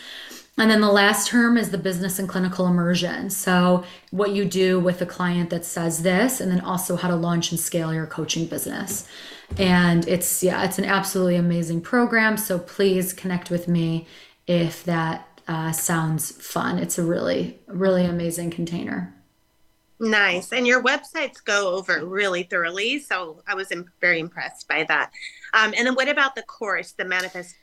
And 0.61 0.69
then 0.69 0.79
the 0.79 0.91
last 0.91 1.27
term 1.27 1.57
is 1.57 1.71
the 1.71 1.79
business 1.79 2.19
and 2.19 2.29
clinical 2.29 2.67
immersion. 2.67 3.31
So, 3.31 3.83
what 4.11 4.33
you 4.33 4.45
do 4.45 4.79
with 4.79 5.01
a 5.01 5.07
client 5.07 5.49
that 5.49 5.65
says 5.65 6.03
this, 6.03 6.39
and 6.39 6.51
then 6.51 6.61
also 6.61 6.95
how 6.95 7.07
to 7.07 7.15
launch 7.15 7.49
and 7.49 7.59
scale 7.59 7.91
your 7.91 8.05
coaching 8.05 8.45
business. 8.45 9.07
And 9.57 10.07
it's, 10.07 10.43
yeah, 10.43 10.63
it's 10.63 10.77
an 10.77 10.85
absolutely 10.85 11.37
amazing 11.37 11.81
program. 11.81 12.37
So, 12.37 12.59
please 12.59 13.11
connect 13.11 13.49
with 13.49 13.67
me 13.67 14.05
if 14.45 14.83
that 14.83 15.27
uh, 15.47 15.71
sounds 15.71 16.31
fun. 16.31 16.77
It's 16.77 16.99
a 16.99 17.03
really, 17.03 17.57
really 17.65 18.05
amazing 18.05 18.51
container. 18.51 19.15
Nice. 19.99 20.53
And 20.53 20.67
your 20.67 20.83
websites 20.83 21.43
go 21.43 21.73
over 21.73 22.05
really 22.05 22.43
thoroughly. 22.43 22.99
So 22.99 23.41
I 23.47 23.53
was 23.53 23.71
very 23.99 24.19
impressed 24.19 24.67
by 24.67 24.83
that. 24.85 25.11
Um, 25.53 25.73
and 25.77 25.85
then 25.85 25.93
what 25.93 26.07
about 26.07 26.33
the 26.33 26.41
course, 26.41 26.91
the 26.91 27.05
manifest? 27.05 27.55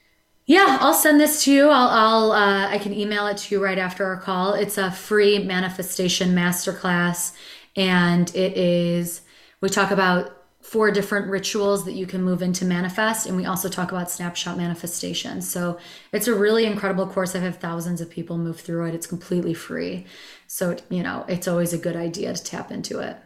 Yeah, 0.48 0.78
I'll 0.80 0.94
send 0.94 1.20
this 1.20 1.44
to 1.44 1.52
you. 1.52 1.68
I'll, 1.68 1.88
I'll 1.88 2.32
uh, 2.32 2.68
I 2.70 2.78
can 2.78 2.94
email 2.94 3.26
it 3.26 3.36
to 3.36 3.54
you 3.54 3.62
right 3.62 3.76
after 3.76 4.06
our 4.06 4.16
call. 4.16 4.54
It's 4.54 4.78
a 4.78 4.90
free 4.90 5.38
manifestation 5.44 6.30
masterclass, 6.34 7.36
and 7.76 8.34
it 8.34 8.56
is. 8.56 9.20
We 9.60 9.68
talk 9.68 9.90
about 9.90 10.34
four 10.62 10.90
different 10.90 11.28
rituals 11.28 11.84
that 11.84 11.92
you 11.92 12.06
can 12.06 12.22
move 12.22 12.40
into 12.40 12.64
manifest, 12.64 13.26
and 13.26 13.36
we 13.36 13.44
also 13.44 13.68
talk 13.68 13.92
about 13.92 14.10
snapshot 14.10 14.56
manifestation. 14.56 15.42
So 15.42 15.78
it's 16.12 16.28
a 16.28 16.34
really 16.34 16.64
incredible 16.64 17.06
course. 17.06 17.36
I've 17.36 17.42
had 17.42 17.60
thousands 17.60 18.00
of 18.00 18.08
people 18.08 18.38
move 18.38 18.58
through 18.58 18.86
it. 18.86 18.94
It's 18.94 19.06
completely 19.06 19.52
free. 19.52 20.06
So, 20.46 20.78
you 20.88 21.02
know, 21.02 21.26
it's 21.28 21.46
always 21.46 21.74
a 21.74 21.78
good 21.78 21.96
idea 21.96 22.32
to 22.32 22.42
tap 22.42 22.70
into 22.70 23.00
it. 23.00 23.18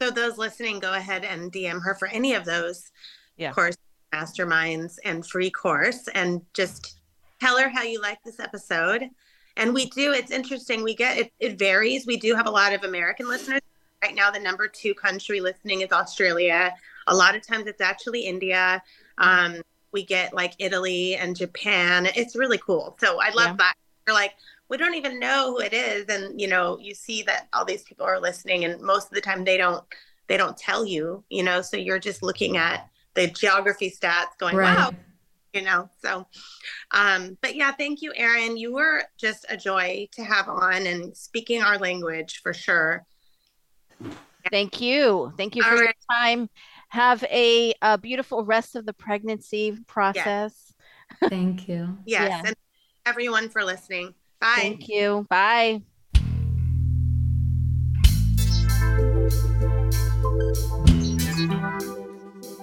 So, 0.00 0.12
those 0.12 0.38
listening, 0.38 0.78
go 0.78 0.92
ahead 0.92 1.24
and 1.24 1.52
DM 1.52 1.82
her 1.82 1.96
for 1.96 2.06
any 2.06 2.34
of 2.34 2.44
those 2.44 2.92
yeah. 3.36 3.52
course 3.52 3.76
masterminds 4.14 4.96
and 5.04 5.26
free 5.26 5.50
course 5.50 6.08
and 6.14 6.42
just 6.54 6.98
tell 7.40 7.58
her 7.58 7.68
how 7.68 7.82
you 7.82 8.00
like 8.00 8.22
this 8.24 8.40
episode. 8.40 9.10
And 9.56 9.74
we 9.74 9.86
do, 9.90 10.12
it's 10.12 10.30
interesting. 10.30 10.82
We 10.82 10.94
get 10.94 11.18
it, 11.18 11.32
it 11.38 11.58
varies. 11.58 12.06
We 12.06 12.16
do 12.16 12.34
have 12.34 12.46
a 12.46 12.50
lot 12.50 12.72
of 12.72 12.84
American 12.84 13.28
listeners. 13.28 13.60
Right 14.02 14.14
now, 14.14 14.30
the 14.30 14.40
number 14.40 14.68
two 14.68 14.94
country 14.94 15.40
listening 15.40 15.80
is 15.80 15.92
Australia. 15.92 16.74
A 17.06 17.14
lot 17.14 17.34
of 17.34 17.46
times 17.46 17.66
it's 17.66 17.80
actually 17.80 18.22
India. 18.22 18.82
Um, 19.18 19.62
we 19.92 20.04
get 20.04 20.34
like 20.34 20.54
Italy 20.58 21.14
and 21.16 21.36
Japan. 21.36 22.08
It's 22.14 22.36
really 22.36 22.58
cool. 22.58 22.96
So 23.00 23.20
I 23.20 23.30
love 23.30 23.50
yeah. 23.50 23.56
that. 23.58 23.74
You're 24.06 24.14
like, 24.14 24.34
we 24.68 24.76
don't 24.76 24.94
even 24.94 25.20
know 25.20 25.52
who 25.52 25.60
it 25.60 25.72
is 25.72 26.06
and 26.06 26.40
you 26.40 26.48
know 26.48 26.78
you 26.78 26.94
see 26.94 27.22
that 27.22 27.48
all 27.52 27.64
these 27.64 27.82
people 27.82 28.06
are 28.06 28.20
listening 28.20 28.64
and 28.64 28.80
most 28.80 29.08
of 29.08 29.14
the 29.14 29.20
time 29.20 29.44
they 29.44 29.56
don't 29.56 29.84
they 30.26 30.36
don't 30.36 30.56
tell 30.56 30.84
you 30.84 31.22
you 31.28 31.42
know 31.42 31.60
so 31.60 31.76
you're 31.76 31.98
just 31.98 32.22
looking 32.22 32.56
at 32.56 32.88
the 33.14 33.28
geography 33.28 33.90
stats 33.90 34.36
going 34.38 34.56
right. 34.56 34.76
wow 34.76 34.90
you 35.52 35.62
know 35.62 35.88
so 36.02 36.26
um 36.90 37.36
but 37.40 37.54
yeah 37.54 37.70
thank 37.72 38.02
you 38.02 38.12
erin 38.16 38.56
you 38.56 38.72
were 38.72 39.02
just 39.18 39.46
a 39.48 39.56
joy 39.56 40.06
to 40.12 40.22
have 40.24 40.48
on 40.48 40.86
and 40.86 41.16
speaking 41.16 41.62
our 41.62 41.78
language 41.78 42.40
for 42.42 42.52
sure 42.52 43.04
thank 44.50 44.80
you 44.80 45.32
thank 45.36 45.54
you 45.54 45.62
for 45.62 45.76
your 45.76 45.92
time 46.10 46.48
have 46.88 47.24
a, 47.24 47.74
a, 47.82 47.98
beautiful 47.98 48.44
rest 48.44 48.76
of 48.76 48.86
the 48.86 48.92
pregnancy 48.92 49.76
process 49.86 50.74
yes. 51.20 51.30
thank 51.30 51.68
you 51.68 51.96
yes 52.04 52.28
yeah. 52.28 52.42
and 52.46 52.56
everyone 53.06 53.48
for 53.48 53.64
listening 53.64 54.14
Bye. 54.44 54.56
Thank 54.56 54.88
you. 54.90 55.26
Bye. 55.30 55.80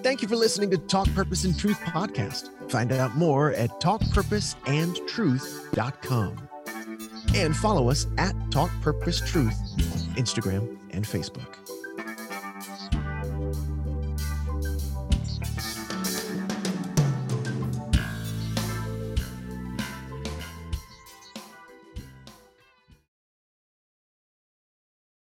Thank 0.03 0.21
you 0.21 0.27
for 0.27 0.35
listening 0.35 0.69
to 0.71 0.77
Talk 0.77 1.11
Purpose 1.13 1.43
and 1.43 1.57
Truth 1.57 1.79
podcast. 1.81 2.49
Find 2.71 2.91
out 2.91 3.15
more 3.15 3.53
at 3.53 3.69
talkpurposeandtruth.com. 3.79 6.49
And 7.35 7.55
follow 7.55 7.89
us 7.89 8.07
at 8.17 8.35
Talk 8.51 8.71
Purpose 8.81 9.21
Truth 9.21 9.57
on 9.77 10.15
Instagram 10.15 10.77
and 10.91 11.05
Facebook. 11.05 11.60